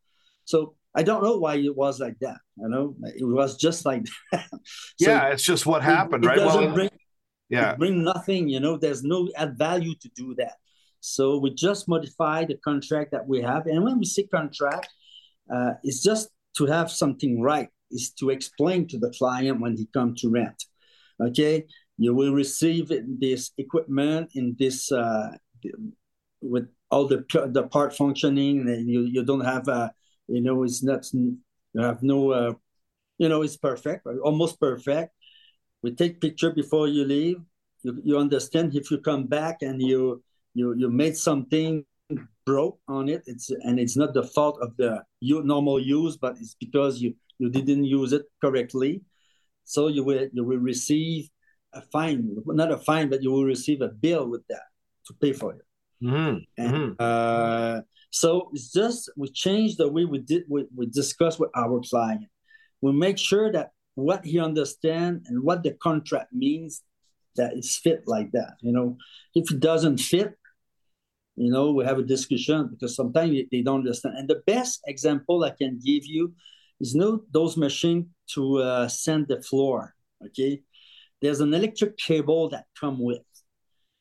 so 0.44 0.76
i 0.94 1.02
don't 1.02 1.24
know 1.24 1.36
why 1.36 1.56
it 1.56 1.76
was 1.76 1.98
like 1.98 2.16
that 2.20 2.38
you 2.56 2.68
know? 2.68 2.94
It 3.02 3.24
was 3.24 3.56
just 3.56 3.84
like 3.84 4.04
that. 4.32 4.48
So 4.50 4.58
yeah 5.00 5.26
it's 5.28 5.42
just 5.42 5.66
what 5.66 5.82
happened 5.82 6.24
it, 6.24 6.28
right? 6.28 6.38
Well 6.38 6.72
bring, 6.72 6.90
yeah. 7.48 7.74
bring 7.74 8.04
nothing 8.04 8.48
you 8.48 8.60
know? 8.60 8.76
There's 8.76 9.02
no 9.02 9.28
add 9.36 9.58
value 9.58 9.94
to 10.00 10.08
do 10.14 10.34
that. 10.36 10.54
So 11.00 11.38
we 11.38 11.50
just 11.50 11.88
modify 11.88 12.44
the 12.44 12.56
contract 12.56 13.10
that 13.12 13.26
we 13.28 13.42
have. 13.42 13.66
And 13.66 13.84
when 13.84 13.98
we 13.98 14.04
say 14.04 14.24
contract 14.24 14.88
uh, 15.52 15.72
it's 15.82 16.02
just 16.02 16.28
to 16.56 16.66
have 16.66 16.90
something 16.90 17.40
right 17.40 17.68
is 17.90 18.10
to 18.18 18.30
explain 18.30 18.86
to 18.88 18.98
the 18.98 19.10
client 19.10 19.60
when 19.60 19.76
he 19.76 19.86
come 19.92 20.14
to 20.16 20.30
rent. 20.30 20.64
Okay, 21.20 21.64
you 21.96 22.14
will 22.14 22.32
receive 22.32 22.92
this 23.18 23.52
equipment 23.56 24.30
in 24.34 24.56
this 24.58 24.92
uh, 24.92 25.30
with 26.42 26.68
all 26.90 27.06
the 27.06 27.24
the 27.52 27.64
part 27.64 27.96
functioning. 27.96 28.68
And 28.68 28.88
you 28.88 29.02
you 29.02 29.24
don't 29.24 29.44
have 29.44 29.68
a 29.68 29.92
you 30.28 30.40
know 30.40 30.62
it's 30.64 30.82
not 30.82 31.06
you 31.12 31.38
have 31.80 32.02
no 32.02 32.30
uh, 32.32 32.52
you 33.18 33.28
know 33.28 33.42
it's 33.42 33.56
perfect 33.56 34.06
almost 34.22 34.60
perfect. 34.60 35.12
We 35.82 35.94
take 35.94 36.20
picture 36.20 36.50
before 36.50 36.88
you 36.88 37.04
leave. 37.04 37.38
You, 37.82 38.00
you 38.02 38.18
understand 38.18 38.74
if 38.74 38.90
you 38.90 38.98
come 38.98 39.26
back 39.26 39.62
and 39.62 39.80
you 39.80 40.22
you 40.54 40.74
you 40.76 40.90
made 40.90 41.16
something 41.16 41.84
broke 42.46 42.78
on 42.88 43.08
it. 43.08 43.24
It's 43.26 43.50
and 43.50 43.78
it's 43.78 43.96
not 43.96 44.14
the 44.14 44.22
fault 44.22 44.58
of 44.62 44.76
the 44.78 45.02
normal 45.20 45.78
use 45.80 46.16
but 46.16 46.36
it's 46.40 46.54
because 46.58 47.02
you 47.02 47.14
you 47.38 47.50
didn't 47.50 47.84
use 47.84 48.12
it 48.12 48.22
correctly. 48.40 49.02
So 49.64 49.88
you 49.88 50.04
will 50.04 50.28
you 50.32 50.44
will 50.44 50.58
receive 50.58 51.28
a 51.74 51.82
fine 51.82 52.36
not 52.46 52.72
a 52.72 52.78
fine 52.78 53.10
but 53.10 53.22
you 53.22 53.30
will 53.32 53.44
receive 53.44 53.82
a 53.82 53.88
bill 53.88 54.30
with 54.30 54.46
that 54.48 54.66
to 55.08 55.14
pay 55.20 55.32
for 55.32 55.52
it. 55.52 55.62
Mm-hmm. 56.02 56.36
and 56.58 56.74
mm-hmm. 56.74 56.92
Uh, 56.98 57.80
so 58.10 58.50
it's 58.52 58.70
just 58.70 59.10
we 59.16 59.28
change 59.30 59.76
the 59.76 59.88
way 59.88 60.04
we 60.04 60.18
did 60.18 60.44
we, 60.48 60.66
we 60.74 60.86
discuss 60.86 61.38
with 61.38 61.50
our 61.54 61.80
client. 61.80 62.26
We 62.80 62.92
make 62.92 63.18
sure 63.18 63.50
that 63.52 63.70
what 63.94 64.24
he 64.24 64.38
understand 64.38 65.24
and 65.26 65.42
what 65.42 65.62
the 65.62 65.72
contract 65.72 66.32
means 66.32 66.82
that 67.36 67.54
it's 67.54 67.76
fit 67.76 68.04
like 68.06 68.30
that 68.32 68.54
you 68.60 68.72
know. 68.72 68.96
If 69.34 69.50
it 69.50 69.60
doesn't 69.60 69.98
fit 69.98 70.38
you 71.36 71.50
know, 71.50 71.72
we 71.72 71.84
have 71.84 71.98
a 71.98 72.02
discussion 72.02 72.68
because 72.70 72.96
sometimes 72.96 73.38
they 73.52 73.62
don't 73.62 73.80
understand. 73.80 74.16
And 74.18 74.28
the 74.28 74.42
best 74.46 74.80
example 74.86 75.44
I 75.44 75.50
can 75.50 75.78
give 75.84 76.04
you 76.06 76.34
is 76.80 76.94
you 76.94 77.00
know 77.00 77.22
those 77.32 77.56
machines 77.56 78.06
to 78.34 78.58
uh, 78.58 78.88
sand 78.88 79.26
the 79.28 79.42
floor. 79.42 79.94
Okay, 80.24 80.62
there's 81.20 81.40
an 81.40 81.52
electric 81.52 81.98
cable 81.98 82.48
that 82.48 82.64
come 82.80 82.98
with, 82.98 83.22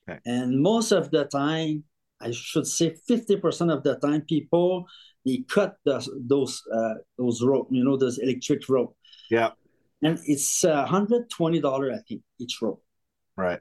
okay. 0.10 0.19
and 0.26 0.62
most 0.62 0.91
of 0.91 1.12
the 1.12 1.26
time, 1.26 1.84
I 2.21 2.32
should 2.32 2.67
say, 2.67 2.95
fifty 3.08 3.36
percent 3.36 3.69
of 3.69 3.84
the 3.84 3.95
time, 3.98 4.21
people 4.21 4.86
they 5.26 5.43
cut 5.50 5.76
the, 5.86 6.08
those 6.28 6.62
uh, 6.74 6.95
those 7.17 7.43
rope, 7.43 7.67
you 7.69 7.84
know, 7.84 7.98
those 7.98 8.17
electric 8.19 8.67
rope. 8.69 8.95
Yeah, 9.30 9.52
and 10.02 10.19
it's 10.26 10.63
uh, 10.63 10.86
hundred 10.86 11.30
twenty 11.30 11.60
dollar, 11.60 11.91
I 11.91 12.00
think, 12.08 12.21
each 12.39 12.62
rope. 12.62 12.82
Right. 13.36 13.60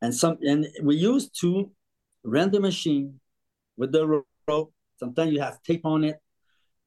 And 0.00 0.14
some, 0.14 0.38
and 0.42 0.66
we 0.82 0.96
used 0.96 1.38
to 1.42 1.70
rent 2.24 2.52
the 2.52 2.60
machine 2.60 3.20
with 3.76 3.92
the 3.92 4.22
rope. 4.48 4.72
Sometimes 4.96 5.32
you 5.32 5.40
have 5.40 5.62
tape 5.62 5.84
on 5.84 6.04
it, 6.04 6.18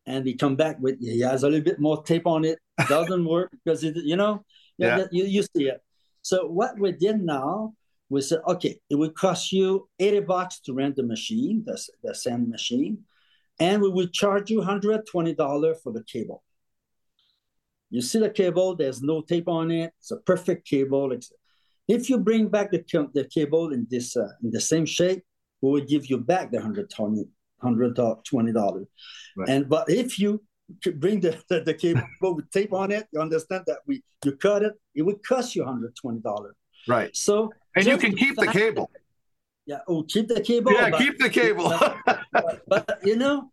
and 0.06 0.26
they 0.26 0.34
come 0.34 0.56
back 0.56 0.78
with 0.80 1.00
he 1.00 1.22
has 1.22 1.44
a 1.44 1.50
little 1.50 1.64
bit 1.64 1.80
more 1.80 2.04
tape 2.04 2.28
on 2.28 2.46
it. 2.46 2.60
Doesn't 2.88 3.26
work 3.36 3.52
because 3.64 3.84
it, 3.84 3.96
you 3.98 4.16
know, 4.16 4.44
yeah. 4.78 5.06
you, 5.12 5.26
you 5.26 5.44
see 5.44 5.68
it. 5.68 5.82
So 6.22 6.48
what 6.48 6.80
we 6.80 6.92
did 6.92 7.22
now, 7.22 7.74
we 8.10 8.22
said, 8.22 8.40
okay, 8.48 8.80
it 8.90 8.96
would 8.96 9.16
cost 9.16 9.52
you 9.52 9.88
80 10.00 10.22
bucks 10.22 10.60
to 10.62 10.74
rent 10.74 10.96
the 10.96 11.04
machine, 11.04 11.64
the, 11.66 11.80
the 12.04 12.16
sand 12.16 12.50
machine, 12.50 13.04
and 13.60 13.82
we 13.82 13.90
would 13.90 14.14
charge 14.14 14.50
you 14.50 14.62
$120 14.62 15.82
for 15.82 15.92
the 15.92 16.04
cable. 16.04 16.44
You 17.90 18.02
see 18.02 18.20
the 18.20 18.30
cable, 18.30 18.76
there's 18.76 19.02
no 19.02 19.22
tape 19.22 19.48
on 19.48 19.72
it. 19.72 19.94
It's 20.00 20.12
a 20.12 20.18
perfect 20.18 20.68
cable. 20.68 21.12
If 21.88 22.10
you 22.10 22.18
bring 22.18 22.48
back 22.48 22.72
the, 22.72 22.84
the 23.14 23.26
cable 23.26 23.72
in 23.72 23.88
this 23.90 24.18
uh, 24.18 24.30
in 24.44 24.52
the 24.52 24.62
same 24.62 24.86
shape, 24.86 25.24
we 25.62 25.72
will 25.72 25.86
give 25.86 26.10
you 26.10 26.18
back 26.18 26.52
the 26.52 26.58
$120. 26.58 27.28
$120. 27.64 28.88
Right. 29.38 29.50
And 29.50 29.70
but 29.70 29.90
if 29.90 30.20
you 30.20 30.44
bring 30.96 31.22
the, 31.22 31.42
the, 31.50 31.62
the, 31.62 31.74
cable 31.74 32.04
with 32.36 32.52
tape 32.52 32.74
on 32.74 32.92
it, 32.92 33.08
you 33.12 33.22
understand 33.22 33.64
that 33.68 33.80
we 33.86 34.04
you 34.24 34.32
cut 34.34 34.64
it, 34.64 34.74
it 34.94 35.02
would 35.04 35.26
cost 35.26 35.56
you 35.56 35.64
$120. 35.64 36.52
Right. 36.88 37.16
So 37.16 37.52
and 37.76 37.86
you 37.86 37.98
can 37.98 38.16
keep 38.16 38.36
the 38.36 38.48
cable. 38.48 38.92
Yeah, 39.66 39.80
oh 39.88 40.04
keep 40.04 40.28
the 40.28 40.42
cable. 40.42 40.74
Yeah, 40.74 40.92
but, 40.92 41.00
keep 41.00 41.18
the 41.18 41.30
cable. 41.30 41.74
but, 42.32 42.62
but 42.68 43.00
you 43.04 43.16
know, 43.16 43.50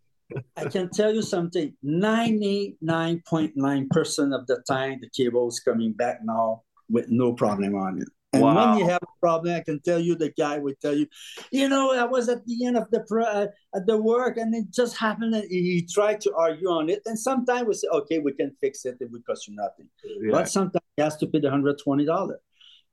I 0.57 0.65
can 0.67 0.91
tell 0.91 1.15
you 1.15 1.23
something 1.23 1.73
99.9% 1.85 4.35
of 4.35 4.47
the 4.47 4.63
time, 4.69 4.99
the 5.01 5.09
cable 5.11 5.49
is 5.49 5.61
coming 5.61 5.93
back 5.93 6.19
now 6.23 6.63
with 6.91 7.11
no 7.11 7.33
problem 7.33 7.75
on 7.75 8.03
it. 8.03 8.09
And 8.33 8.43
wow. 8.43 8.71
when 8.71 8.79
you 8.79 8.89
have 8.89 9.03
a 9.03 9.21
problem, 9.21 9.55
I 9.55 9.61
can 9.61 9.81
tell 9.81 10.01
you 10.01 10.15
the 10.15 10.31
guy 10.31 10.59
would 10.59 10.81
tell 10.81 10.95
you, 10.95 11.07
you 11.51 11.69
know, 11.69 11.93
I 11.93 12.05
was 12.05 12.31
at 12.31 12.47
the 12.47 12.65
end 12.65 12.79
of 12.79 12.91
the 12.91 13.01
pro, 13.01 13.25
uh, 13.25 13.47
at 13.75 13.87
the 13.87 13.99
work, 13.99 14.39
and 14.39 14.55
it 14.55 14.71
just 14.71 14.97
happened. 14.97 15.35
And 15.35 15.45
he 15.51 15.87
tried 15.93 16.21
to 16.23 16.35
argue 16.35 16.69
on 16.69 16.89
it, 16.89 17.03
and 17.05 17.19
sometimes 17.19 17.67
we 17.67 17.75
say, 17.75 17.89
okay, 17.93 18.19
we 18.21 18.33
can 18.33 18.57
fix 18.61 18.87
it; 18.87 18.97
it 19.01 19.11
would 19.11 19.27
cost 19.27 19.49
you 19.49 19.55
nothing. 19.55 19.89
Yeah. 20.05 20.31
But 20.33 20.49
sometimes 20.49 20.85
he 20.97 21.03
has 21.03 21.17
to 21.19 21.27
pay 21.27 21.41
the 21.41 21.51
hundred 21.51 21.79
twenty 21.83 22.07
dollars. 22.07 22.41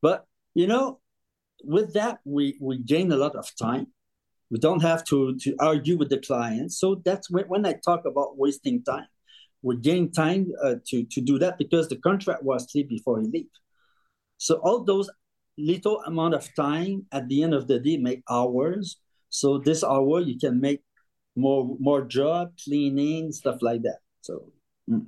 But 0.02 0.26
you 0.56 0.68
know, 0.68 1.00
with 1.64 1.94
that, 1.94 2.20
we 2.26 2.58
we 2.60 2.80
gain 2.80 3.12
a 3.12 3.18
lot 3.18 3.36
of 3.36 3.50
time. 3.56 3.88
We 4.52 4.60
don't 4.60 4.82
have 4.82 5.06
to 5.06 5.38
to 5.38 5.56
argue 5.60 5.98
with 5.98 6.10
the 6.10 6.20
client. 6.20 6.74
So 6.74 7.02
that's 7.06 7.30
when, 7.30 7.46
when 7.46 7.66
I 7.66 7.76
talk 7.86 8.06
about 8.06 8.38
wasting 8.38 8.84
time. 8.84 9.08
We 9.62 9.78
gain 9.78 10.12
time 10.12 10.52
uh, 10.64 10.76
to 10.88 11.04
to 11.04 11.22
do 11.22 11.40
that 11.40 11.58
because 11.58 11.88
the 11.88 11.98
contract 11.98 12.44
was 12.44 12.68
clear 12.70 12.86
before 12.86 13.22
he 13.22 13.28
leave. 13.28 13.48
So 14.38 14.56
all 14.56 14.84
those 14.86 15.10
little 15.60 16.02
amount 16.02 16.34
of 16.34 16.48
time 16.56 17.06
at 17.12 17.28
the 17.28 17.44
end 17.44 17.54
of 17.54 17.68
the 17.68 17.80
day 17.80 17.98
make 17.98 18.24
hours. 18.30 18.98
So 19.30 19.58
this 19.60 19.84
hour 19.84 20.22
you 20.22 20.40
can 20.40 20.60
make 20.60 20.82
more 21.36 21.78
more 21.80 22.04
job, 22.06 22.54
cleaning, 22.64 23.32
stuff 23.32 23.62
like 23.62 23.84
that. 23.84 24.00
So 24.22 24.52
mm. 24.90 25.06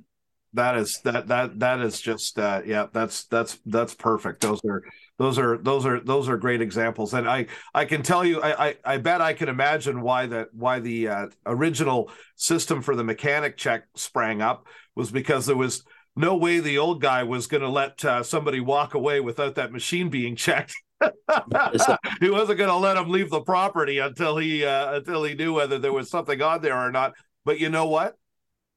that 0.52 0.76
is 0.76 1.00
that 1.04 1.28
that 1.28 1.58
that 1.58 1.80
is 1.80 2.00
just 2.00 2.38
uh 2.38 2.62
yeah, 2.64 2.86
that's 2.92 3.24
that's 3.24 3.58
that's 3.66 3.94
perfect. 3.94 4.42
Those 4.42 4.60
are 4.64 4.82
those 5.18 5.38
are 5.38 5.58
those 5.58 5.86
are 5.86 6.00
those 6.00 6.28
are 6.28 6.36
great 6.36 6.60
examples 6.60 7.14
and 7.14 7.28
i 7.28 7.46
i 7.74 7.84
can 7.84 8.02
tell 8.02 8.24
you 8.24 8.40
i 8.40 8.68
i, 8.68 8.76
I 8.84 8.96
bet 8.98 9.20
i 9.20 9.32
can 9.32 9.48
imagine 9.48 10.00
why 10.00 10.26
that 10.26 10.48
why 10.52 10.80
the 10.80 11.08
uh, 11.08 11.26
original 11.46 12.10
system 12.34 12.82
for 12.82 12.96
the 12.96 13.04
mechanic 13.04 13.56
check 13.56 13.84
sprang 13.94 14.42
up 14.42 14.66
was 14.96 15.12
because 15.12 15.46
there 15.46 15.56
was 15.56 15.84
no 16.14 16.36
way 16.36 16.60
the 16.60 16.78
old 16.78 17.00
guy 17.00 17.22
was 17.22 17.46
going 17.46 17.62
to 17.62 17.68
let 17.68 18.04
uh, 18.04 18.22
somebody 18.22 18.60
walk 18.60 18.94
away 18.94 19.20
without 19.20 19.54
that 19.54 19.72
machine 19.72 20.10
being 20.10 20.36
checked. 20.36 20.74
he 22.20 22.30
wasn't 22.30 22.58
going 22.58 22.70
to 22.70 22.76
let 22.76 22.96
him 22.96 23.08
leave 23.08 23.30
the 23.30 23.40
property 23.40 23.98
until 23.98 24.36
he 24.36 24.64
uh, 24.64 24.96
until 24.96 25.24
he 25.24 25.34
knew 25.34 25.54
whether 25.54 25.78
there 25.78 25.92
was 25.92 26.10
something 26.10 26.40
on 26.42 26.60
there 26.60 26.78
or 26.78 26.92
not. 26.92 27.12
But 27.44 27.58
you 27.58 27.70
know 27.70 27.86
what? 27.86 28.14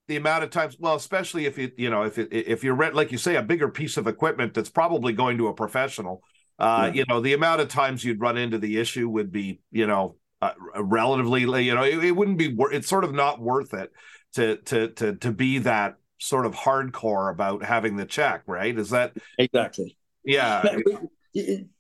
The 0.08 0.16
amount 0.16 0.44
of 0.44 0.50
times, 0.50 0.78
well, 0.80 0.96
especially 0.96 1.46
if 1.46 1.58
you 1.58 1.72
you 1.78 1.90
know 1.90 2.04
if 2.04 2.18
it, 2.18 2.30
if 2.32 2.64
you 2.64 2.74
rent 2.74 2.96
like 2.96 3.12
you 3.12 3.18
say 3.18 3.36
a 3.36 3.44
bigger 3.44 3.70
piece 3.70 3.98
of 3.98 4.08
equipment 4.08 4.54
that's 4.54 4.70
probably 4.70 5.14
going 5.14 5.38
to 5.38 5.48
a 5.48 5.54
professional, 5.54 6.22
uh, 6.58 6.86
yeah. 6.88 7.00
you 7.00 7.06
know 7.10 7.20
the 7.20 7.34
amount 7.34 7.62
of 7.62 7.68
times 7.68 8.04
you'd 8.04 8.22
run 8.22 8.38
into 8.38 8.58
the 8.58 8.80
issue 8.80 9.10
would 9.10 9.32
be 9.32 9.60
you 9.72 9.86
know 9.86 10.16
uh, 10.42 10.52
relatively 10.80 11.64
you 11.64 11.76
know 11.76 11.84
it, 11.84 12.04
it 12.04 12.12
wouldn't 12.12 12.38
be 12.38 12.54
wor- 12.54 12.72
it's 12.72 12.88
sort 12.88 13.04
of 13.04 13.14
not 13.14 13.40
worth 13.42 13.74
it 13.74 13.92
to 14.34 14.58
to 14.58 14.88
to 14.90 15.16
to 15.16 15.32
be 15.32 15.60
that 15.60 15.96
sort 16.20 16.46
of 16.46 16.54
hardcore 16.56 17.32
about 17.32 17.64
having 17.64 17.96
the 17.96 18.06
check, 18.06 18.44
right? 18.48 18.78
Is 18.78 18.90
that 18.92 19.14
exactly? 19.38 19.98
Yeah. 20.24 20.64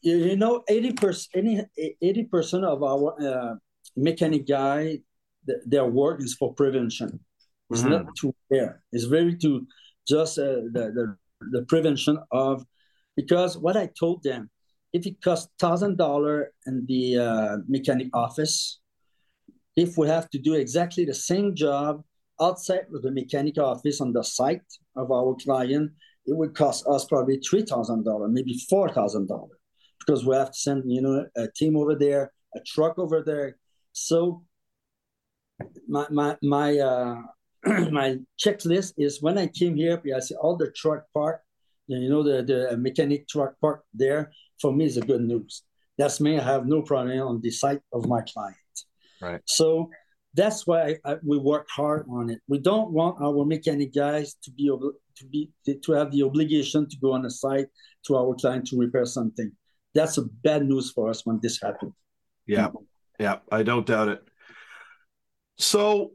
You 0.01 0.35
know, 0.35 0.65
eighty 0.67 0.91
percent, 0.91 1.69
eighty 1.77 2.25
percent 2.25 2.65
of 2.65 2.83
our 2.83 3.15
uh, 3.21 3.55
mechanic 3.95 4.45
guy, 4.45 4.99
their 5.65 5.85
work 5.85 6.21
is 6.21 6.33
for 6.33 6.53
prevention. 6.53 7.21
It's 7.69 7.79
mm-hmm. 7.79 7.91
not 7.91 8.15
to 8.17 8.35
repair. 8.49 8.83
It's 8.91 9.05
very 9.05 9.37
to 9.37 9.65
just 10.05 10.37
uh, 10.39 10.67
the, 10.73 10.91
the 10.93 11.17
the 11.51 11.65
prevention 11.69 12.17
of 12.31 12.65
because 13.15 13.57
what 13.57 13.77
I 13.77 13.89
told 13.97 14.23
them, 14.23 14.49
if 14.91 15.05
it 15.05 15.21
costs 15.21 15.49
thousand 15.57 15.97
dollar 15.97 16.51
in 16.67 16.85
the 16.85 17.17
uh, 17.17 17.57
mechanic 17.67 18.09
office, 18.13 18.81
if 19.75 19.97
we 19.97 20.07
have 20.09 20.29
to 20.31 20.37
do 20.37 20.55
exactly 20.55 21.05
the 21.05 21.13
same 21.13 21.55
job 21.55 22.03
outside 22.39 22.85
of 22.93 23.01
the 23.01 23.11
mechanic 23.11 23.57
office 23.57 24.01
on 24.01 24.13
the 24.13 24.23
site 24.23 24.61
of 24.95 25.11
our 25.11 25.35
client, 25.43 25.91
it 26.25 26.35
would 26.35 26.55
cost 26.55 26.85
us 26.87 27.05
probably 27.05 27.37
three 27.37 27.63
thousand 27.63 28.03
dollars, 28.03 28.31
maybe 28.33 28.57
four 28.69 28.89
thousand 28.89 29.27
dollars, 29.27 29.57
because 29.99 30.25
we 30.25 30.35
have 30.35 30.51
to 30.51 30.59
send 30.59 30.83
you 30.85 31.01
know 31.01 31.25
a 31.37 31.47
team 31.47 31.77
over 31.77 31.95
there, 31.95 32.31
a 32.55 32.59
truck 32.65 32.97
over 32.97 33.21
there. 33.21 33.57
So 33.93 34.43
my 35.87 36.05
my 36.09 36.37
my 36.41 36.77
uh, 36.79 37.21
my 37.91 38.17
checklist 38.43 38.93
is 38.97 39.21
when 39.21 39.37
I 39.37 39.47
came 39.47 39.75
here, 39.75 40.01
I 40.15 40.19
see 40.19 40.35
all 40.35 40.57
the 40.57 40.71
truck 40.71 41.03
park, 41.13 41.41
you 41.87 42.09
know 42.09 42.23
the 42.23 42.43
the 42.43 42.77
mechanic 42.77 43.27
truck 43.27 43.59
park 43.61 43.83
there. 43.93 44.31
For 44.61 44.71
me, 44.73 44.85
is 44.85 44.97
a 44.97 45.01
good 45.01 45.21
news. 45.21 45.63
That's 45.97 46.19
me. 46.19 46.39
I 46.39 46.43
have 46.43 46.65
no 46.65 46.81
problem 46.81 47.19
on 47.19 47.41
the 47.41 47.51
site 47.51 47.81
of 47.93 48.07
my 48.07 48.21
client. 48.21 48.55
Right. 49.21 49.41
So 49.45 49.89
that's 50.35 50.67
why 50.67 50.97
I, 51.05 51.11
I, 51.11 51.15
we 51.25 51.37
work 51.37 51.67
hard 51.69 52.05
on 52.09 52.29
it. 52.29 52.41
We 52.47 52.59
don't 52.59 52.91
want 52.91 53.21
our 53.21 53.45
mechanic 53.45 53.93
guys 53.93 54.35
to 54.43 54.51
be 54.51 54.67
to 54.67 55.25
be 55.25 55.49
to 55.65 55.91
have 55.93 56.11
the 56.11 56.23
obligation 56.23 56.87
to 56.89 56.97
go 56.97 57.13
on 57.13 57.25
a 57.25 57.29
site 57.29 57.67
to 58.07 58.17
our 58.17 58.35
client 58.35 58.67
to 58.67 58.77
repair 58.77 59.05
something. 59.05 59.51
That's 59.93 60.17
a 60.17 60.23
bad 60.23 60.65
news 60.65 60.91
for 60.91 61.09
us 61.09 61.25
when 61.25 61.39
this 61.41 61.61
happens. 61.61 61.93
Yeah, 62.45 62.69
yeah, 63.17 63.37
I 63.51 63.63
don't 63.63 63.85
doubt 63.85 64.09
it. 64.09 64.23
So, 65.57 66.11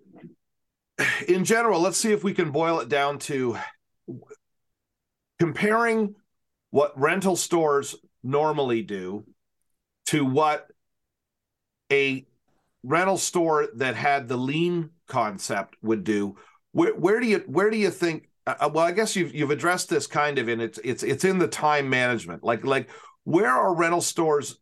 in 1.27 1.45
general, 1.45 1.81
let's 1.81 1.97
see 1.97 2.13
if 2.13 2.23
we 2.23 2.35
can 2.35 2.51
boil 2.51 2.81
it 2.81 2.91
down 2.91 3.19
to 3.21 3.57
comparing 5.39 6.15
what 6.71 6.99
rental 7.01 7.37
stores 7.37 7.97
normally 8.23 8.83
do 8.83 9.25
to 10.07 10.27
what 10.27 10.67
a 11.91 12.27
rental 12.83 13.17
store 13.17 13.69
that 13.75 13.95
had 13.95 14.29
the 14.29 14.37
lean 14.37 14.91
concept 15.07 15.77
would 15.83 16.05
do 16.05 16.37
where 16.73 16.95
where 16.95 17.21
do 17.21 17.27
you 17.27 17.39
where 17.47 17.71
do 17.71 17.77
you 17.77 17.91
think 17.91 18.29
uh, 18.47 18.55
uh, 18.61 18.71
well 18.73 18.87
i 18.87 18.93
guess 18.93 19.17
you've 19.17 19.35
you've 19.35 19.51
addressed 19.51 19.89
this 19.89 20.07
kind 20.07 20.39
of 20.39 20.49
in 20.49 20.61
it's 20.61 20.79
it's 20.85 21.03
it's 21.03 21.25
in 21.25 21.39
the 21.39 21.49
time 21.49 21.89
management. 21.89 22.43
Like 22.43 22.65
like 22.65 22.89
where 23.25 23.51
are 23.51 23.75
rental 23.75 24.01
stores 24.01 24.59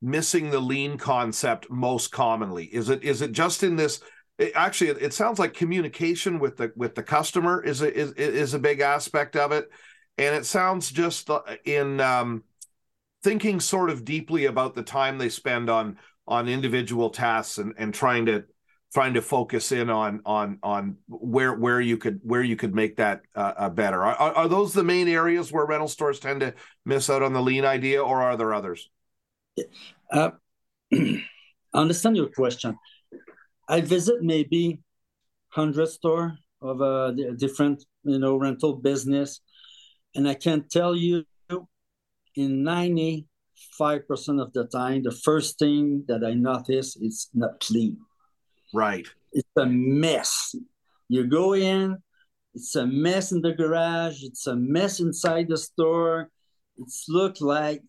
missing 0.00 0.50
the 0.50 0.60
lean 0.60 0.96
concept 0.98 1.70
most 1.70 2.12
commonly? 2.12 2.64
Is 2.64 2.88
it 2.88 3.02
is 3.02 3.22
it 3.22 3.32
just 3.32 3.62
in 3.62 3.76
this 3.76 4.00
it, 4.38 4.52
actually 4.54 4.90
it, 4.90 5.02
it 5.02 5.14
sounds 5.14 5.38
like 5.38 5.54
communication 5.54 6.38
with 6.38 6.56
the 6.56 6.72
with 6.76 6.94
the 6.94 7.02
customer 7.02 7.62
is 7.62 7.82
a, 7.82 7.92
is 7.94 8.12
is 8.12 8.54
a 8.54 8.58
big 8.58 8.80
aspect 8.80 9.36
of 9.36 9.52
it. 9.52 9.68
And 10.16 10.34
it 10.34 10.46
sounds 10.46 10.90
just 10.90 11.30
uh, 11.30 11.42
in 11.64 12.00
um, 12.00 12.42
thinking 13.22 13.60
sort 13.60 13.90
of 13.90 14.04
deeply 14.04 14.46
about 14.46 14.74
the 14.74 14.82
time 14.82 15.18
they 15.18 15.28
spend 15.28 15.70
on 15.70 15.98
on 16.28 16.48
individual 16.48 17.10
tasks 17.10 17.58
and, 17.58 17.74
and 17.78 17.92
trying 17.92 18.26
to 18.26 18.44
trying 18.92 19.14
to 19.14 19.22
focus 19.22 19.72
in 19.72 19.90
on 19.90 20.20
on 20.24 20.58
on 20.62 20.96
where 21.08 21.54
where 21.54 21.80
you 21.80 21.96
could 21.96 22.20
where 22.22 22.42
you 22.42 22.54
could 22.54 22.74
make 22.74 22.96
that 22.96 23.22
uh, 23.34 23.54
uh, 23.56 23.68
better. 23.70 24.04
Are, 24.04 24.34
are 24.34 24.48
those 24.48 24.72
the 24.72 24.84
main 24.84 25.08
areas 25.08 25.50
where 25.50 25.66
rental 25.66 25.88
stores 25.88 26.20
tend 26.20 26.40
to 26.40 26.54
miss 26.84 27.10
out 27.10 27.22
on 27.22 27.32
the 27.32 27.42
lean 27.42 27.64
idea, 27.64 28.02
or 28.02 28.22
are 28.22 28.36
there 28.36 28.54
others? 28.54 28.88
Uh, 30.10 30.30
I 30.92 31.22
understand 31.74 32.16
your 32.16 32.28
question. 32.28 32.78
I 33.68 33.80
visit 33.80 34.22
maybe 34.22 34.80
hundred 35.48 35.88
store 35.88 36.36
of 36.60 36.80
a 36.80 37.14
different 37.36 37.84
you 38.04 38.18
know 38.18 38.36
rental 38.36 38.74
business, 38.74 39.40
and 40.14 40.28
I 40.28 40.34
can 40.34 40.66
tell 40.68 40.94
you, 40.94 41.24
in 42.34 42.62
ninety 42.62 43.26
five 43.76 44.06
percent 44.06 44.40
of 44.40 44.52
the 44.52 44.66
time, 44.66 45.02
the 45.02 45.12
first 45.12 45.58
thing 45.58 46.04
that 46.08 46.24
I 46.24 46.34
notice 46.34 46.96
is 46.96 47.28
not 47.34 47.60
clean. 47.60 47.98
Right. 48.74 49.06
It's 49.32 49.48
a 49.56 49.66
mess. 49.66 50.54
You 51.08 51.26
go 51.26 51.54
in, 51.54 51.96
it's 52.54 52.74
a 52.76 52.86
mess 52.86 53.32
in 53.32 53.40
the 53.40 53.52
garage. 53.52 54.22
It's 54.22 54.46
a 54.46 54.56
mess 54.56 55.00
inside 55.00 55.48
the 55.48 55.56
store. 55.56 56.30
It's 56.76 57.06
look 57.08 57.40
like 57.40 57.82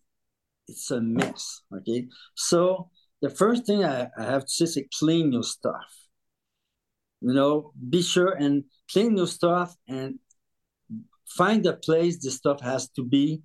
it's 0.68 0.90
a 0.90 1.00
mess. 1.00 1.62
Okay, 1.76 2.08
so 2.34 2.90
the 3.22 3.30
first 3.30 3.66
thing 3.66 3.84
I, 3.84 4.08
I 4.16 4.24
have 4.24 4.42
to 4.42 4.48
say 4.48 4.64
is 4.64 4.86
clean 4.98 5.32
your 5.32 5.42
stuff. 5.42 5.90
You 7.20 7.34
know, 7.34 7.72
be 7.88 8.02
sure 8.02 8.32
and 8.32 8.64
clean 8.90 9.16
your 9.16 9.26
stuff 9.26 9.74
and 9.86 10.18
find 11.28 11.64
the 11.64 11.74
place 11.74 12.22
the 12.22 12.30
stuff 12.30 12.60
has 12.60 12.88
to 12.90 13.04
be 13.04 13.42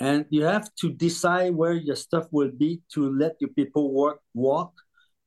and 0.00 0.26
you 0.30 0.42
have 0.42 0.68
to 0.74 0.90
decide 0.90 1.54
where 1.54 1.74
your 1.74 1.96
stuff 1.96 2.26
will 2.30 2.50
be 2.50 2.80
to 2.92 3.12
let 3.12 3.34
your 3.40 3.50
people 3.50 3.92
work 3.92 4.20
walk 4.34 4.72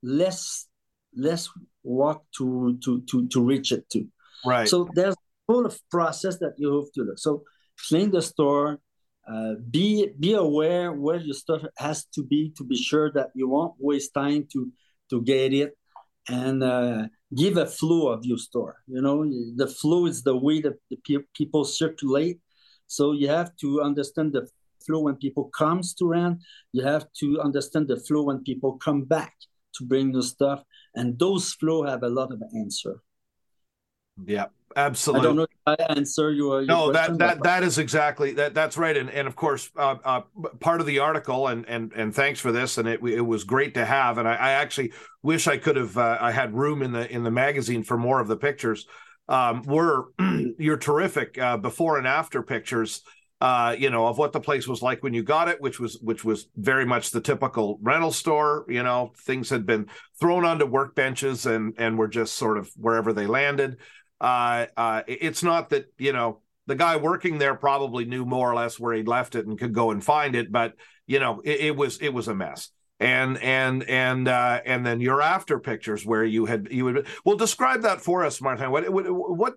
less 0.04 0.68
less 1.16 1.50
walk 1.84 2.24
to 2.38 2.78
to 2.84 3.02
to 3.02 3.28
to 3.28 3.42
reach 3.42 3.72
it 3.72 3.90
to 3.90 4.06
right 4.46 4.68
so 4.68 4.88
there's 4.94 5.16
a 5.16 5.52
full 5.52 5.66
of 5.66 5.80
process 5.90 6.38
that 6.40 6.54
you 6.58 6.76
have 6.76 6.92
to 6.94 7.06
do 7.06 7.14
so 7.16 7.44
clean 7.88 8.12
the 8.12 8.22
store 8.22 8.80
uh, 9.28 9.56
be 9.72 10.10
be 10.20 10.34
aware 10.34 10.94
where 10.94 11.18
your 11.18 11.34
stuff 11.34 11.62
has 11.78 12.06
to 12.06 12.24
be 12.24 12.54
to 12.58 12.64
be 12.64 12.76
sure 12.76 13.12
that 13.12 13.30
you 13.36 13.48
won't 13.48 13.74
waste 13.80 14.14
time 14.14 14.48
to 14.52 14.72
to 15.10 15.22
get 15.22 15.54
it 15.54 15.78
and 16.30 16.64
uh, 16.64 17.08
give 17.36 17.58
a 17.58 17.66
flow 17.66 18.10
of 18.10 18.26
your 18.26 18.38
store. 18.38 18.78
You 18.88 19.02
know, 19.02 19.26
the 19.56 19.68
flow 19.68 20.06
is 20.06 20.24
the 20.24 20.36
way 20.36 20.62
that 20.62 20.76
the 20.90 20.98
pe- 20.98 21.26
people 21.34 21.64
circulate. 21.66 22.40
So 22.88 23.14
you 23.14 23.28
have 23.30 23.56
to 23.58 23.82
understand 23.82 24.34
the 24.34 24.48
flow 24.88 25.02
when 25.02 25.16
people 25.18 25.52
comes 25.56 25.94
to 25.96 26.08
rent. 26.08 26.40
You 26.72 26.84
have 26.84 27.06
to 27.20 27.40
understand 27.42 27.88
the 27.88 27.98
flow 27.98 28.24
when 28.24 28.44
people 28.44 28.78
come 28.78 29.04
back 29.04 29.34
to 29.76 29.86
bring 29.86 30.12
new 30.12 30.22
stuff, 30.22 30.64
and 30.96 31.20
those 31.20 31.54
flow 31.54 31.86
have 31.86 32.04
a 32.04 32.10
lot 32.10 32.32
of 32.32 32.42
answer. 32.56 33.02
Yeah, 34.26 34.46
absolutely. 34.76 35.22
I 35.22 35.24
don't 35.30 35.36
know 35.36 35.44
if 35.44 35.50
I 35.68 35.76
answer 35.90 36.32
your, 36.32 36.62
your 36.62 36.68
no 36.68 36.90
question, 36.90 37.18
that 37.18 37.36
that 37.36 37.44
that 37.44 37.64
is 37.64 37.78
exactly 37.78 38.32
that 38.34 38.56
that's 38.56 38.78
right 38.78 38.98
and 38.98 39.12
and 39.12 39.28
of 39.28 39.36
course 39.36 39.70
uh, 39.78 39.96
uh, 40.04 40.22
part 40.60 40.82
of 40.82 40.88
the 40.88 41.00
article 41.00 41.48
and 41.48 41.68
and 41.70 41.94
and 41.94 42.16
thanks 42.16 42.40
for 42.40 42.52
this 42.52 42.80
and 42.80 42.88
it 42.88 43.00
it 43.04 43.22
was 43.22 43.44
great 43.44 43.76
to 43.76 43.86
have 43.86 44.18
and 44.18 44.28
I, 44.28 44.34
I 44.34 44.52
actually 44.54 44.94
wish 45.22 45.48
I 45.48 45.58
could 45.58 45.76
have 45.76 45.98
uh, 45.98 46.18
I 46.20 46.32
had 46.32 46.56
room 46.56 46.82
in 46.82 46.94
the 46.94 47.10
in 47.12 47.24
the 47.24 47.32
magazine 47.32 47.84
for 47.84 47.98
more 47.98 48.20
of 48.20 48.28
the 48.28 48.38
pictures 48.38 48.88
um, 49.30 49.62
were 49.64 50.08
your 50.58 50.78
terrific 50.78 51.38
uh, 51.38 51.58
before 51.58 51.98
and 51.98 52.08
after 52.08 52.42
pictures 52.42 53.04
uh, 53.40 53.76
you 53.78 53.90
know 53.90 54.08
of 54.08 54.18
what 54.18 54.32
the 54.34 54.40
place 54.40 54.68
was 54.68 54.82
like 54.82 55.04
when 55.04 55.14
you 55.14 55.24
got 55.24 55.48
it 55.48 55.62
which 55.62 55.80
was 55.80 56.00
which 56.02 56.26
was 56.26 56.48
very 56.56 56.86
much 56.86 57.12
the 57.12 57.22
typical 57.22 57.78
rental 57.82 58.12
store 58.12 58.66
you 58.68 58.82
know 58.84 59.12
things 59.26 59.50
had 59.50 59.66
been 59.66 59.88
thrown 60.20 60.44
onto 60.44 60.66
workbenches 60.66 61.46
and 61.46 61.74
and 61.78 61.98
were 61.98 62.08
just 62.08 62.36
sort 62.36 62.58
of 62.58 62.70
wherever 62.76 63.14
they 63.14 63.28
landed 63.28 63.78
uh, 64.20 64.66
uh, 64.76 65.04
it's 65.08 65.44
not 65.44 65.70
that 65.70 65.92
you 65.98 66.12
know 66.12 66.42
the 66.66 66.76
guy 66.76 66.98
working 66.98 67.38
there 67.38 67.56
probably 67.56 68.06
knew 68.06 68.26
more 68.26 68.52
or 68.52 68.56
less 68.56 68.80
where 68.80 68.94
he'd 68.94 69.08
left 69.08 69.36
it 69.36 69.48
and 69.48 69.58
could 69.58 69.74
go 69.74 69.92
and 69.92 70.04
find 70.04 70.36
it, 70.36 70.52
but 70.52 70.74
you 71.06 71.20
know 71.20 71.42
it, 71.44 71.60
it 71.62 71.76
was 71.76 71.98
it 72.00 72.14
was 72.14 72.28
a 72.28 72.36
mess. 72.36 72.70
And 73.00 73.38
and 73.38 73.84
and 73.84 74.28
uh, 74.28 74.62
and 74.66 74.86
then 74.86 75.00
your 75.00 75.22
after 75.22 75.60
pictures 75.60 76.06
where 76.06 76.24
you 76.24 76.46
had 76.46 76.68
you 76.72 76.86
would 76.86 77.08
well 77.24 77.38
describe 77.38 77.84
that 77.84 78.02
for 78.02 78.26
us, 78.26 78.42
Martin. 78.42 78.72
What 78.72 78.90
what, 78.90 79.06
what 79.06 79.54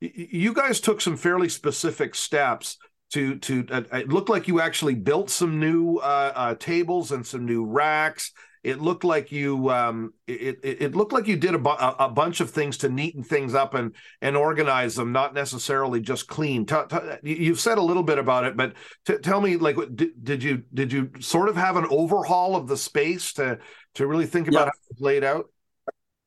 you 0.00 0.52
guys 0.54 0.80
took 0.80 1.00
some 1.00 1.16
fairly 1.16 1.48
specific 1.48 2.14
steps 2.14 2.78
to 3.12 3.38
to 3.38 3.66
uh, 3.70 3.82
it 3.92 4.08
looked 4.08 4.28
like 4.28 4.48
you 4.48 4.60
actually 4.60 4.94
built 4.94 5.30
some 5.30 5.60
new 5.60 5.98
uh, 5.98 6.32
uh, 6.34 6.54
tables 6.56 7.12
and 7.12 7.26
some 7.26 7.44
new 7.46 7.64
racks 7.64 8.32
it 8.64 8.80
looked 8.80 9.04
like 9.04 9.30
you 9.30 9.68
um, 9.70 10.14
it, 10.26 10.58
it, 10.62 10.82
it 10.82 10.94
looked 10.96 11.12
like 11.12 11.26
you 11.28 11.36
did 11.36 11.54
a, 11.54 11.58
bu- 11.58 11.68
a, 11.98 12.08
bunch 12.08 12.40
of 12.40 12.50
things 12.50 12.78
to 12.78 12.88
neaten 12.88 13.22
things 13.24 13.54
up 13.54 13.74
and 13.74 13.94
and 14.22 14.36
organize 14.36 14.94
them 14.94 15.12
not 15.12 15.34
necessarily 15.34 16.00
just 16.00 16.28
clean 16.28 16.64
t- 16.64 16.74
t- 16.88 16.98
you've 17.22 17.60
said 17.60 17.76
a 17.76 17.82
little 17.82 18.02
bit 18.02 18.18
about 18.18 18.44
it 18.44 18.56
but 18.56 18.72
t- 19.04 19.18
tell 19.18 19.40
me 19.40 19.56
like 19.58 19.76
did, 19.94 20.12
did 20.24 20.42
you 20.42 20.62
did 20.72 20.90
you 20.92 21.10
sort 21.20 21.48
of 21.50 21.56
have 21.56 21.76
an 21.76 21.86
overhaul 21.90 22.56
of 22.56 22.66
the 22.66 22.76
space 22.76 23.34
to 23.34 23.58
to 23.94 24.06
really 24.06 24.26
think 24.26 24.48
about 24.48 24.60
Yeah. 24.60 24.64
how 24.64 24.90
it's 24.90 25.00
laid 25.00 25.24
out 25.24 25.44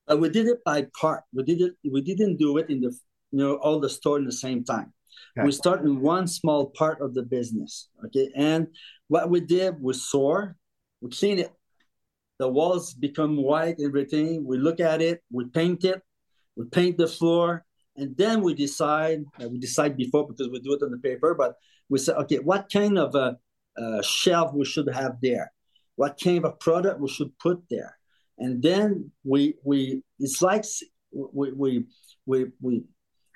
Uh, 0.09 0.15
we 0.15 0.29
did 0.29 0.47
it 0.47 0.63
by 0.63 0.87
part. 1.01 1.23
We 1.33 1.43
did 1.43 1.59
it. 1.59 1.73
We 1.83 2.01
didn't 2.01 2.37
do 2.37 2.57
it 2.59 2.69
in 2.69 2.79
the 2.79 2.91
you 3.31 3.39
know 3.39 3.55
all 3.55 3.79
the 3.81 3.89
store 3.89 4.17
in 4.19 4.25
the 4.25 4.31
same 4.45 4.63
time. 4.63 4.93
Okay. 5.37 5.45
We 5.45 5.51
start 5.51 5.81
in 5.81 6.01
one 6.01 6.27
small 6.27 6.67
part 6.67 7.01
of 7.01 7.13
the 7.13 7.23
business. 7.23 7.89
Okay, 8.05 8.29
and 8.35 8.67
what 9.07 9.29
we 9.29 9.39
did 9.39 9.75
we 9.81 9.93
saw, 9.93 10.47
we 11.01 11.09
clean 11.11 11.39
it. 11.39 11.51
The 12.39 12.47
walls 12.47 12.93
become 12.93 13.37
white. 13.37 13.77
Everything. 13.83 14.45
We 14.45 14.57
look 14.57 14.79
at 14.79 15.01
it. 15.01 15.23
We 15.31 15.45
paint 15.45 15.83
it. 15.83 16.01
We 16.55 16.65
paint 16.65 16.97
the 16.97 17.07
floor, 17.07 17.65
and 17.95 18.15
then 18.17 18.41
we 18.41 18.53
decide. 18.53 19.23
uh, 19.41 19.49
we 19.49 19.59
decide 19.59 19.95
before 19.97 20.27
because 20.27 20.49
we 20.49 20.59
do 20.59 20.73
it 20.73 20.83
on 20.83 20.91
the 20.91 20.97
paper, 20.97 21.35
but 21.35 21.55
we 21.89 21.99
say, 21.99 22.13
okay, 22.13 22.39
what 22.39 22.69
kind 22.71 22.97
of 22.97 23.15
a, 23.15 23.37
a 23.77 24.03
shelf 24.03 24.53
we 24.53 24.65
should 24.65 24.89
have 24.89 25.17
there? 25.21 25.51
What 25.95 26.19
kind 26.19 26.45
of 26.45 26.59
product 26.59 26.99
we 26.99 27.09
should 27.09 27.37
put 27.39 27.61
there? 27.69 27.97
and 28.37 28.61
then 28.61 29.11
we 29.23 29.55
we 29.63 30.01
it's 30.19 30.41
like 30.41 30.63
we 31.11 31.51
we 31.51 31.85
we 32.25 32.45
we, 32.61 32.83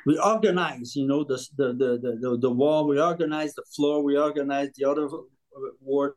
we 0.05 0.17
organize 0.19 0.95
you 0.95 1.05
know 1.07 1.23
the, 1.23 1.37
the 1.57 1.67
the 1.81 1.89
the 2.23 2.37
the 2.45 2.49
wall 2.49 2.87
we 2.87 2.99
organize 3.11 3.53
the 3.55 3.63
floor 3.75 3.95
we 4.03 4.17
organize 4.17 4.69
the 4.77 4.85
other 4.91 5.07
ward 5.81 6.13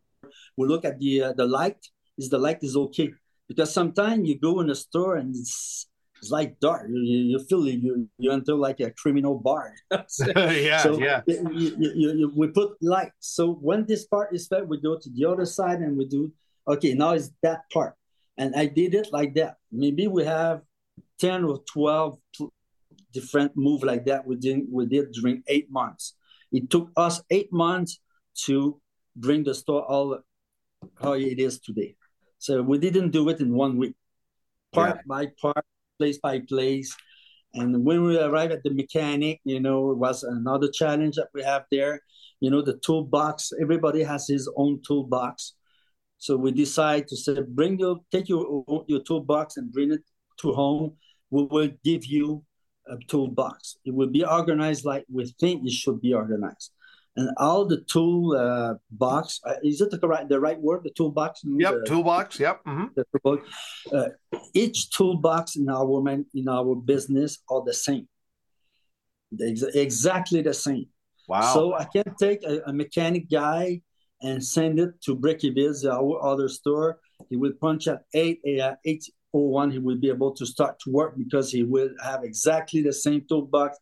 we 0.57 0.67
look 0.67 0.85
at 0.85 0.99
the 0.99 1.13
uh, 1.23 1.33
the 1.41 1.47
light 1.47 1.81
is 2.19 2.29
the 2.31 2.39
light 2.39 2.59
is 2.63 2.77
okay 2.77 3.09
because 3.49 3.71
sometimes 3.73 4.29
you 4.29 4.39
go 4.39 4.61
in 4.61 4.71
a 4.71 4.75
store 4.75 5.17
and 5.17 5.35
it's 5.37 5.87
it's 6.21 6.31
like 6.31 6.59
dark 6.61 6.87
you, 6.89 7.19
you 7.33 7.39
feel 7.49 7.63
you 7.69 8.09
you 8.19 8.31
enter 8.31 8.55
like 8.55 8.81
a 8.81 8.91
criminal 9.03 9.35
bar 9.39 9.75
yeah 10.69 10.79
so 10.85 10.91
yeah 10.99 11.21
you- 11.95 11.95
you- 12.21 12.33
we 12.41 12.47
put 12.49 12.71
light. 12.81 13.13
So 13.21 13.43
when 13.69 13.81
this 13.91 14.03
part 14.07 14.29
is 14.37 14.47
fed, 14.51 14.65
we 14.69 14.77
go 14.81 14.95
to 15.05 15.09
the 15.17 15.25
other 15.33 15.45
side 15.59 15.81
and 15.85 15.93
we 15.99 16.05
do, 16.17 16.33
okay, 16.73 16.93
now 16.95 17.11
it's 17.19 17.31
that 17.43 17.61
part. 17.75 17.93
And 18.41 18.49
I 18.63 18.65
did 18.81 18.95
it 19.01 19.09
like 19.19 19.33
that. 19.41 19.53
Maybe 19.71 20.05
we 20.17 20.23
have 20.25 20.63
10 21.21 21.45
or 21.45 21.57
12 21.73 22.19
pl- 22.37 22.53
different 23.15 23.53
move 23.57 23.83
like 23.83 24.05
that 24.07 24.27
we 24.27 24.37
did, 24.37 24.61
we 24.71 24.87
did 24.87 25.13
during 25.13 25.43
eight 25.47 25.71
months. 25.71 26.15
It 26.53 26.69
took 26.69 26.91
us 26.97 27.23
eight 27.31 27.53
months 27.53 28.01
to 28.45 28.81
bring 29.17 29.45
the 29.45 29.55
store 29.55 29.85
all 29.85 30.19
how 31.01 31.15
it 31.15 31.39
is 31.39 31.61
today. 31.61 31.97
So 32.39 32.61
we 32.63 32.79
didn't 32.79 33.11
do 33.11 33.29
it 33.31 33.41
in 33.41 33.55
one 33.55 33.79
week, 33.79 33.95
part 34.73 34.99
by 35.07 35.33
part, 35.41 35.65
place 35.99 36.19
by 36.19 36.41
place. 36.41 36.95
And 37.55 37.85
when 37.85 38.03
we 38.03 38.19
arrived 38.19 38.53
at 38.53 38.63
the 38.65 38.75
mechanic, 38.75 39.41
you 39.45 39.61
know, 39.61 39.93
it 39.93 39.99
was 39.99 40.25
another 40.25 40.69
challenge 40.71 41.17
that 41.17 41.29
we 41.33 41.43
have 41.43 41.65
there. 41.71 42.01
You 42.41 42.51
know, 42.51 42.63
the 42.63 42.79
toolbox, 42.85 43.53
everybody 43.61 44.03
has 44.03 44.29
his 44.29 44.51
own 44.57 44.83
toolbox. 44.87 45.55
So 46.19 46.37
we 46.37 46.53
decide 46.53 47.09
to 47.09 47.17
say, 47.17 47.41
bring 47.47 47.79
your, 47.79 48.01
take 48.11 48.29
your, 48.29 48.65
your 48.89 49.01
toolbox 49.01 49.57
and 49.57 49.73
bring 49.73 49.93
it 49.93 50.03
to 50.41 50.53
home. 50.53 50.97
We 51.31 51.45
will 51.45 51.71
give 51.85 52.05
you 52.05 52.45
a 52.87 52.97
toolbox. 53.09 53.77
It 53.85 53.95
will 53.95 54.09
be 54.11 54.25
organized 54.25 54.85
like 54.85 55.05
we 55.11 55.27
think 55.41 55.67
it 55.67 55.73
should 55.73 56.01
be 56.01 56.13
organized. 56.15 56.73
And 57.17 57.31
all 57.37 57.65
the 57.65 57.81
tool 57.83 58.37
uh, 58.37 58.75
box, 58.91 59.41
uh, 59.45 59.55
is 59.63 59.81
it 59.81 59.91
the 59.93 60.09
right, 60.09 60.29
the 60.29 60.41
right 60.41 60.61
word, 60.61 60.83
the 60.83 60.91
toolbox? 60.91 61.43
yep 61.45 61.75
The- 61.75 61.87
toolbox 61.87 62.41
yep 62.41 62.61
hmm 62.67 62.87
the. 62.97 63.43
Uh, 63.93 64.09
each 64.53 64.91
toolbox 64.91 65.57
in 65.57 65.69
our 65.69 66.01
man, 66.03 66.27
in 66.35 66.49
our 66.49 66.75
business 66.75 67.39
are 67.49 67.63
the 67.65 67.73
same. 67.75 68.09
They're 69.31 69.55
exactly 69.75 70.43
the 70.43 70.55
same. 70.55 70.87
wow 71.29 71.55
So 71.55 71.75
I 71.75 71.85
can 71.85 72.15
take 72.19 72.43
a, 72.45 72.63
a 72.67 72.73
mechanic 72.73 73.31
guy 73.31 73.83
and 74.21 74.43
send 74.43 74.79
it 74.81 75.01
to 75.03 75.15
Bricky 75.15 75.51
Biz, 75.51 75.85
our 75.87 76.25
other 76.25 76.49
store. 76.49 76.99
He 77.31 77.37
will 77.37 77.53
punch 77.61 77.87
at 77.89 78.03
eight 78.15 78.41
uh, 78.61 78.75
eight 78.85 79.05
oh 79.35 79.41
one. 79.41 79.71
He 79.71 79.79
will 79.79 79.99
be 79.99 80.09
able 80.09 80.33
to 80.33 80.47
start 80.47 80.79
to 80.81 80.91
work 80.91 81.17
because 81.19 81.51
he 81.51 81.63
will 81.65 81.91
have 82.03 82.25
exactly 82.25 82.83
the 82.83 82.93
same 82.93 83.23
toolbox. 83.29 83.77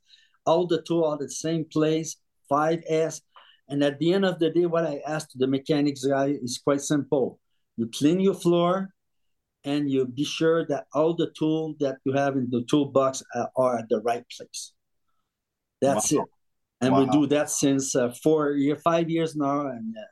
All 0.46 0.66
the 0.66 0.82
tools 0.82 1.06
are 1.06 1.18
the 1.18 1.30
same 1.30 1.64
place, 1.64 2.16
5S. 2.50 3.20
And 3.68 3.84
at 3.84 3.98
the 3.98 4.12
end 4.12 4.24
of 4.24 4.38
the 4.38 4.50
day, 4.50 4.66
what 4.66 4.84
I 4.84 5.00
asked 5.06 5.38
the 5.38 5.46
mechanics 5.46 6.04
guy 6.04 6.38
is 6.42 6.60
quite 6.62 6.80
simple. 6.80 7.38
You 7.76 7.88
clean 7.88 8.20
your 8.20 8.34
floor 8.34 8.90
and 9.64 9.88
you 9.88 10.06
be 10.06 10.24
sure 10.24 10.66
that 10.66 10.86
all 10.92 11.14
the 11.14 11.30
tools 11.38 11.76
that 11.78 11.98
you 12.04 12.12
have 12.12 12.36
in 12.36 12.48
the 12.50 12.64
toolbox 12.68 13.22
are 13.56 13.78
at 13.78 13.88
the 13.88 14.00
right 14.00 14.24
place. 14.36 14.72
That's 15.80 16.12
Wow. 16.12 16.22
it. 16.22 16.28
And 16.82 16.96
we 16.96 17.06
do 17.06 17.26
that 17.28 17.48
since 17.48 17.94
uh, 17.94 18.10
four 18.24 18.52
year, 18.52 18.74
five 18.74 19.08
years 19.08 19.36
now. 19.36 19.68
And 19.68 19.96
uh, 19.96 20.02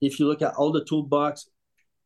if 0.00 0.18
you 0.18 0.26
look 0.26 0.40
at 0.40 0.54
all 0.54 0.72
the 0.72 0.84
toolbox, 0.84 1.50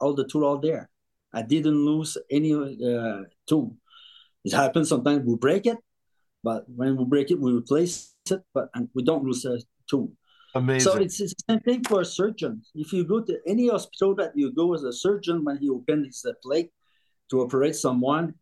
all 0.00 0.12
the 0.12 0.26
tool 0.26 0.44
are 0.44 0.60
there. 0.60 0.90
I 1.32 1.42
didn't 1.42 1.84
lose 1.84 2.16
any 2.30 2.54
uh, 2.54 3.22
tool. 3.46 3.76
It 4.44 4.52
happens 4.52 4.88
sometimes 4.88 5.24
we 5.26 5.36
break 5.36 5.66
it, 5.66 5.78
but 6.42 6.64
when 6.68 6.96
we 6.96 7.04
break 7.04 7.30
it, 7.30 7.40
we 7.40 7.52
replace 7.52 8.14
it, 8.30 8.40
but 8.54 8.68
and 8.74 8.88
we 8.94 9.02
don't 9.02 9.24
lose 9.24 9.44
a 9.44 9.58
tool. 9.88 10.12
Amazing. 10.54 10.92
So 10.92 10.98
it's, 10.98 11.20
it's 11.20 11.34
the 11.34 11.52
same 11.52 11.60
thing 11.60 11.84
for 11.84 12.00
a 12.00 12.04
surgeon. 12.04 12.62
If 12.74 12.92
you 12.92 13.04
go 13.04 13.20
to 13.20 13.38
any 13.46 13.68
hospital 13.68 14.14
that 14.16 14.32
you 14.34 14.52
go 14.52 14.74
as 14.74 14.82
a 14.82 14.92
surgeon, 14.92 15.44
when 15.44 15.58
he 15.58 15.68
opens 15.68 16.22
the 16.22 16.34
plate 16.42 16.70
to 17.30 17.42
operate 17.42 17.76
someone, 17.76 18.34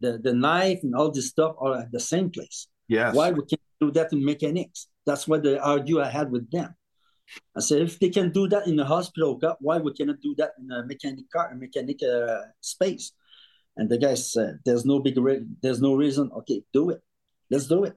the, 0.00 0.18
the 0.18 0.34
knife 0.34 0.80
and 0.82 0.94
all 0.94 1.10
this 1.10 1.28
stuff 1.28 1.56
are 1.58 1.80
at 1.80 1.92
the 1.92 2.00
same 2.00 2.30
place. 2.30 2.68
Yes. 2.88 3.14
Why 3.14 3.30
we 3.30 3.40
can't 3.46 3.60
do 3.80 3.90
that 3.92 4.12
in 4.12 4.22
mechanics? 4.22 4.88
That's 5.06 5.26
what 5.26 5.42
the 5.42 5.62
argue 5.62 6.02
I 6.02 6.10
had 6.10 6.30
with 6.30 6.50
them. 6.50 6.74
I 7.56 7.60
said, 7.60 7.82
if 7.82 7.98
they 7.98 8.10
can 8.10 8.30
do 8.30 8.48
that 8.48 8.66
in 8.66 8.78
a 8.78 8.84
hospital, 8.84 9.40
why 9.60 9.78
we 9.78 9.92
cannot 9.94 10.20
do 10.20 10.34
that 10.38 10.52
in 10.58 10.70
a 10.70 10.84
mechanic 10.86 11.30
car, 11.30 11.50
a 11.50 11.56
mechanic 11.56 12.00
uh, 12.02 12.42
space? 12.60 13.12
And 13.76 13.88
the 13.88 13.98
guy 13.98 14.14
said, 14.14 14.60
"There's 14.64 14.84
no 14.84 15.00
big, 15.00 15.18
re- 15.18 15.44
there's 15.60 15.80
no 15.80 15.94
reason. 15.94 16.30
Okay, 16.38 16.62
do 16.72 16.90
it. 16.90 17.02
Let's 17.50 17.66
do 17.66 17.84
it." 17.84 17.96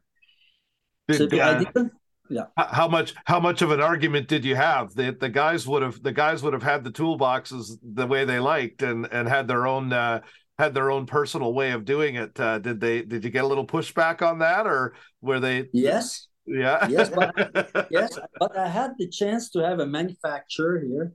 Did, 1.08 1.32
so 1.32 1.40
uh, 1.40 1.64
I. 1.76 1.90
Yeah. 2.30 2.46
How 2.58 2.88
much? 2.88 3.14
How 3.26 3.40
much 3.40 3.62
of 3.62 3.72
an 3.72 3.80
argument 3.80 4.28
did 4.28 4.44
you 4.44 4.56
have? 4.56 4.94
The 4.94 5.16
the 5.18 5.30
guys 5.30 5.68
would 5.68 5.82
have 5.82 6.02
the 6.02 6.12
guys 6.12 6.44
would 6.44 6.54
have 6.54 6.64
had 6.64 6.84
the 6.84 6.92
toolboxes 6.92 7.78
the 7.82 8.08
way 8.08 8.26
they 8.26 8.40
liked 8.40 8.82
and 8.82 9.08
and 9.12 9.28
had 9.28 9.48
their 9.48 9.66
own 9.66 9.94
uh, 9.94 10.22
had 10.58 10.74
their 10.74 10.92
own 10.92 11.06
personal 11.06 11.54
way 11.54 11.72
of 11.72 11.86
doing 11.86 12.16
it. 12.16 12.38
Uh, 12.40 12.60
did 12.60 12.82
they? 12.82 13.04
Did 13.04 13.24
you 13.24 13.30
get 13.30 13.46
a 13.46 13.48
little 13.48 13.66
pushback 13.66 14.22
on 14.22 14.40
that, 14.40 14.68
or 14.68 14.96
were 15.22 15.40
they? 15.40 15.70
Yes. 15.72 16.28
Yeah. 16.48 16.88
yes, 16.88 17.10
but 17.10 17.88
yes, 17.92 18.18
but 18.40 18.58
I 18.58 18.68
had 18.68 18.92
the 18.98 19.08
chance 19.08 19.50
to 19.52 19.60
have 19.60 19.80
a 19.80 19.86
manufacturer 19.86 20.80
here, 20.80 21.14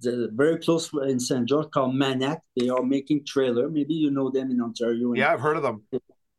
the, 0.00 0.30
very 0.32 0.58
close 0.58 0.90
in 0.92 1.18
Saint-Georges 1.18 1.70
called 1.72 1.94
Manac. 1.94 2.40
They 2.56 2.68
are 2.68 2.82
making 2.82 3.24
trailer. 3.24 3.68
Maybe 3.68 3.94
you 3.94 4.10
know 4.10 4.30
them 4.30 4.50
in 4.50 4.60
Ontario. 4.60 5.14
Yeah, 5.14 5.32
I've 5.32 5.40
heard 5.40 5.56
of 5.56 5.62
them. 5.62 5.82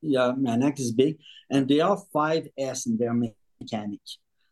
Yeah, 0.02 0.34
Manac 0.38 0.80
is 0.80 0.91
big, 0.91 1.17
and 1.50 1.67
they 1.67 1.80
are 1.80 1.97
five 2.13 2.47
S 2.58 2.86
in 2.86 2.97
their 2.97 3.13
mechanic. 3.13 4.00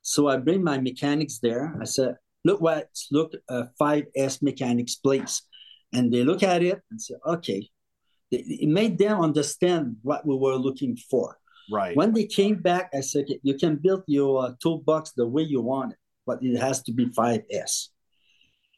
So 0.01 0.27
I 0.27 0.37
bring 0.37 0.63
my 0.63 0.79
mechanics 0.79 1.39
there. 1.39 1.77
I 1.79 1.85
said, 1.85 2.15
"Look 2.43 2.61
what 2.61 2.89
look 3.11 3.33
uh, 3.47 3.65
five 3.77 4.05
S 4.15 4.41
mechanics 4.41 4.95
place," 4.95 5.43
and 5.93 6.11
they 6.11 6.23
look 6.23 6.41
at 6.41 6.63
it 6.63 6.81
and 6.89 7.01
say, 7.01 7.15
"Okay." 7.25 7.69
It 8.31 8.67
made 8.67 8.97
them 8.97 9.21
understand 9.21 9.97
what 10.01 10.25
we 10.25 10.35
were 10.35 10.55
looking 10.55 10.97
for. 10.97 11.37
Right. 11.71 11.95
When 11.95 12.13
they 12.13 12.25
came 12.25 12.55
back, 12.55 12.89
I 12.93 13.01
said, 13.01 13.25
you 13.41 13.55
can 13.55 13.77
build 13.77 14.03
your 14.07 14.45
uh, 14.45 14.51
toolbox 14.61 15.11
the 15.11 15.27
way 15.27 15.43
you 15.43 15.61
want 15.61 15.93
it, 15.93 15.97
but 16.25 16.39
it 16.41 16.57
has 16.59 16.81
to 16.83 16.91
be 16.91 17.07
5S. 17.07 17.89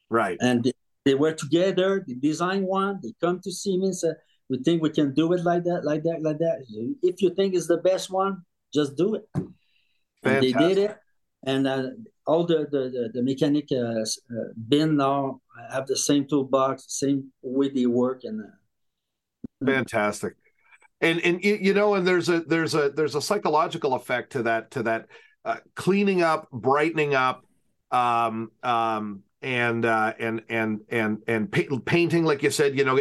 Right. 0.10 0.38
And 0.42 0.64
they, 0.64 0.74
they 1.06 1.16
were 1.16 1.34
together, 1.34 2.04
they 2.08 2.14
design 2.14 2.64
one, 2.64 3.00
they 3.04 3.14
come 3.20 3.40
to 3.44 3.52
see 3.52 3.78
me 3.78 3.88
and 3.88 3.96
say, 3.96 4.12
we 4.50 4.60
think 4.64 4.82
we 4.82 4.90
can 4.90 5.14
do 5.14 5.34
it 5.34 5.44
like 5.44 5.64
that, 5.66 5.84
like 5.84 6.04
that, 6.04 6.22
like 6.22 6.38
that. 6.40 6.66
If 7.04 7.22
you 7.22 7.34
think 7.34 7.54
it's 7.54 7.68
the 7.68 7.78
best 7.78 8.10
one, 8.10 8.44
just 8.74 8.96
do 8.96 9.16
it. 9.16 9.28
And 9.36 10.44
they 10.44 10.54
did 10.54 10.78
it. 10.78 10.98
And 11.46 11.68
uh, 11.68 11.90
all 12.26 12.46
the, 12.46 12.68
the, 12.72 12.90
the, 12.90 13.12
the 13.14 13.24
mechanic 13.24 13.68
uh, 13.72 14.02
uh, 14.02 14.54
bin 14.68 14.98
now 14.98 15.42
have 15.72 15.88
the 15.88 15.98
same 15.98 16.26
toolbox, 16.26 16.86
same 16.88 17.32
way 17.42 17.70
they 17.70 17.86
work. 17.86 18.22
And 18.24 18.42
uh, 18.42 19.66
Fantastic 19.66 20.36
and 21.02 21.20
and 21.22 21.44
you 21.44 21.74
know 21.74 21.96
and 21.96 22.08
there's 22.08 22.30
a 22.30 22.42
there's 22.42 22.74
a 22.74 22.90
there's 22.90 23.16
a 23.16 23.22
psychological 23.22 23.94
effect 23.94 24.32
to 24.32 24.44
that 24.44 24.72
to 24.72 24.84
that 24.84 25.08
uh, 25.46 25.58
cleaning 25.76 26.22
up 26.22 26.50
brightening 26.52 27.14
up 27.16 27.46
um 27.92 28.52
um 28.64 29.22
and 29.42 29.86
uh 29.86 30.14
and 30.20 30.42
and 30.50 30.82
and 30.90 31.20
and 31.28 31.52
pa- 31.52 31.78
painting 31.86 32.24
like 32.26 32.42
you 32.42 32.50
said 32.50 32.78
you 32.78 32.84
know 32.84 32.96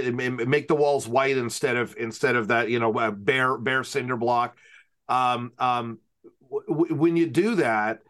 make 0.47 0.69
the 0.69 0.75
walls 0.75 1.09
white 1.09 1.37
instead 1.37 1.77
of 1.77 1.97
instead 1.99 2.37
of 2.37 2.49
that 2.49 2.69
you 2.69 2.79
know 2.79 2.93
uh, 2.99 3.11
bare 3.11 3.57
bare 3.59 3.83
cinder 3.83 4.17
block. 4.17 4.57
Um 5.09 5.53
um 5.59 5.99
w- 6.69 6.95
when 6.95 7.17
you 7.17 7.27
do 7.27 7.57
that 7.57 8.01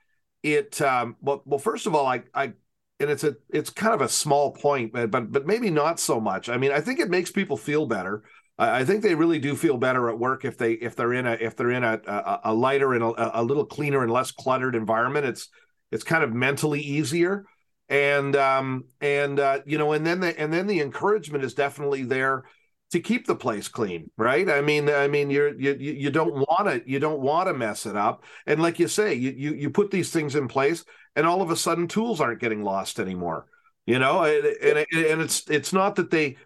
it 0.43 0.81
um 0.83 1.17
well 1.21 1.43
well 1.45 1.59
first 1.59 1.87
of 1.87 1.95
all 1.95 2.07
i 2.07 2.23
i 2.35 2.53
and 2.99 3.11
it's 3.11 3.25
a 3.25 3.37
it's 3.51 3.71
kind 3.71 3.95
of 3.95 4.01
a 4.01 4.09
small 4.09 4.53
point 4.53 4.93
but 4.93 5.11
but 5.11 5.31
but 5.31 5.47
maybe 5.47 5.71
not 5.71 6.01
so 6.01 6.21
much. 6.21 6.49
I 6.49 6.57
mean 6.57 6.73
i 6.73 6.81
think 6.81 6.99
it 6.99 7.11
makes 7.11 7.31
people 7.31 7.57
feel 7.57 7.87
better 7.87 8.25
I 8.59 8.85
think 8.85 9.03
they 9.03 9.15
really 9.15 9.39
do 9.39 9.55
feel 9.55 9.77
better 9.77 10.09
at 10.09 10.19
work 10.19 10.45
if 10.45 10.57
they 10.57 10.73
if 10.73 10.97
they're 10.97 11.13
in 11.13 11.27
a 11.27 11.33
if 11.33 11.57
they're 11.57 11.73
in 11.73 11.85
a 11.85 12.01
a, 12.07 12.41
a 12.45 12.55
lighter 12.55 12.95
and 12.95 13.03
a, 13.03 13.41
a, 13.41 13.43
little 13.43 13.67
cleaner 13.67 14.03
and 14.03 14.11
less 14.11 14.31
cluttered 14.31 14.75
environment. 14.75 15.27
It's 15.27 15.49
it's 15.93 16.05
kind 16.05 16.25
of 16.25 16.33
mentally 16.33 16.81
easier, 16.81 17.45
and 17.91 18.35
um 18.35 18.85
and 19.01 19.39
uh, 19.39 19.61
you 19.67 19.77
know 19.77 19.93
and 19.93 20.07
then 20.07 20.21
the 20.21 20.39
and 20.41 20.53
then 20.53 20.67
the 20.67 20.81
encouragement 20.81 21.45
is 21.45 21.53
definitely 21.53 22.05
there 22.05 22.45
to 22.93 23.01
keep 23.01 23.27
the 23.27 23.35
place 23.35 23.69
clean, 23.69 24.11
right? 24.17 24.49
I 24.49 24.61
mean, 24.61 24.89
I 24.89 25.09
mean, 25.09 25.29
you're 25.29 25.59
you 25.59 25.75
you 25.75 26.11
don't 26.11 26.35
want 26.35 26.69
to 26.69 26.91
you 26.91 26.99
don't 26.99 27.21
want 27.21 27.49
to 27.49 27.55
mess 27.55 27.85
it 27.85 27.97
up, 27.97 28.25
and 28.47 28.63
like 28.63 28.79
you 28.79 28.89
say, 28.89 29.15
you 29.15 29.33
you 29.37 29.55
you 29.55 29.71
put 29.71 29.91
these 29.91 30.11
things 30.11 30.37
in 30.37 30.49
place, 30.49 30.85
and 31.15 31.27
all 31.27 31.43
of 31.43 31.51
a 31.51 31.57
sudden 31.57 31.89
tools 31.89 32.21
aren't 32.21 32.41
getting 32.41 32.63
lost 32.63 33.01
anymore, 33.01 33.47
you 33.87 33.99
know, 33.99 34.23
and 34.23 34.47
and, 34.47 34.87
and 34.93 35.21
it's 35.21 35.49
it's 35.51 35.73
not 35.73 35.97
that 35.97 36.11
they 36.11 36.37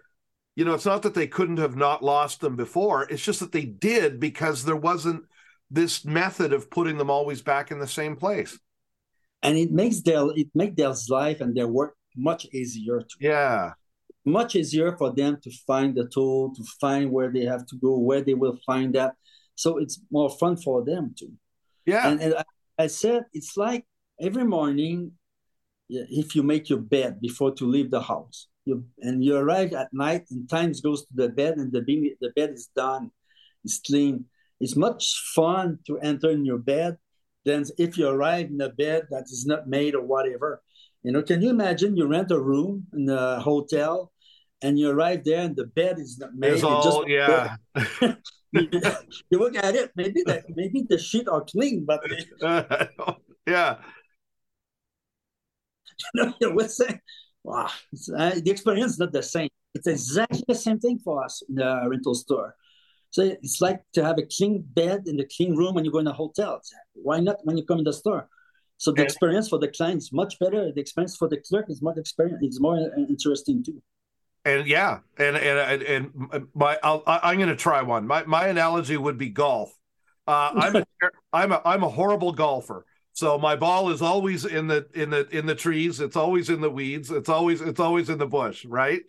you 0.56 0.64
know, 0.64 0.74
it's 0.74 0.86
not 0.86 1.02
that 1.02 1.14
they 1.14 1.26
couldn't 1.26 1.58
have 1.58 1.76
not 1.76 2.02
lost 2.02 2.40
them 2.40 2.56
before. 2.56 3.04
It's 3.08 3.22
just 3.22 3.40
that 3.40 3.52
they 3.52 3.64
did 3.64 4.20
because 4.20 4.64
there 4.64 4.76
wasn't 4.76 5.24
this 5.70 6.04
method 6.04 6.52
of 6.52 6.70
putting 6.70 6.98
them 6.98 7.10
always 7.10 7.42
back 7.42 7.70
in 7.70 7.78
the 7.78 7.86
same 7.86 8.16
place. 8.16 8.58
And 9.42 9.56
it 9.56 9.70
makes 9.70 10.00
their 10.00 10.26
it 10.34 10.48
makes 10.54 10.76
their 10.76 10.92
life 11.08 11.40
and 11.40 11.56
their 11.56 11.68
work 11.68 11.94
much 12.16 12.46
easier. 12.52 13.00
To, 13.00 13.16
yeah, 13.20 13.72
much 14.24 14.54
easier 14.56 14.96
for 14.96 15.12
them 15.12 15.38
to 15.42 15.50
find 15.66 15.94
the 15.94 16.08
tool, 16.08 16.54
to 16.54 16.64
find 16.80 17.10
where 17.10 17.32
they 17.32 17.44
have 17.44 17.66
to 17.66 17.76
go, 17.76 17.98
where 17.98 18.20
they 18.20 18.34
will 18.34 18.58
find 18.66 18.94
that. 18.94 19.14
So 19.54 19.78
it's 19.78 20.00
more 20.10 20.30
fun 20.30 20.56
for 20.56 20.84
them 20.84 21.14
too. 21.18 21.32
Yeah. 21.86 22.08
And, 22.08 22.20
and 22.20 22.34
I, 22.34 22.44
I 22.78 22.86
said 22.88 23.24
it's 23.32 23.56
like 23.56 23.86
every 24.20 24.44
morning, 24.44 25.12
if 25.88 26.34
you 26.36 26.42
make 26.42 26.68
your 26.68 26.78
bed 26.78 27.20
before 27.20 27.54
to 27.54 27.66
leave 27.66 27.90
the 27.90 28.02
house, 28.02 28.48
you 28.64 28.84
and 29.00 29.24
you 29.24 29.36
arrive 29.36 29.72
at 29.72 29.92
night 29.92 30.24
and 30.30 30.48
times 30.48 30.80
goes 30.80 31.06
to 31.06 31.14
the 31.14 31.28
bed 31.28 31.56
and 31.56 31.72
the 31.72 31.80
the 32.20 32.30
bed 32.36 32.50
is 32.50 32.68
done, 32.74 33.10
it's 33.64 33.80
clean. 33.80 34.26
It's 34.60 34.76
much 34.76 35.32
fun 35.34 35.78
to 35.86 35.98
enter 35.98 36.30
in 36.30 36.44
your 36.44 36.58
bed 36.58 36.98
than 37.44 37.64
if 37.78 37.96
you 37.96 38.08
arrive 38.08 38.46
in 38.46 38.60
a 38.60 38.68
bed 38.68 39.06
that 39.10 39.24
is 39.24 39.46
not 39.46 39.68
made 39.68 39.94
or 39.94 40.02
whatever. 40.02 40.62
You 41.02 41.12
know, 41.12 41.22
can 41.22 41.40
you 41.40 41.50
imagine 41.50 41.96
you 41.96 42.06
rent 42.06 42.30
a 42.30 42.38
room 42.38 42.86
in 42.92 43.08
a 43.08 43.40
hotel 43.40 44.12
and 44.60 44.78
you 44.78 44.90
arrive 44.90 45.24
there 45.24 45.40
and 45.40 45.56
the 45.56 45.64
bed 45.64 45.98
is 45.98 46.18
not 46.18 46.34
made? 46.34 46.52
It's 46.52 46.62
all, 46.62 46.82
just, 46.82 47.08
yeah. 47.08 47.56
you 48.52 49.38
look 49.38 49.56
at 49.56 49.74
it, 49.74 49.92
maybe 49.96 50.22
that 50.26 50.44
maybe 50.50 50.84
the 50.88 50.98
sheet 50.98 51.28
are 51.28 51.44
clean, 51.44 51.86
but 51.86 52.00
yeah. 53.46 53.76
You 56.14 56.32
know, 56.40 56.50
what's 56.52 56.78
that? 56.78 57.00
Wow, 57.44 57.68
uh, 58.16 58.32
the 58.36 58.50
experience 58.50 58.92
is 58.92 58.98
not 58.98 59.12
the 59.12 59.22
same. 59.22 59.48
It's 59.74 59.86
exactly 59.86 60.44
the 60.46 60.54
same 60.54 60.78
thing 60.78 60.98
for 60.98 61.24
us 61.24 61.42
in 61.48 61.54
the 61.56 61.86
rental 61.88 62.14
store. 62.14 62.56
So 63.10 63.22
it's 63.22 63.60
like 63.60 63.80
to 63.94 64.04
have 64.04 64.18
a 64.18 64.22
clean 64.22 64.64
bed 64.74 65.02
in 65.06 65.16
the 65.16 65.28
clean 65.36 65.56
room 65.56 65.74
when 65.74 65.84
you 65.84 65.90
go 65.90 65.98
in 65.98 66.06
a 66.06 66.12
hotel. 66.12 66.60
Why 66.94 67.20
not 67.20 67.38
when 67.44 67.56
you 67.56 67.64
come 67.64 67.78
in 67.78 67.84
the 67.84 67.92
store? 67.92 68.28
So 68.78 68.92
the 68.92 69.02
experience 69.02 69.48
for 69.48 69.58
the 69.58 69.68
client 69.68 69.98
is 69.98 70.12
much 70.12 70.38
better. 70.38 70.72
The 70.72 70.80
experience 70.80 71.16
for 71.16 71.28
the 71.28 71.36
clerk 71.36 71.66
is 71.68 71.82
more 71.82 71.98
experience. 71.98 72.38
It's 72.40 72.60
more 72.60 72.78
interesting 73.08 73.62
too. 73.62 73.82
And 74.44 74.66
yeah, 74.66 75.00
and 75.18 75.36
and 75.36 76.12
and 76.22 76.46
my 76.54 76.78
I'll, 76.82 77.02
I'm 77.06 77.36
going 77.36 77.50
to 77.50 77.56
try 77.56 77.82
one. 77.82 78.06
My 78.06 78.24
my 78.24 78.46
analogy 78.46 78.96
would 78.96 79.18
be 79.18 79.28
golf. 79.28 79.76
Uh, 80.26 80.52
I'm 80.56 80.76
a 80.76 80.86
I'm 81.32 81.52
a 81.52 81.60
I'm 81.64 81.82
a 81.82 81.90
horrible 81.90 82.32
golfer. 82.32 82.86
So 83.12 83.38
my 83.38 83.56
ball 83.56 83.90
is 83.90 84.02
always 84.02 84.44
in 84.44 84.66
the 84.66 84.86
in 84.94 85.10
the 85.10 85.28
in 85.36 85.46
the 85.46 85.54
trees. 85.54 86.00
It's 86.00 86.16
always 86.16 86.48
in 86.48 86.60
the 86.60 86.70
weeds. 86.70 87.10
It's 87.10 87.28
always 87.28 87.60
it's 87.60 87.80
always 87.80 88.08
in 88.08 88.18
the 88.18 88.26
bush, 88.26 88.64
right? 88.64 89.02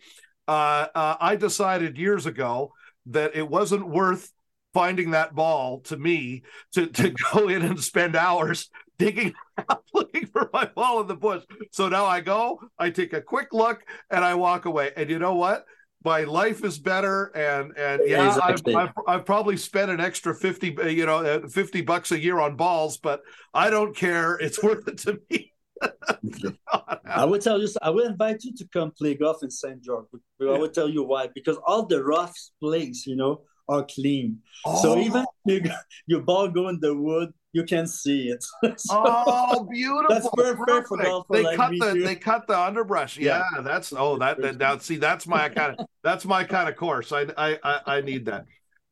Uh, 0.48 0.86
uh, 0.94 1.16
I 1.20 1.36
decided 1.36 1.96
years 1.96 2.26
ago 2.26 2.72
that 3.06 3.36
it 3.36 3.48
wasn't 3.48 3.88
worth 3.88 4.32
finding 4.74 5.10
that 5.10 5.34
ball 5.34 5.80
to 5.80 5.96
me 5.96 6.42
to 6.72 6.86
to 6.86 7.14
go 7.32 7.48
in 7.48 7.62
and 7.62 7.80
spend 7.82 8.16
hours 8.16 8.68
digging 8.98 9.34
looking 9.94 10.26
for 10.26 10.50
my 10.52 10.64
ball 10.66 11.00
in 11.00 11.06
the 11.06 11.16
bush. 11.16 11.44
So 11.70 11.88
now 11.88 12.06
I 12.06 12.20
go, 12.20 12.60
I 12.78 12.90
take 12.90 13.12
a 13.12 13.20
quick 13.22 13.48
look, 13.52 13.82
and 14.10 14.24
I 14.24 14.34
walk 14.34 14.64
away. 14.64 14.92
And 14.96 15.08
you 15.10 15.18
know 15.18 15.34
what? 15.34 15.64
My 16.04 16.24
life 16.24 16.64
is 16.64 16.78
better 16.78 17.26
and 17.36 17.76
and 17.76 18.02
yeah 18.06 18.28
exactly. 18.28 18.74
I've, 18.74 18.88
I've, 18.88 19.04
I've, 19.06 19.26
probably 19.26 19.56
spent 19.56 19.90
an 19.90 20.00
extra 20.00 20.34
50 20.34 20.78
uh, 20.78 20.86
you 20.86 21.06
know 21.06 21.18
uh, 21.18 21.48
50 21.48 21.82
bucks 21.82 22.12
a 22.12 22.20
year 22.20 22.40
on 22.40 22.56
balls 22.56 22.98
but 22.98 23.22
i 23.54 23.70
don't 23.70 23.94
care 23.96 24.34
it's 24.34 24.62
worth 24.62 24.86
it 24.88 24.98
to 24.98 25.20
me 25.30 25.52
i 27.04 27.24
would 27.24 27.40
tell 27.40 27.60
you 27.60 27.68
i 27.82 27.90
will 27.90 28.06
invite 28.06 28.42
you 28.44 28.54
to 28.54 28.66
come 28.72 28.90
play 28.90 29.14
golf 29.14 29.42
in 29.42 29.50
Saint-Georges 29.50 30.08
but 30.38 30.48
i 30.48 30.58
would 30.58 30.74
tell 30.74 30.88
you 30.88 31.04
why 31.04 31.28
because 31.34 31.58
all 31.66 31.86
the 31.86 32.02
rough 32.02 32.36
plays 32.60 33.04
you 33.06 33.16
know 33.16 33.42
are 33.68 33.84
clean 33.84 34.38
oh. 34.66 34.82
so 34.82 34.98
even 34.98 35.24
you, 35.46 35.62
your 36.06 36.22
ball 36.22 36.48
go 36.48 36.68
in 36.68 36.78
the 36.80 36.94
wood 36.94 37.32
you 37.52 37.64
can 37.64 37.86
see 37.86 38.28
it. 38.28 38.44
so, 38.78 39.02
oh, 39.06 39.64
beautiful! 39.70 40.06
That's 40.08 40.28
perfect, 40.30 40.88
perfect. 40.88 41.24
They 41.30 41.42
like 41.42 41.56
cut 41.56 41.70
the 41.72 42.02
they 42.04 42.16
cut 42.16 42.46
the 42.46 42.58
underbrush. 42.58 43.18
Yeah, 43.18 43.42
Yeah. 43.54 43.62
that's 43.62 43.92
oh 43.92 44.18
that, 44.18 44.40
that 44.40 44.58
now 44.58 44.78
see 44.78 44.96
that's 44.96 45.26
my 45.26 45.48
kind 45.48 45.78
of 45.78 45.86
that's 46.02 46.24
my 46.24 46.44
kind 46.44 46.68
of 46.68 46.76
course. 46.76 47.12
I 47.12 47.26
I 47.36 47.58
I, 47.62 47.80
I 47.86 48.00
need 48.00 48.26
that. 48.26 48.46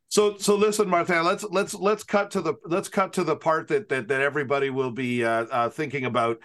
So 0.08 0.36
so 0.38 0.56
listen, 0.56 0.88
Martin. 0.88 1.24
Let's 1.24 1.44
let's 1.44 1.74
let's 1.74 2.02
cut 2.02 2.32
to 2.32 2.40
the 2.40 2.54
let's 2.64 2.88
cut 2.88 3.14
to 3.14 3.24
the 3.24 3.36
part 3.36 3.68
that 3.68 3.88
that, 3.88 4.08
that 4.08 4.20
everybody 4.20 4.68
will 4.70 4.90
be 4.90 5.24
uh, 5.24 5.46
uh, 5.50 5.68
thinking 5.70 6.04
about. 6.04 6.38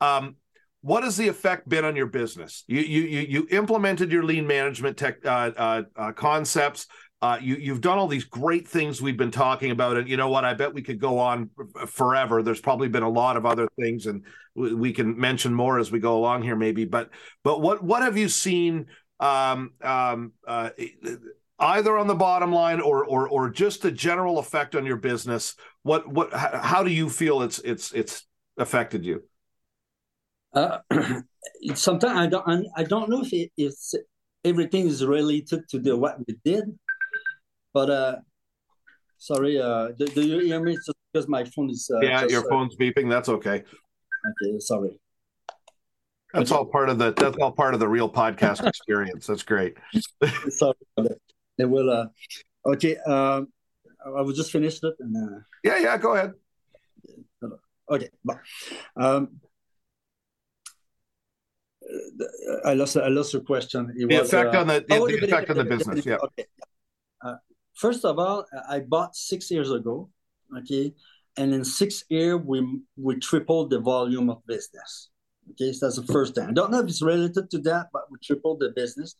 Um, 0.00 0.36
what 0.82 1.04
has 1.04 1.16
the 1.16 1.28
effect 1.28 1.68
been 1.68 1.84
on 1.84 1.94
your 1.94 2.06
business? 2.06 2.64
You 2.66 2.80
you 2.80 3.02
you, 3.02 3.20
you 3.20 3.46
implemented 3.50 4.10
your 4.10 4.24
lean 4.24 4.46
management 4.48 4.96
tech 4.96 5.24
uh, 5.24 5.52
uh, 5.56 5.82
uh, 5.94 6.12
concepts. 6.12 6.88
Uh, 7.22 7.38
you 7.40 7.54
you've 7.54 7.80
done 7.80 7.98
all 7.98 8.08
these 8.08 8.24
great 8.24 8.66
things 8.66 9.00
we've 9.00 9.16
been 9.16 9.30
talking 9.30 9.70
about, 9.70 9.96
and 9.96 10.08
you 10.08 10.16
know 10.16 10.28
what? 10.28 10.44
I 10.44 10.54
bet 10.54 10.74
we 10.74 10.82
could 10.82 10.98
go 10.98 11.20
on 11.20 11.50
forever. 11.86 12.42
There's 12.42 12.60
probably 12.60 12.88
been 12.88 13.04
a 13.04 13.08
lot 13.08 13.36
of 13.36 13.46
other 13.46 13.68
things, 13.78 14.06
and 14.06 14.24
we, 14.56 14.92
can 14.92 15.16
mention 15.16 15.54
more 15.54 15.78
as 15.78 15.92
we 15.92 16.00
go 16.00 16.16
along 16.16 16.42
here, 16.42 16.56
maybe. 16.56 16.84
But 16.84 17.10
but 17.44 17.60
what 17.60 17.80
what 17.80 18.02
have 18.02 18.16
you 18.16 18.28
seen? 18.28 18.86
Um, 19.20 19.70
um, 19.82 20.32
uh, 20.48 20.70
either 21.60 21.96
on 21.96 22.08
the 22.08 22.14
bottom 22.16 22.52
line 22.52 22.80
or 22.80 23.04
or 23.04 23.28
or 23.28 23.50
just 23.50 23.82
the 23.82 23.92
general 23.92 24.40
effect 24.40 24.74
on 24.74 24.84
your 24.84 24.96
business. 24.96 25.54
What 25.84 26.08
what 26.08 26.32
how 26.32 26.82
do 26.82 26.90
you 26.90 27.08
feel 27.08 27.42
it's 27.42 27.60
it's 27.60 27.92
it's 27.92 28.26
affected 28.58 29.04
you? 29.04 29.22
Uh, 30.52 30.78
sometimes 31.74 32.18
I 32.18 32.26
don't 32.26 32.66
I 32.76 32.82
don't 32.82 33.08
know 33.08 33.22
if 33.22 33.32
it, 33.32 33.74
everything 34.44 34.88
is 34.88 35.04
related 35.04 35.68
to 35.68 35.78
the 35.78 35.96
what 35.96 36.18
we 36.26 36.36
did, 36.44 36.64
but 37.72 37.90
uh, 37.90 38.16
sorry, 39.18 39.60
uh, 39.60 39.88
do, 39.98 40.06
do 40.06 40.22
you 40.22 40.40
hear 40.40 40.62
me? 40.62 40.74
Just 40.74 40.92
because 41.12 41.28
my 41.28 41.44
phone 41.44 41.70
is 41.70 41.90
uh, 41.92 42.00
yeah, 42.00 42.22
just, 42.22 42.32
your 42.32 42.46
uh, 42.46 42.48
phone's 42.48 42.76
beeping. 42.76 43.08
That's 43.08 43.28
okay. 43.28 43.62
okay, 44.42 44.58
sorry. 44.58 44.98
That's 46.34 46.50
all 46.50 46.64
part 46.64 46.88
of 46.88 46.98
the 46.98 47.12
that's 47.12 47.36
all 47.38 47.52
part 47.52 47.74
of 47.74 47.80
the 47.80 47.88
real 47.88 48.10
podcast 48.10 48.66
experience. 48.66 49.26
That's 49.26 49.42
great. 49.42 49.76
sorry, 50.48 50.74
about 50.96 51.12
it. 51.12 51.22
It 51.58 51.68
will. 51.68 51.90
Uh, 51.90 52.06
okay, 52.66 52.96
um, 52.98 53.48
I 54.04 54.22
will 54.22 54.32
just 54.32 54.50
finish 54.50 54.78
it 54.82 54.94
and. 55.00 55.16
Uh, 55.16 55.40
Yeah, 55.62 55.78
yeah. 55.78 55.98
Go 55.98 56.14
ahead. 56.14 56.32
Okay, 57.90 58.08
um, 58.96 59.40
I 62.64 62.74
lost 62.74 62.96
I 62.96 63.08
lost 63.08 63.32
your 63.32 63.42
question. 63.42 63.92
It 63.96 64.08
The 64.08 64.18
was, 64.18 64.32
effect 64.32 64.54
uh, 64.54 64.60
on 64.60 64.66
the 64.68 64.84
the, 64.88 64.96
oh, 64.96 65.06
the 65.06 65.24
effect 65.24 65.50
on 65.50 65.56
the 65.56 65.64
business. 65.64 66.06
Yeah. 66.06 66.16
Okay. 66.16 66.46
Uh, 67.20 67.34
first 67.74 68.04
of 68.04 68.18
all, 68.18 68.46
I 68.68 68.80
bought 68.80 69.16
six 69.16 69.50
years 69.50 69.70
ago. 69.70 70.10
Okay, 70.58 70.94
and 71.36 71.54
in 71.54 71.64
six 71.64 72.04
years 72.08 72.40
we 72.44 72.58
we 72.96 73.16
tripled 73.16 73.70
the 73.70 73.80
volume 73.80 74.28
of 74.30 74.44
business. 74.46 75.08
Okay, 75.52 75.72
so 75.72 75.86
that's 75.86 75.96
the 75.96 76.12
first 76.12 76.34
thing. 76.34 76.44
I 76.48 76.52
don't 76.52 76.70
know 76.70 76.80
if 76.80 76.88
it's 76.88 77.02
related 77.02 77.50
to 77.50 77.58
that, 77.60 77.88
but 77.92 78.02
we 78.10 78.18
tripled 78.22 78.60
the 78.60 78.70
business. 78.76 79.16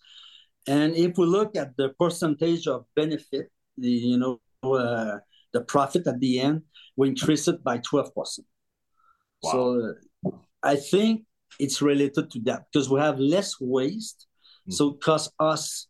And 0.69 0.95
if 0.95 1.19
we 1.19 1.27
look 1.27 1.57
at 1.57 1.77
the 1.77 1.89
percentage 1.99 2.69
of 2.69 2.85
benefit, 2.95 3.51
the 3.79 3.89
you 3.89 4.19
know 4.19 4.41
uh, 4.63 5.19
the 5.53 5.63
profit 5.63 6.07
at 6.07 6.21
the 6.21 6.41
end, 6.41 6.63
we 6.97 7.09
increased 7.09 7.49
it 7.49 7.65
by 7.65 7.79
twelve 7.79 8.15
percent. 8.15 8.47
Wow. 9.43 9.53
So 9.53 9.95
uh, 10.27 10.31
I 10.63 10.77
think 10.77 11.25
it's 11.59 11.83
related 11.83 12.31
to 12.31 12.41
that 12.41 12.67
because 12.71 12.89
we 12.89 13.01
have 13.01 13.19
less 13.19 13.61
waste, 13.61 14.27
Mm. 14.69 14.73
so 14.75 14.91
it 14.91 15.01
costs 15.01 15.33
us 15.41 15.89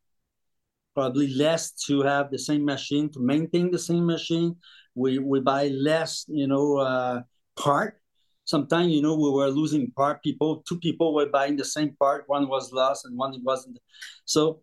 probably 0.94 1.28
less 1.34 1.72
to 1.86 2.02
have 2.02 2.30
the 2.30 2.38
same 2.38 2.64
machine 2.64 3.10
to 3.12 3.20
maintain 3.20 3.70
the 3.70 3.78
same 3.78 4.06
machine. 4.06 4.56
We 4.94 5.18
we 5.18 5.40
buy 5.40 5.68
less, 5.68 6.24
you 6.28 6.46
know, 6.46 6.78
uh, 6.78 7.22
part. 7.56 7.98
Sometimes 8.44 8.92
you 8.92 9.02
know 9.02 9.16
we 9.16 9.30
were 9.30 9.48
losing 9.48 9.90
part. 9.92 10.22
People, 10.22 10.62
two 10.68 10.78
people 10.78 11.14
were 11.14 11.26
buying 11.26 11.56
the 11.56 11.64
same 11.64 11.94
part. 11.98 12.24
One 12.26 12.48
was 12.48 12.72
lost 12.72 13.04
and 13.04 13.16
one 13.16 13.34
wasn't. 13.44 13.78
So, 14.24 14.60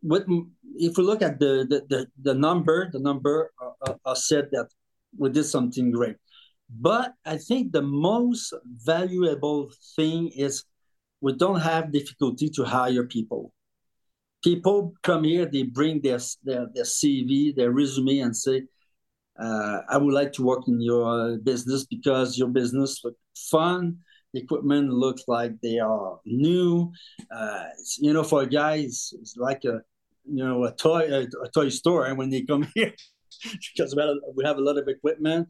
what 0.00 0.26
if 0.76 0.96
we 0.96 1.02
look 1.02 1.22
at 1.22 1.40
the 1.40 1.66
the 1.68 1.80
the, 1.88 2.06
the 2.20 2.34
number? 2.34 2.90
The 2.92 3.00
number 3.00 3.52
uh, 3.60 3.94
uh, 4.04 4.14
said 4.14 4.48
that 4.52 4.68
we 5.16 5.30
did 5.30 5.44
something 5.44 5.90
great. 5.90 6.16
But 6.70 7.14
I 7.24 7.36
think 7.36 7.72
the 7.72 7.82
most 7.82 8.54
valuable 8.64 9.70
thing 9.96 10.28
is 10.28 10.64
we 11.20 11.34
don't 11.34 11.60
have 11.60 11.92
difficulty 11.92 12.48
to 12.50 12.64
hire 12.64 13.04
people. 13.04 13.52
People 14.42 14.94
come 15.02 15.24
here, 15.24 15.46
they 15.46 15.62
bring 15.62 16.00
their 16.00 16.18
their, 16.44 16.66
their 16.74 16.84
CV, 16.84 17.54
their 17.54 17.70
resume, 17.70 18.18
and 18.18 18.36
say, 18.36 18.62
uh, 19.40 19.78
"I 19.88 19.96
would 19.98 20.12
like 20.12 20.32
to 20.34 20.42
work 20.42 20.66
in 20.66 20.80
your 20.80 21.38
business 21.38 21.84
because 21.84 22.36
your 22.36 22.48
business 22.48 23.00
looks 23.04 23.18
fun. 23.36 23.98
The 24.32 24.40
equipment 24.40 24.90
looks 24.90 25.24
like 25.28 25.52
they 25.62 25.78
are 25.78 26.18
new. 26.24 26.92
Uh, 27.30 27.66
you 27.98 28.12
know, 28.12 28.24
for 28.24 28.42
a 28.42 28.46
guy, 28.46 28.76
it's, 28.76 29.14
like 29.36 29.64
a 29.64 29.80
you 30.24 30.44
know 30.44 30.64
a 30.64 30.72
toy 30.72 31.02
a, 31.08 31.20
a 31.44 31.48
toy 31.54 31.68
store. 31.68 32.06
And 32.06 32.18
when 32.18 32.30
they 32.30 32.42
come 32.42 32.66
here, 32.74 32.92
because 33.74 33.94
we 34.34 34.44
have, 34.44 34.58
a 34.58 34.60
lot 34.60 34.78
of 34.78 34.88
equipment. 34.88 35.48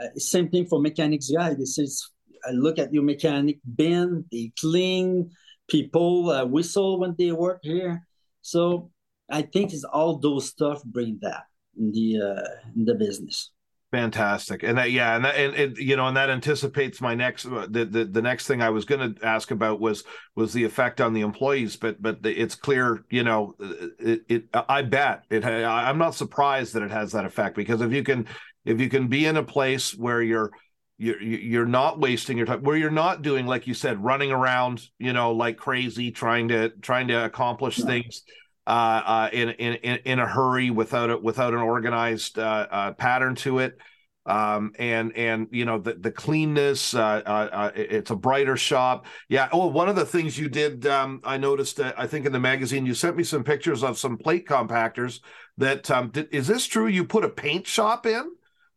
Uh, 0.00 0.08
same 0.16 0.48
thing 0.48 0.66
for 0.66 0.80
mechanics 0.80 1.30
guy. 1.30 1.52
This 1.54 1.78
is 1.78 2.10
I 2.46 2.52
look 2.52 2.78
at 2.78 2.92
your 2.92 3.02
mechanic 3.02 3.58
bin, 3.76 4.24
they 4.32 4.52
clean, 4.58 5.30
people 5.68 6.30
uh, 6.30 6.44
whistle 6.44 6.98
when 6.98 7.14
they 7.18 7.32
work 7.32 7.60
here. 7.62 8.06
So 8.42 8.90
I 9.30 9.42
think 9.42 9.72
it's 9.72 9.84
all 9.84 10.18
those 10.18 10.46
stuff 10.46 10.82
bring 10.84 11.18
that 11.22 11.44
in 11.78 11.92
the 11.92 12.20
uh, 12.20 12.70
in 12.76 12.84
the 12.84 12.94
business. 12.94 13.50
Fantastic, 13.92 14.62
and 14.62 14.78
that 14.78 14.92
yeah, 14.92 15.16
and 15.16 15.24
that 15.24 15.34
and 15.34 15.76
you 15.76 15.96
know, 15.96 16.06
and 16.06 16.16
that 16.16 16.30
anticipates 16.30 17.00
my 17.00 17.16
next 17.16 17.42
the 17.42 17.88
the, 17.90 18.04
the 18.04 18.22
next 18.22 18.46
thing 18.46 18.62
I 18.62 18.70
was 18.70 18.84
going 18.84 19.14
to 19.14 19.26
ask 19.26 19.50
about 19.50 19.80
was 19.80 20.04
was 20.36 20.52
the 20.52 20.62
effect 20.62 21.00
on 21.00 21.12
the 21.12 21.22
employees, 21.22 21.76
but 21.76 22.00
but 22.00 22.18
it's 22.22 22.54
clear, 22.54 23.04
you 23.10 23.24
know, 23.24 23.56
it, 23.58 24.22
it 24.28 24.44
I 24.54 24.82
bet 24.82 25.24
it. 25.28 25.44
I'm 25.44 25.98
not 25.98 26.14
surprised 26.14 26.74
that 26.74 26.84
it 26.84 26.92
has 26.92 27.10
that 27.12 27.24
effect 27.24 27.56
because 27.56 27.80
if 27.80 27.92
you 27.92 28.04
can 28.04 28.26
if 28.64 28.80
you 28.80 28.88
can 28.88 29.08
be 29.08 29.26
in 29.26 29.36
a 29.36 29.42
place 29.42 29.92
where 29.92 30.22
you're 30.22 30.52
you're 31.00 31.20
you're 31.22 31.66
not 31.66 31.98
wasting 31.98 32.36
your 32.36 32.46
time 32.46 32.62
where 32.62 32.76
you're 32.76 32.90
not 32.90 33.22
doing 33.22 33.46
like 33.46 33.66
you 33.66 33.72
said 33.72 34.04
running 34.04 34.30
around 34.30 34.86
you 34.98 35.12
know 35.12 35.32
like 35.32 35.56
crazy 35.56 36.10
trying 36.10 36.48
to 36.48 36.68
trying 36.82 37.08
to 37.08 37.24
accomplish 37.24 37.78
No. 37.78 37.86
things 37.86 38.22
uh, 38.66 38.70
uh, 38.70 39.30
in, 39.32 39.48
in 39.50 39.74
in 39.76 39.96
in 40.04 40.18
a 40.18 40.26
hurry 40.26 40.70
without 40.70 41.08
it 41.10 41.22
without 41.22 41.54
an 41.54 41.60
organized 41.60 42.38
uh, 42.38 42.66
uh, 42.70 42.92
pattern 42.92 43.34
to 43.36 43.58
it. 43.60 43.78
Um 44.26 44.72
and 44.78 45.16
and 45.16 45.48
you 45.50 45.64
know 45.64 45.78
the 45.78 45.94
the 45.94 46.10
cleanness 46.10 46.94
uh, 46.94 47.22
uh, 47.24 47.48
uh 47.50 47.70
it's 47.74 48.10
a 48.10 48.16
brighter 48.16 48.58
shop. 48.58 49.06
Yeah. 49.30 49.48
Oh 49.50 49.68
one 49.68 49.88
of 49.88 49.96
the 49.96 50.04
things 50.04 50.38
you 50.38 50.50
did 50.50 50.86
um 50.86 51.20
i 51.24 51.38
noticed 51.38 51.80
uh, 51.80 51.94
i 51.96 52.06
think 52.06 52.26
in 52.26 52.32
the 52.32 52.38
magazine 52.38 52.84
you 52.84 52.92
sent 52.92 53.16
me 53.16 53.24
some 53.24 53.42
pictures 53.42 53.82
of 53.82 53.98
some 53.98 54.18
plate 54.18 54.46
compactors 54.46 55.20
that 55.56 55.90
um 55.90 56.10
did, 56.10 56.28
is 56.30 56.46
this 56.46 56.66
true? 56.66 56.86
You 56.86 57.06
put 57.06 57.24
a 57.24 57.30
paint 57.30 57.66
shop 57.66 58.04
in 58.04 58.30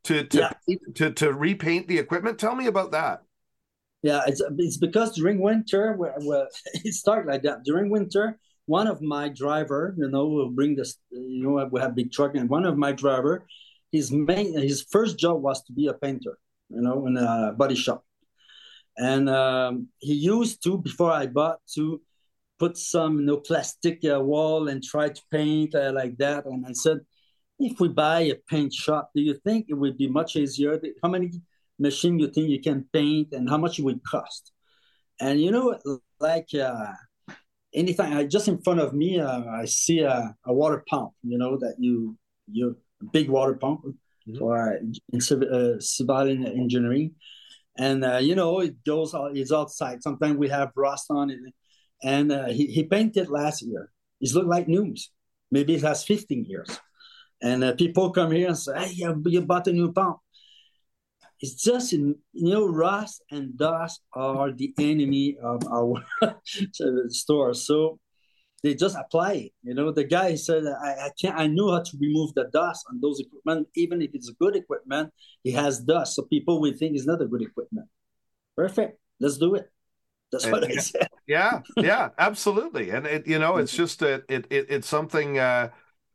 to 0.04 0.24
to, 0.26 0.38
Yeah. 0.39 0.51
to 0.95 1.12
to 1.12 1.34
repaint 1.34 1.88
the 1.88 1.97
equipment 1.97 2.39
tell 2.39 2.56
me 2.56 2.68
about 2.68 2.91
that 2.91 3.24
Yeah, 4.01 4.22
it's 4.28 4.41
it's 4.58 4.78
because 4.78 5.16
during 5.16 5.39
winter, 5.39 5.93
where, 5.93 6.14
where 6.20 6.47
it 6.84 6.93
started 6.93 7.30
like 7.32 7.43
that. 7.43 7.64
During 7.64 7.89
winter, 7.89 8.38
one 8.66 8.88
of 8.88 9.01
my 9.01 9.30
driver, 9.30 9.95
you 9.97 10.10
know, 10.10 10.28
will 10.28 10.49
bring 10.49 10.76
this. 10.76 10.97
You 11.12 11.43
know, 11.43 11.70
we 11.72 11.80
have 11.80 11.95
big 11.95 12.12
truck, 12.12 12.36
and 12.36 12.49
one 12.49 12.66
of 12.66 12.78
my 12.78 12.91
driver, 12.91 13.45
his 13.91 14.12
main, 14.12 14.54
his 14.60 14.84
first 14.91 15.18
job 15.18 15.41
was 15.41 15.64
to 15.66 15.74
be 15.74 15.88
a 15.88 15.93
painter. 15.93 16.38
You 16.70 16.82
know, 16.82 17.08
in 17.08 17.18
a 17.18 17.54
body 17.56 17.76
shop, 17.76 18.04
and 18.97 19.30
um, 19.30 19.88
he 19.99 20.14
used 20.14 20.64
to 20.64 20.78
before 20.78 21.12
I 21.12 21.28
bought 21.28 21.60
to 21.76 22.01
put 22.60 22.78
some 22.78 23.20
you 23.20 23.26
know 23.26 23.38
plastic 23.38 24.01
uh, 24.06 24.20
wall 24.22 24.68
and 24.70 24.84
try 24.84 25.10
to 25.10 25.22
paint 25.32 25.76
uh, 25.76 25.91
like 25.93 26.18
that. 26.18 26.45
And 26.45 26.66
I 26.66 26.74
said, 26.74 26.99
if 27.72 27.80
we 27.80 27.88
buy 27.89 28.22
a 28.22 28.36
paint 28.49 28.74
shop, 28.74 29.11
do 29.16 29.22
you 29.22 29.36
think 29.45 29.68
it 29.70 29.74
would 29.76 29.97
be 29.97 30.07
much 30.07 30.36
easier? 30.36 30.80
How 31.01 31.09
many 31.09 31.32
machine 31.80 32.20
you 32.20 32.28
think 32.30 32.49
you 32.49 32.61
can 32.61 32.86
paint 32.93 33.30
and 33.34 33.49
how 33.49 33.57
much 33.57 33.80
it 33.80 33.84
would 33.86 34.03
cost? 34.03 34.51
And 35.20 35.39
you 35.41 35.51
know, 35.51 35.78
like 36.20 36.49
uh, 36.55 36.88
anything, 37.74 38.14
I, 38.14 38.26
just 38.26 38.47
in 38.47 38.61
front 38.61 38.80
of 38.80 38.93
me, 38.93 39.20
uh, 39.20 39.43
I 39.45 39.66
see 39.66 39.99
a, 39.99 40.36
a 40.45 40.53
water 40.53 40.84
pump. 40.89 41.11
You 41.24 41.38
know 41.38 41.57
that 41.57 41.76
you 41.80 42.18
you 42.51 42.78
big 43.11 43.30
water 43.30 43.55
pump 43.55 43.82
Mhm. 44.28 44.39
for 44.39 44.55
uh, 44.57 44.78
in 45.11 45.20
civil, 45.20 45.49
uh, 45.51 45.80
civil 45.82 46.30
engineering, 46.30 47.16
and 47.78 48.05
uh, 48.05 48.20
you 48.24 48.36
know 48.36 48.61
it 48.61 48.82
goes 48.86 49.14
out, 49.14 49.36
it's 49.36 49.51
outside. 49.51 50.01
Sometimes 50.01 50.38
we 50.38 50.47
have 50.47 50.72
rust 50.78 51.07
on 51.09 51.30
it, 51.30 51.39
and 52.01 52.32
uh, 52.32 52.47
he 52.47 52.68
he 52.68 52.84
painted 52.84 53.28
last 53.30 53.61
year. 53.61 53.91
It 54.22 54.34
look 54.34 54.47
like 54.47 54.70
news. 54.70 55.11
Maybe 55.51 55.76
it 55.76 55.82
has 55.84 56.05
15 56.05 56.45
years, 56.45 56.70
and 57.42 57.64
uh, 57.64 57.74
people 57.74 58.12
come 58.12 58.32
here 58.32 58.48
and 58.48 58.58
say, 58.58 58.78
"Hey, 58.78 58.94
you, 59.26 59.42
bought 59.42 59.68
a 59.68 59.74
new 59.74 59.92
pump." 59.92 60.18
It's 61.40 61.62
just 61.62 61.92
you 61.92 62.16
know 62.34 62.66
rust 62.68 63.22
and 63.32 63.58
dust 63.58 64.02
are 64.14 64.52
the 64.52 64.74
enemy 64.78 65.38
of 65.42 65.64
our 65.68 66.04
store. 67.10 67.54
So 67.54 68.00
they 68.64 68.74
just 68.76 68.96
apply 68.96 69.34
it. 69.34 69.52
You 69.62 69.74
know, 69.74 69.92
the 69.92 70.06
guy 70.06 70.36
said, 70.36 70.64
I, 70.66 71.08
I 71.08 71.10
can't, 71.22 71.38
I 71.38 71.48
knew 71.48 71.70
how 71.70 71.82
to 71.82 71.98
remove 72.00 72.34
the 72.34 72.46
dust 72.46 72.86
on 72.90 73.02
those 73.02 73.20
equipment, 73.20 73.68
even 73.76 74.02
if 74.02 74.12
it's 74.14 74.30
good 74.40 74.56
equipment, 74.56 75.12
it 75.44 75.54
has 75.54 75.80
dust. 75.80 76.16
So 76.16 76.24
people 76.24 76.62
will 76.62 76.72
think 76.74 76.96
it's 76.96 77.06
not 77.06 77.22
a 77.22 77.26
good 77.26 77.42
equipment. 77.42 77.88
Perfect. 78.56 78.98
Let's 79.20 79.38
do 79.38 79.56
it. 79.56 79.70
That's 80.32 80.48
what 80.48 80.68
yeah, 80.68 80.76
I 80.76 80.82
said. 80.82 81.08
Yeah, 81.28 81.60
yeah, 81.78 82.10
absolutely. 82.18 82.90
And 82.90 83.06
it, 83.06 83.28
you 83.28 83.38
know, 83.38 83.58
it's 83.58 83.76
just 83.76 84.02
a, 84.02 84.24
it, 84.30 84.48
it 84.50 84.66
it's 84.70 84.88
something. 84.88 85.38
Uh, 85.38 85.70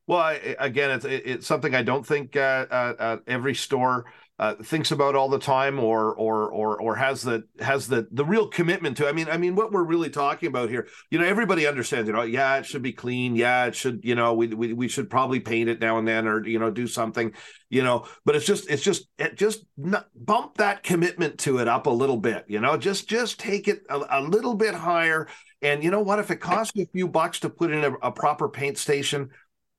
well, 0.09 0.20
I, 0.20 0.56
again, 0.59 0.90
it's 0.90 1.04
it's 1.04 1.46
something 1.46 1.74
I 1.74 1.82
don't 1.82 2.04
think 2.04 2.34
uh, 2.34 2.66
uh, 2.70 2.94
uh 2.98 3.16
every 3.26 3.54
store 3.54 4.06
uh, 4.38 4.54
thinks 4.54 4.90
about 4.90 5.14
all 5.14 5.28
the 5.28 5.38
time 5.38 5.78
or 5.78 6.14
or 6.14 6.50
or 6.50 6.80
or 6.80 6.96
has 6.96 7.20
the 7.20 7.44
has 7.61 7.88
the 7.88 8.09
the 8.11 8.24
real 8.24 8.48
commitment 8.48 8.96
to. 8.96 9.06
I 9.06 9.12
mean 9.12 9.28
i 9.28 9.36
mean 9.36 9.54
what 9.54 9.70
we're 9.70 9.82
really 9.82 10.09
talking 10.09 10.46
about 10.46 10.70
here 10.70 10.86
you 11.11 11.18
know 11.18 11.26
everybody 11.26 11.66
understands 11.66 12.06
you 12.06 12.14
know 12.14 12.22
yeah 12.22 12.56
it 12.56 12.64
should 12.64 12.80
be 12.80 12.92
clean. 12.92 13.36
Yeah 13.36 13.66
it 13.66 13.74
should 13.74 14.00
you 14.02 14.14
know 14.14 14.32
we 14.32 14.46
we, 14.46 14.72
we 14.72 14.88
should 14.88 15.11
probably 15.11 15.40
paint 15.40 15.68
it 15.68 15.80
now 15.80 15.98
and 15.98 16.09
then 16.09 16.26
or 16.26 16.46
you 16.46 16.59
know 16.59 16.70
do 16.70 16.86
something 16.86 17.32
you 17.68 17.82
know. 17.82 18.06
But 18.24 18.34
it's 18.34 18.46
just 18.46 18.70
it's 18.70 18.82
just 18.82 19.09
it 19.18 19.36
just 19.36 19.66
not, 19.76 20.06
bump 20.14 20.56
that 20.56 20.82
commitment 20.82 21.38
to 21.40 21.59
it 21.59 21.68
up 21.68 21.86
a 21.86 21.90
little 21.90 22.16
bit 22.16 22.46
you 22.48 22.61
know. 22.61 22.78
Just 22.78 23.09
just 23.09 23.38
take 23.38 23.68
it 23.68 23.82
a, 23.90 24.00
a 24.09 24.22
little 24.22 24.54
bit 24.54 24.74
higher. 24.74 25.28
And 25.61 25.82
you 25.82 25.90
know 25.90 26.02
what? 26.02 26.20
If 26.20 26.30
it 26.30 26.36
costs 26.36 26.72
you 26.76 26.84
a 26.84 26.86
few 26.86 27.09
bucks 27.09 27.40
to 27.40 27.50
put 27.50 27.72
in 27.72 27.82
a, 27.82 27.92
a 27.94 28.12
proper 28.12 28.48
paint 28.48 28.78
station 28.78 29.30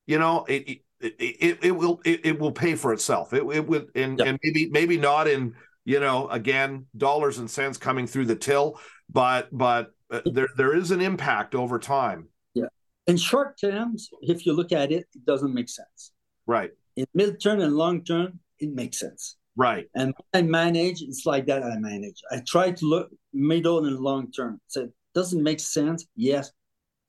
you 0.09 0.17
know 0.17 0.43
it, 0.45 0.81
it, 0.99 1.15
it, 1.19 1.59
it 1.61 1.71
will 1.71 2.01
it, 2.03 2.25
it, 2.25 2.39
will 2.39 2.51
pay 2.51 2.73
for 2.73 2.91
itself. 2.93 3.31
It, 3.31 3.43
it 3.43 3.67
would 3.67 3.91
and, 3.93 4.19
and 4.19 4.39
maybe 4.43 4.67
maybe 4.71 4.97
not 4.97 5.27
in 5.27 5.53
you 5.85 5.99
know 5.99 6.27
again 6.29 6.87
dollars 6.97 7.37
and 7.37 7.49
cents 7.49 7.77
coming 7.77 8.07
through 8.07 8.25
the 8.25 8.35
till, 8.35 8.79
but 9.07 9.47
but 9.55 9.91
uh, 10.11 10.21
there 10.25 10.49
there 10.57 10.75
is 10.75 10.89
an 10.89 10.99
impact 10.99 11.53
over 11.53 11.77
time. 11.77 12.27
Yeah, 12.55 12.71
in 13.05 13.17
short 13.17 13.59
terms, 13.61 14.09
if 14.21 14.47
you 14.47 14.53
look 14.53 14.71
at 14.71 14.91
it, 14.91 15.05
it 15.13 15.25
doesn't 15.25 15.53
make 15.53 15.69
sense. 15.69 16.11
Right. 16.47 16.71
In 16.95 17.05
mid 17.13 17.39
term 17.39 17.59
and 17.61 17.75
long 17.75 18.03
term, 18.03 18.39
it 18.57 18.73
makes 18.73 18.99
sense. 18.99 19.37
Right. 19.55 19.85
And 19.93 20.13
I 20.33 20.41
manage, 20.41 21.01
it's 21.01 21.25
like 21.25 21.45
that. 21.47 21.63
I 21.63 21.77
manage. 21.77 22.21
I 22.31 22.41
try 22.47 22.71
to 22.71 22.85
look 22.85 23.09
middle 23.33 23.85
and 23.85 23.99
long 23.99 24.31
term. 24.31 24.59
So 24.67 24.83
it 24.83 24.93
doesn't 25.13 25.43
make 25.43 25.59
sense. 25.59 26.07
Yes, 26.15 26.51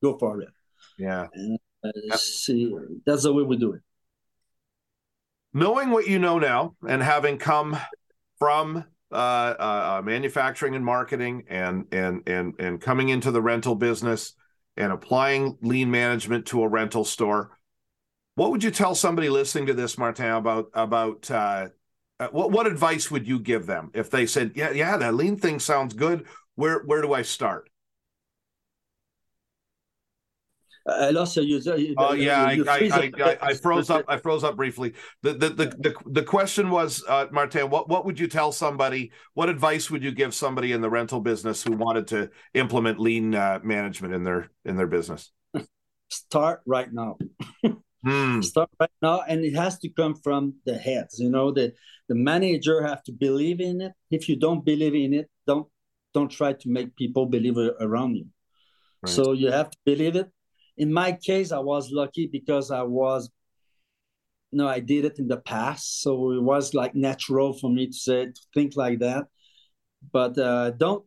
go 0.03 0.18
for 0.18 0.42
it. 0.42 0.48
Yeah. 0.98 1.28
And 1.32 1.59
uh. 1.85 2.16
See, 2.16 2.74
that's 3.07 3.22
the 3.22 3.33
way 3.33 3.43
we 3.43 3.57
do 3.57 3.72
it. 3.74 3.81
Knowing 5.53 5.91
what 5.91 6.07
you 6.07 6.18
know 6.18 6.39
now, 6.39 6.74
and 6.87 7.03
having 7.03 7.39
come 7.39 7.76
from 8.39 8.85
uh, 9.12 9.14
uh, 9.14 9.99
uh, 9.99 10.03
manufacturing 10.05 10.76
and 10.76 10.85
marketing, 10.85 11.45
and 11.49 11.87
and 11.93 12.22
and 12.28 12.55
and 12.59 12.81
coming 12.81 13.09
into 13.09 13.31
the 13.31 13.43
rental 13.43 13.74
business, 13.74 14.35
and 14.76 14.93
applying 14.93 15.59
lean 15.62 15.91
management 15.91 16.47
to 16.47 16.62
a 16.62 16.68
rental 16.68 17.05
store, 17.05 17.59
what 18.35 18.51
would 18.51 18.62
you 18.62 18.70
tell 18.70 18.95
somebody 18.95 19.28
listening 19.28 19.66
to 19.66 19.74
this, 19.74 19.99
Martin, 19.99 20.31
about 20.31 20.70
about 20.72 21.31
uh, 21.31 21.68
what 22.31 22.53
what 22.53 22.66
advice 22.66 23.11
would 23.11 23.26
you 23.26 23.39
give 23.39 23.66
them 23.66 23.91
if 23.95 24.11
they 24.11 24.26
said, 24.26 24.53
yeah, 24.55 24.70
yeah, 24.70 24.97
that 24.99 25.14
lean 25.14 25.37
thing 25.39 25.59
sounds 25.59 25.95
good. 25.95 26.26
Where 26.55 26.81
where 26.81 27.01
do 27.01 27.14
I 27.14 27.22
start? 27.22 27.69
I 30.87 31.11
lost 31.11 31.37
you. 31.37 31.61
Oh 31.99 32.14
yeah, 32.14 32.43
I, 32.43 32.59
I, 32.66 33.12
I, 33.18 33.39
I, 33.43 33.55
froze 33.55 33.91
up. 33.91 34.05
I 34.09 34.16
froze 34.16 34.45
up 34.45 34.57
briefly. 34.57 34.95
The 35.22 35.35
the 35.35 35.49
the 35.51 35.66
the, 35.78 35.95
the 36.07 36.22
question 36.22 36.70
was, 36.70 37.05
uh, 37.07 37.26
Martin, 37.31 37.68
what 37.68 37.89
what 37.89 38.07
would 38.07 38.18
you 38.18 38.26
tell 38.26 38.51
somebody? 38.51 39.12
What 39.35 39.49
advice 39.49 39.91
would 39.91 40.03
you 40.03 40.11
give 40.11 40.35
somebody 40.35 40.72
in 40.72 40.81
the 40.81 40.89
rental 40.89 41.20
business 41.20 41.62
who 41.62 41.72
wanted 41.72 42.07
to 42.09 42.31
implement 42.55 42.99
lean 42.99 43.35
uh, 43.35 43.61
management 43.62 44.14
in 44.14 44.24
their 44.24 44.51
in 44.64 44.76
their 44.76 44.87
business? 44.87 45.31
Start 46.09 46.62
right 46.66 46.91
now. 46.93 47.18
hmm. 48.03 48.41
Start 48.43 48.70
right 48.81 48.91
now, 49.03 49.22
and 49.28 49.45
it 49.45 49.55
has 49.55 49.78
to 49.81 49.91
come 49.91 50.14
from 50.14 50.55
the 50.64 50.78
heads. 50.78 51.18
You 51.18 51.31
know, 51.31 51.53
the 51.53 51.74
the 52.09 52.14
manager 52.14 52.83
have 52.87 53.03
to 53.05 53.12
believe 53.12 53.61
in 53.61 53.83
it. 53.83 53.93
If 54.11 54.28
you 54.31 54.37
don't 54.37 54.64
believe 54.64 54.95
in 54.95 55.12
it, 55.12 55.31
don't 55.47 55.68
don't 56.14 56.31
try 56.31 56.55
to 56.55 56.68
make 56.70 56.97
people 56.97 57.26
believe 57.26 57.59
around 57.59 58.16
you. 58.16 58.26
Right. 59.03 59.12
So 59.12 59.33
you 59.33 59.51
have 59.53 59.70
to 59.70 59.78
believe 59.85 60.16
it 60.16 60.31
in 60.76 60.92
my 60.92 61.12
case, 61.12 61.52
I 61.52 61.58
was 61.58 61.90
lucky 61.90 62.26
because 62.26 62.70
I 62.70 62.82
was, 62.82 63.30
you 64.50 64.58
know, 64.58 64.68
I 64.68 64.80
did 64.80 65.04
it 65.04 65.18
in 65.18 65.28
the 65.28 65.36
past, 65.38 66.02
so 66.02 66.32
it 66.32 66.42
was 66.42 66.74
like 66.74 66.94
natural 66.94 67.52
for 67.52 67.70
me 67.70 67.86
to 67.86 67.92
say 67.92 68.26
to 68.26 68.40
think 68.54 68.76
like 68.76 68.98
that. 69.00 69.26
But 70.12 70.38
uh, 70.38 70.70
don't 70.70 71.04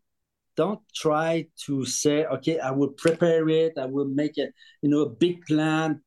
don't 0.56 0.82
try 0.96 1.48
to 1.66 1.86
say, 1.86 2.26
okay, 2.26 2.60
I 2.60 2.72
will 2.72 2.90
prepare 2.90 3.50
it, 3.50 3.74
I 3.78 3.86
will 3.86 4.06
make 4.06 4.38
it, 4.38 4.54
you 4.82 4.90
know, 4.90 5.02
a 5.02 5.10
big 5.10 5.44
plan. 5.46 6.02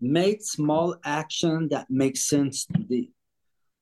Make 0.00 0.42
small 0.42 0.96
action 1.04 1.68
that 1.70 1.86
makes 1.90 2.28
sense 2.28 2.66
today. 2.66 3.08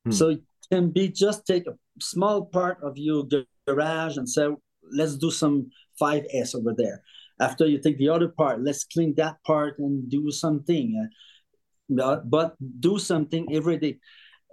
Hmm. 0.05 0.13
So 0.13 0.29
it 0.31 0.43
can 0.71 0.91
be 0.91 1.09
just 1.09 1.47
take 1.47 1.67
a 1.67 1.77
small 2.01 2.45
part 2.47 2.79
of 2.83 2.97
your 2.97 3.25
garage 3.67 4.17
and 4.17 4.29
say, 4.29 4.49
let's 4.93 5.17
do 5.17 5.31
some 5.31 5.71
5S 6.01 6.55
over 6.55 6.75
there 6.77 7.03
after 7.41 7.67
you 7.67 7.81
take 7.81 7.99
the 7.99 8.09
other 8.09 8.29
part 8.29 8.63
let's 8.63 8.85
clean 8.85 9.15
that 9.17 9.37
part 9.45 9.79
and 9.79 10.09
do 10.11 10.31
something 10.31 11.09
uh, 12.01 12.17
but 12.25 12.55
do 12.81 12.99
something 12.99 13.55
every 13.55 13.77
day. 13.77 13.99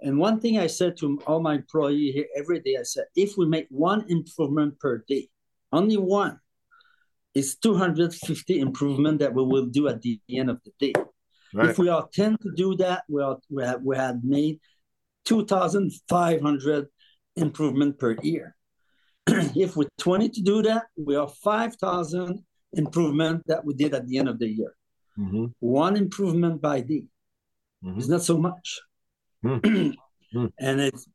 And 0.02 0.18
one 0.18 0.40
thing 0.40 0.58
i 0.58 0.66
said 0.66 0.96
to 0.98 1.20
all 1.26 1.40
my 1.40 1.54
employees 1.54 2.14
here 2.14 2.26
every 2.36 2.60
day 2.60 2.76
i 2.78 2.82
said 2.82 3.04
if 3.14 3.36
we 3.36 3.46
make 3.46 3.68
one 3.70 4.04
improvement 4.08 4.78
per 4.80 5.04
day 5.06 5.28
only 5.70 5.96
one 5.96 6.38
it's 7.34 7.54
250 7.56 8.60
improvement 8.60 9.20
that 9.20 9.32
we 9.32 9.44
will 9.44 9.66
do 9.66 9.88
at 9.88 10.02
the 10.02 10.20
end 10.28 10.50
of 10.50 10.60
the 10.64 10.72
day. 10.78 10.92
Right. 11.54 11.70
if 11.70 11.78
we 11.78 11.88
are 11.88 12.08
10 12.12 12.38
to 12.38 12.50
do 12.56 12.74
that 12.76 13.04
we, 13.08 13.22
are, 13.22 13.38
we, 13.50 13.62
have, 13.62 13.82
we 13.82 13.96
have 13.96 14.24
made 14.24 14.58
2500 15.24 16.88
improvement 17.36 17.98
per 17.98 18.16
year. 18.22 18.54
If 19.54 19.76
we're 19.76 19.88
20 19.98 20.28
to 20.30 20.42
do 20.42 20.62
that, 20.62 20.84
we 20.96 21.16
are 21.16 21.28
5,000 21.28 22.42
improvement 22.72 23.42
that 23.46 23.64
we 23.64 23.74
did 23.74 23.94
at 23.94 24.06
the 24.06 24.18
end 24.18 24.28
of 24.28 24.38
the 24.38 24.48
year. 24.48 24.74
Mm-hmm. 25.18 25.46
One 25.60 25.96
improvement 25.96 26.60
by 26.60 26.80
day 26.80 27.04
mm-hmm. 27.84 27.98
is 27.98 28.08
not 28.08 28.22
so 28.22 28.38
much. 28.38 28.80
Mm-hmm. 29.44 30.46
and 30.58 30.80
it's 30.80 31.06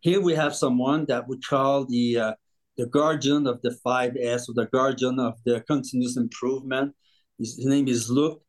here 0.00 0.20
we 0.20 0.34
have 0.34 0.54
someone 0.54 1.04
that 1.06 1.26
we 1.26 1.38
call 1.38 1.84
the 1.84 2.18
uh, 2.18 2.34
the 2.76 2.86
guardian 2.86 3.46
of 3.46 3.60
the 3.62 3.76
5S 3.84 4.48
or 4.48 4.54
the 4.54 4.68
guardian 4.72 5.18
of 5.18 5.34
the 5.44 5.60
continuous 5.62 6.16
improvement. 6.16 6.94
His, 7.38 7.56
his 7.56 7.66
name 7.66 7.88
is 7.88 8.10
Luke. 8.10 8.42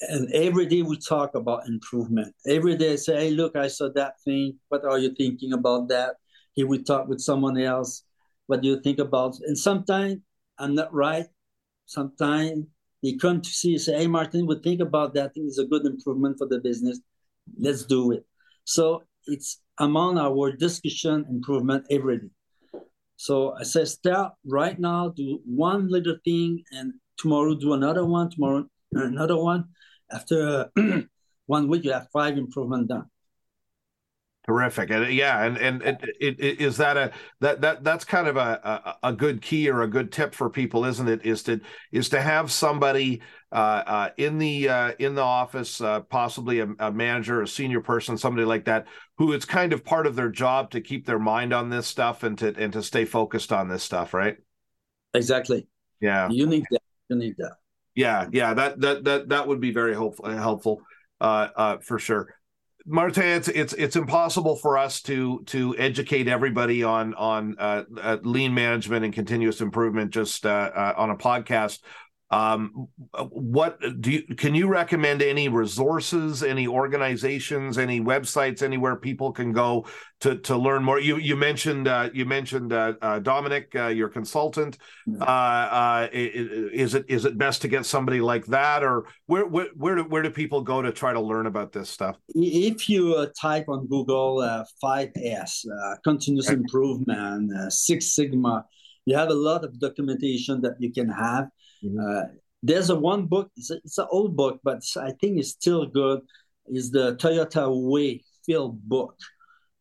And 0.00 0.32
every 0.32 0.66
day 0.66 0.82
we 0.82 0.98
talk 0.98 1.34
about 1.34 1.66
improvement. 1.66 2.34
Every 2.46 2.76
day 2.76 2.92
I 2.92 2.96
say, 2.96 3.16
hey, 3.16 3.30
look, 3.30 3.56
I 3.56 3.68
saw 3.68 3.88
that 3.94 4.14
thing. 4.24 4.58
What 4.68 4.84
are 4.84 4.98
you 4.98 5.14
thinking 5.14 5.52
about 5.52 5.88
that? 5.88 6.16
Here 6.54 6.66
we 6.66 6.82
talk 6.82 7.08
with 7.08 7.20
someone 7.20 7.58
else. 7.58 8.02
What 8.46 8.62
do 8.62 8.68
you 8.68 8.80
think 8.80 8.98
about? 8.98 9.36
And 9.46 9.56
sometimes 9.56 10.16
I'm 10.58 10.74
not 10.74 10.92
right 10.92 11.26
sometimes 11.88 12.66
they 13.02 13.14
come 13.14 13.40
to 13.40 13.48
see 13.48 13.70
you 13.70 13.78
say, 13.78 13.98
hey, 13.98 14.06
Martin, 14.06 14.46
we 14.46 14.60
think 14.60 14.80
about 14.80 15.14
that. 15.14 15.24
I 15.24 15.28
think 15.32 15.46
it's 15.48 15.58
a 15.58 15.64
good 15.64 15.86
improvement 15.86 16.36
for 16.38 16.46
the 16.46 16.58
business. 16.58 17.00
Let's 17.58 17.84
do 17.84 18.12
it. 18.12 18.24
So 18.64 19.02
it's 19.26 19.60
among 19.78 20.18
our 20.18 20.52
discussion 20.52 21.24
improvement 21.30 21.86
every 21.90 22.18
day. 22.18 22.30
So 23.16 23.54
I 23.54 23.62
say, 23.64 23.84
start 23.84 24.34
right 24.46 24.78
now, 24.78 25.08
do 25.08 25.40
one 25.44 25.88
little 25.88 26.16
thing, 26.24 26.62
and 26.72 26.92
tomorrow 27.16 27.54
do 27.54 27.72
another 27.72 28.04
one, 28.04 28.30
tomorrow 28.30 28.66
another 28.92 29.36
one. 29.36 29.64
After 30.12 30.70
one 31.46 31.68
week, 31.68 31.84
you 31.84 31.92
have 31.92 32.08
five 32.12 32.36
improvement 32.36 32.88
done. 32.88 33.06
Terrific, 34.48 34.88
and 34.88 35.12
yeah, 35.12 35.44
and 35.44 35.58
and 35.58 35.82
it, 35.82 36.00
it, 36.18 36.40
it, 36.40 36.60
is 36.62 36.78
that 36.78 36.96
a 36.96 37.12
that 37.40 37.60
that 37.60 37.84
that's 37.84 38.02
kind 38.02 38.26
of 38.26 38.38
a, 38.38 38.96
a, 39.02 39.08
a 39.10 39.12
good 39.12 39.42
key 39.42 39.68
or 39.68 39.82
a 39.82 39.86
good 39.86 40.10
tip 40.10 40.34
for 40.34 40.48
people, 40.48 40.86
isn't 40.86 41.06
it? 41.06 41.26
Is 41.26 41.42
to 41.42 41.60
is 41.92 42.08
to 42.08 42.22
have 42.22 42.50
somebody 42.50 43.20
uh, 43.52 43.82
uh, 43.86 44.10
in 44.16 44.38
the 44.38 44.70
uh, 44.70 44.92
in 44.98 45.14
the 45.14 45.22
office, 45.22 45.82
uh, 45.82 46.00
possibly 46.00 46.60
a, 46.60 46.68
a, 46.78 46.90
manager, 46.90 47.42
a 47.42 47.46
senior 47.46 47.82
person, 47.82 48.16
somebody 48.16 48.46
like 48.46 48.64
that, 48.64 48.86
who 49.18 49.34
it's 49.34 49.44
kind 49.44 49.74
of 49.74 49.84
part 49.84 50.06
of 50.06 50.16
their 50.16 50.30
job 50.30 50.70
to 50.70 50.80
keep 50.80 51.04
their 51.04 51.18
mind 51.18 51.52
on 51.52 51.68
this 51.68 51.86
stuff 51.86 52.22
and 52.22 52.38
to 52.38 52.54
and 52.56 52.72
to 52.72 52.82
stay 52.82 53.04
focused 53.04 53.52
on 53.52 53.68
this 53.68 53.82
stuff, 53.82 54.14
right? 54.14 54.38
Exactly. 55.12 55.66
Yeah, 56.00 56.30
you 56.30 56.46
need 56.46 56.64
that. 56.70 56.80
You 57.10 57.16
need 57.16 57.34
that. 57.36 57.56
Yeah, 57.94 58.28
yeah, 58.32 58.54
that 58.54 58.80
that 58.80 59.04
that 59.04 59.28
that 59.28 59.46
would 59.46 59.60
be 59.60 59.72
very 59.72 59.92
helpful 59.92 60.24
helpful 60.24 60.80
uh, 61.20 61.48
uh, 61.54 61.76
for 61.78 61.98
sure. 61.98 62.34
Martin, 62.90 63.22
it's 63.22 63.48
it's 63.48 63.74
it's 63.74 63.96
impossible 63.96 64.56
for 64.56 64.78
us 64.78 65.02
to 65.02 65.42
to 65.46 65.76
educate 65.76 66.26
everybody 66.26 66.82
on 66.82 67.12
on 67.14 67.54
uh, 67.58 67.84
uh, 68.00 68.16
lean 68.22 68.54
management 68.54 69.04
and 69.04 69.12
continuous 69.12 69.60
improvement 69.60 70.10
just 70.10 70.46
uh, 70.46 70.70
uh 70.74 70.94
on 70.96 71.10
a 71.10 71.16
podcast. 71.16 71.80
Um, 72.30 72.88
what 73.30 73.80
do 74.00 74.10
you 74.10 74.22
can 74.36 74.54
you 74.54 74.68
recommend 74.68 75.22
any 75.22 75.48
resources, 75.48 76.42
any 76.42 76.66
organizations, 76.66 77.78
any 77.78 78.02
websites, 78.02 78.62
anywhere 78.62 78.96
people 78.96 79.32
can 79.32 79.52
go 79.52 79.86
to 80.20 80.36
to 80.40 80.56
learn 80.56 80.84
more? 80.84 81.00
You 81.00 81.16
you 81.16 81.36
mentioned 81.36 81.88
uh, 81.88 82.10
you 82.12 82.26
mentioned 82.26 82.74
uh, 82.74 82.94
uh, 83.00 83.18
Dominic, 83.20 83.74
uh, 83.74 83.86
your 83.86 84.10
consultant. 84.10 84.76
Uh, 85.18 85.24
uh, 85.24 86.08
is 86.12 86.94
it 86.94 87.06
is 87.08 87.24
it 87.24 87.38
best 87.38 87.62
to 87.62 87.68
get 87.68 87.86
somebody 87.86 88.20
like 88.20 88.44
that, 88.46 88.84
or 88.84 89.06
where 89.24 89.46
where 89.46 89.68
where 89.74 89.96
do, 89.96 90.02
where 90.04 90.22
do 90.22 90.28
people 90.28 90.60
go 90.60 90.82
to 90.82 90.92
try 90.92 91.14
to 91.14 91.20
learn 91.20 91.46
about 91.46 91.72
this 91.72 91.88
stuff? 91.88 92.18
If 92.34 92.90
you 92.90 93.26
type 93.40 93.64
on 93.68 93.86
Google 93.86 94.64
five 94.82 95.12
S, 95.16 95.64
continuous 96.04 96.48
okay. 96.48 96.56
improvement, 96.56 97.72
Six 97.72 98.12
Sigma, 98.12 98.66
you 99.06 99.16
have 99.16 99.30
a 99.30 99.34
lot 99.34 99.64
of 99.64 99.80
documentation 99.80 100.60
that 100.60 100.76
you 100.78 100.92
can 100.92 101.08
have 101.08 101.48
Mm-hmm. 101.84 101.98
Uh, 102.00 102.22
there's 102.62 102.90
a 102.90 102.96
one 102.96 103.26
book. 103.26 103.50
It's, 103.56 103.70
a, 103.70 103.76
it's, 103.76 103.98
an 103.98 104.06
old 104.10 104.36
book, 104.36 104.60
but 104.64 104.82
I 104.96 105.12
think 105.20 105.38
it's 105.38 105.50
still 105.50 105.86
good. 105.86 106.20
Is 106.66 106.90
the 106.90 107.16
Toyota 107.16 107.68
Way 107.70 108.24
field 108.44 108.82
book. 108.82 109.16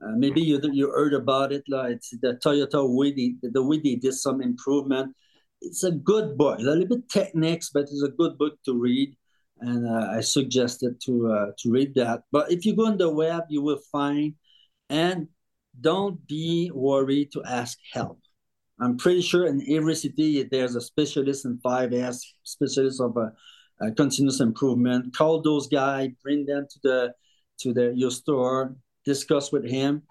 Uh, 0.01 0.11
maybe 0.15 0.41
you 0.41 0.59
you 0.71 0.89
heard 0.91 1.13
about 1.13 1.51
it. 1.51 1.63
Like 1.67 1.93
it's 1.93 2.11
the 2.21 2.39
Toyota 2.43 2.87
Way. 2.87 3.11
The, 3.11 3.35
the 3.41 3.63
way 3.63 3.79
did 3.79 4.13
some 4.13 4.41
improvement. 4.41 5.15
It's 5.61 5.83
a 5.83 5.91
good 5.91 6.37
book. 6.37 6.59
A 6.59 6.61
little 6.61 6.85
bit 6.85 7.09
techniques, 7.09 7.71
but 7.73 7.83
it's 7.83 8.03
a 8.03 8.09
good 8.09 8.37
book 8.37 8.57
to 8.65 8.79
read. 8.79 9.15
And 9.59 9.89
uh, 9.89 10.11
I 10.11 10.21
suggested 10.21 11.01
to 11.05 11.31
uh, 11.31 11.47
to 11.57 11.71
read 11.71 11.95
that. 11.95 12.23
But 12.31 12.51
if 12.51 12.65
you 12.65 12.75
go 12.75 12.85
on 12.85 12.97
the 12.97 13.09
web, 13.09 13.43
you 13.49 13.61
will 13.61 13.81
find. 13.91 14.35
And 14.89 15.27
don't 15.81 16.25
be 16.27 16.71
worried 16.73 17.31
to 17.33 17.43
ask 17.43 17.77
help 17.91 18.19
I'm 18.79 18.97
pretty 18.97 19.21
sure 19.21 19.47
in 19.47 19.63
every 19.69 19.95
city 19.95 20.43
there's 20.43 20.75
a 20.75 20.81
specialist 20.81 21.45
in 21.45 21.57
5S, 21.59 22.21
specialist 22.43 23.01
of 23.01 23.17
a, 23.17 23.33
a 23.81 23.91
continuous 23.91 24.39
improvement. 24.39 25.15
Call 25.15 25.41
those 25.41 25.67
guys, 25.67 26.11
bring 26.23 26.45
them 26.45 26.67
to 26.69 26.79
the 26.83 27.13
to 27.59 27.73
the 27.73 27.91
your 27.95 28.11
store, 28.11 28.75
discuss 29.03 29.51
with 29.51 29.65
him, 29.65 30.03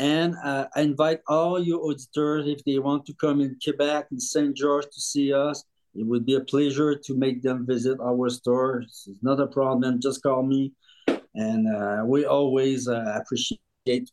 and 0.00 0.34
uh, 0.42 0.66
I 0.74 0.80
invite 0.80 1.20
all 1.28 1.62
your 1.62 1.84
auditors 1.88 2.48
if 2.48 2.64
they 2.64 2.80
want 2.80 3.06
to 3.06 3.14
come 3.14 3.40
in 3.40 3.56
Quebec 3.62 4.08
and 4.10 4.20
Saint-Georges 4.20 4.90
to 4.92 5.00
see 5.00 5.32
us. 5.32 5.62
It 5.94 6.04
would 6.04 6.26
be 6.26 6.34
a 6.34 6.40
pleasure 6.40 6.96
to 6.96 7.14
make 7.16 7.42
them 7.42 7.64
visit 7.66 7.98
our 8.00 8.28
store. 8.28 8.82
It's 8.82 9.08
not 9.22 9.40
a 9.40 9.46
problem. 9.46 10.00
Just 10.00 10.22
call 10.22 10.42
me, 10.42 10.72
and 11.34 11.68
uh, 11.68 12.02
we 12.04 12.24
always 12.24 12.88
uh, 12.88 13.20
appreciate 13.20 13.60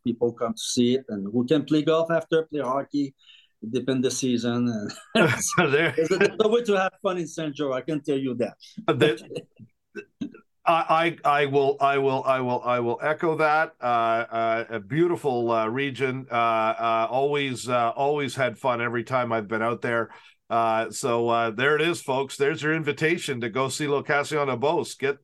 people 0.04 0.34
come 0.34 0.54
to 0.54 0.62
see 0.62 0.96
it. 0.96 1.06
And 1.10 1.28
we 1.34 1.48
can 1.48 1.66
play 1.66 1.82
golf 1.82 2.12
after, 2.12 2.44
play 2.44 2.62
hockey 2.62 3.16
it 3.62 3.72
depends 3.72 4.04
the 4.04 4.12
season. 4.12 4.90
there, 5.16 5.94
there's 5.96 6.12
a 6.40 6.48
way 6.48 6.64
to 6.64 6.74
have 6.74 6.94
fun 7.02 7.18
in 7.18 7.28
Saint 7.28 7.56
Joe. 7.56 7.74
I 7.74 7.82
can 7.82 8.02
tell 8.02 8.18
you 8.18 8.36
that. 8.36 8.58
I, 10.70 11.16
I 11.24 11.46
will 11.46 11.78
I 11.80 11.98
will 11.98 12.24
I 12.26 12.42
will 12.42 12.62
I 12.62 12.80
will 12.82 13.00
echo 13.02 13.38
that. 13.38 13.74
Uh, 13.82 13.86
uh, 13.86 14.66
a 14.70 14.80
beautiful 14.80 15.50
uh, 15.50 15.68
region. 15.68 16.28
Uh, 16.30 16.36
uh, 16.36 17.08
always 17.10 17.70
uh, 17.70 17.92
always 17.92 18.36
had 18.36 18.58
fun 18.58 18.82
every 18.82 19.06
time 19.06 19.32
I've 19.32 19.48
been 19.48 19.62
out 19.62 19.82
there. 19.82 20.10
so 20.92 21.54
there 21.56 21.76
it 21.78 21.82
is, 21.82 22.02
folks. 22.02 22.36
There's 22.36 22.62
your 22.62 22.74
invitation 22.74 23.40
to 23.42 23.50
go 23.50 23.70
see 23.70 23.88
Location 23.88 24.46
de 24.48 24.58
Beauce. 24.58 24.96
Get 24.96 25.24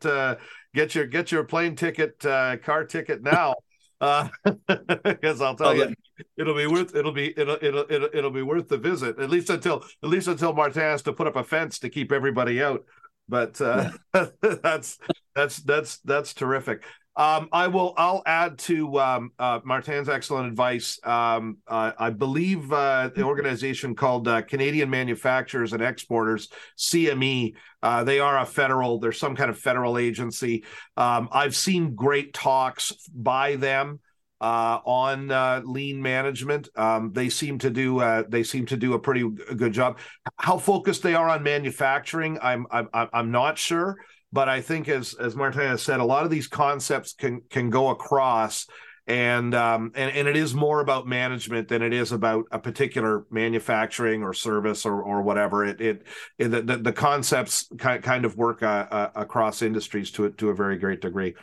get 0.74 0.96
your 0.96 1.08
get 1.08 1.32
your 1.32 1.44
plane 1.44 1.76
ticket, 1.76 2.20
car 2.20 2.86
ticket 2.86 3.22
now 3.22 3.56
because 4.04 5.42
uh, 5.42 5.46
I'll 5.46 5.56
tell 5.56 5.70
okay. 5.70 5.90
you, 5.90 6.26
it'll 6.38 6.56
be 6.56 6.68
worth 6.68 6.94
it'll 6.96 7.14
be 7.14 7.34
it'll, 7.40 7.58
it'll 7.62 7.86
it'll 7.90 8.10
it'll 8.14 8.32
be 8.32 8.42
worth 8.42 8.68
the 8.68 8.78
visit 8.78 9.18
at 9.18 9.30
least 9.30 9.50
until 9.50 9.86
at 10.04 10.10
least 10.10 10.28
until 10.28 10.54
Martin 10.54 10.82
has 10.82 11.02
to 11.04 11.14
put 11.14 11.28
up 11.28 11.38
a 11.38 11.44
fence 11.44 11.80
to 11.80 11.90
keep 11.90 12.12
everybody 12.12 12.62
out. 12.62 12.84
But 13.30 13.62
uh, 13.62 13.92
that's 14.42 14.98
that's 15.36 15.58
that's 15.58 15.98
that's 16.00 16.34
terrific. 16.34 16.84
Um, 17.16 17.50
I 17.52 17.68
will. 17.68 17.94
I'll 17.96 18.24
add 18.26 18.58
to 18.60 19.00
um, 19.00 19.32
uh, 19.38 19.60
Martin's 19.64 20.10
excellent 20.10 20.48
advice. 20.48 21.00
Um, 21.04 21.58
uh, 21.68 21.92
I 21.98 22.10
believe 22.10 22.74
uh, 22.74 23.12
the 23.16 23.22
organization 23.22 23.94
called 23.96 24.28
uh, 24.28 24.42
Canadian 24.42 24.90
Manufacturers 24.90 25.74
and 25.74 25.84
Exporters 25.84 26.50
(CME). 26.78 27.54
Uh, 27.84 28.04
they 28.04 28.20
are 28.20 28.40
a 28.40 28.46
federal. 28.46 29.00
They're 29.00 29.12
some 29.12 29.36
kind 29.36 29.52
of 29.52 29.60
federal 29.60 30.00
agency. 30.00 30.64
Um, 30.98 31.30
I've 31.32 31.56
seen 31.56 31.94
great 31.94 32.34
talks 32.34 32.94
by 33.14 33.58
them 33.58 34.00
uh, 34.42 34.80
on 34.84 35.72
lean 35.72 36.02
management. 36.02 36.70
Um, 36.76 37.12
they 37.14 37.30
seem 37.30 37.60
to 37.60 37.70
do. 37.70 38.24
they 38.28 38.42
seem 38.42 38.66
to 38.68 38.78
do 38.78 38.94
a 38.94 39.00
pretty 39.00 39.30
good 39.56 39.74
job. 39.74 40.00
How 40.38 40.58
focused 40.58 41.04
they 41.04 41.14
are 41.14 41.30
on 41.30 41.44
manufacturing, 41.44 42.40
I'm. 42.42 42.66
I'm. 42.72 42.90
I'm 42.92 43.30
not 43.30 43.60
sure. 43.60 43.98
But 44.34 44.50
I 44.50 44.62
think, 44.62 44.90
as 44.90 45.14
as 45.14 45.36
Martin 45.36 45.62
has 45.62 45.84
said, 45.84 46.00
a 46.00 46.04
lot 46.04 46.26
of 46.26 46.32
these 46.32 46.48
concepts 46.48 47.14
can 47.14 47.42
can 47.52 47.70
go 47.70 47.90
across, 47.90 48.66
and 49.06 49.54
um, 49.54 49.92
and 49.94 50.12
and 50.12 50.28
it 50.28 50.36
is 50.36 50.56
more 50.56 50.80
about 50.80 51.06
management 51.06 51.68
than 51.68 51.84
it 51.84 51.94
is 51.94 52.12
about 52.12 52.46
a 52.52 52.58
particular 52.58 53.28
manufacturing 53.30 54.24
or 54.24 54.34
service 54.34 54.88
or 54.88 55.04
or 55.04 55.22
whatever. 55.22 55.64
It 55.64 55.80
it, 55.80 56.08
it 56.40 56.48
the, 56.48 56.78
the 56.78 56.92
concepts 56.92 57.70
kind 57.78 58.26
of 58.26 58.36
work 58.36 58.64
uh, 58.64 58.88
uh, 58.90 59.10
across 59.14 59.62
industries 59.62 60.10
to 60.14 60.32
to 60.32 60.50
a 60.50 60.56
very 60.56 60.80
great 60.80 61.00
degree. 61.00 61.36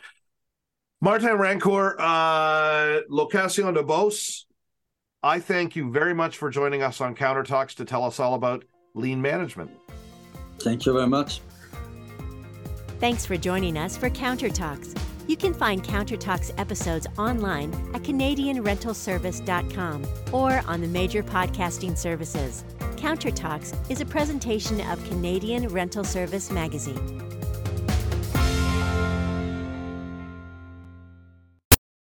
Martin 0.99 1.29
Rancourt, 1.29 1.95
uh, 1.97 3.03
Location 3.07 3.73
de 3.73 3.83
Beauce. 3.83 4.45
I 5.23 5.39
thank 5.39 5.77
you 5.77 5.91
very 5.91 6.13
much 6.13 6.37
for 6.37 6.49
joining 6.49 6.83
us 6.83 6.99
on 6.99 7.15
Counter 7.15 7.43
Talks 7.43 7.73
to 7.75 7.85
tell 7.85 8.03
us 8.03 8.19
all 8.19 8.33
about 8.33 8.65
lean 8.95 9.21
management. 9.21 9.71
Thank 10.59 10.85
you 10.85 10.91
very 10.91 11.07
much. 11.07 11.41
Thanks 13.01 13.25
for 13.25 13.35
joining 13.35 13.77
us 13.79 13.97
for 13.97 14.11
Counter 14.11 14.51
Talks. 14.51 14.93
You 15.25 15.35
can 15.35 15.55
find 15.55 15.83
Counter 15.83 16.15
Talks 16.15 16.51
episodes 16.59 17.07
online 17.17 17.73
at 17.95 18.03
CanadianRentalService.com 18.03 20.05
or 20.31 20.61
on 20.67 20.81
the 20.81 20.87
major 20.87 21.23
podcasting 21.23 21.97
services. 21.97 22.63
Counter 22.97 23.31
Talks 23.31 23.73
is 23.89 24.01
a 24.01 24.05
presentation 24.05 24.81
of 24.81 25.03
Canadian 25.09 25.69
Rental 25.69 26.03
Service 26.03 26.51
Magazine. 26.51 27.30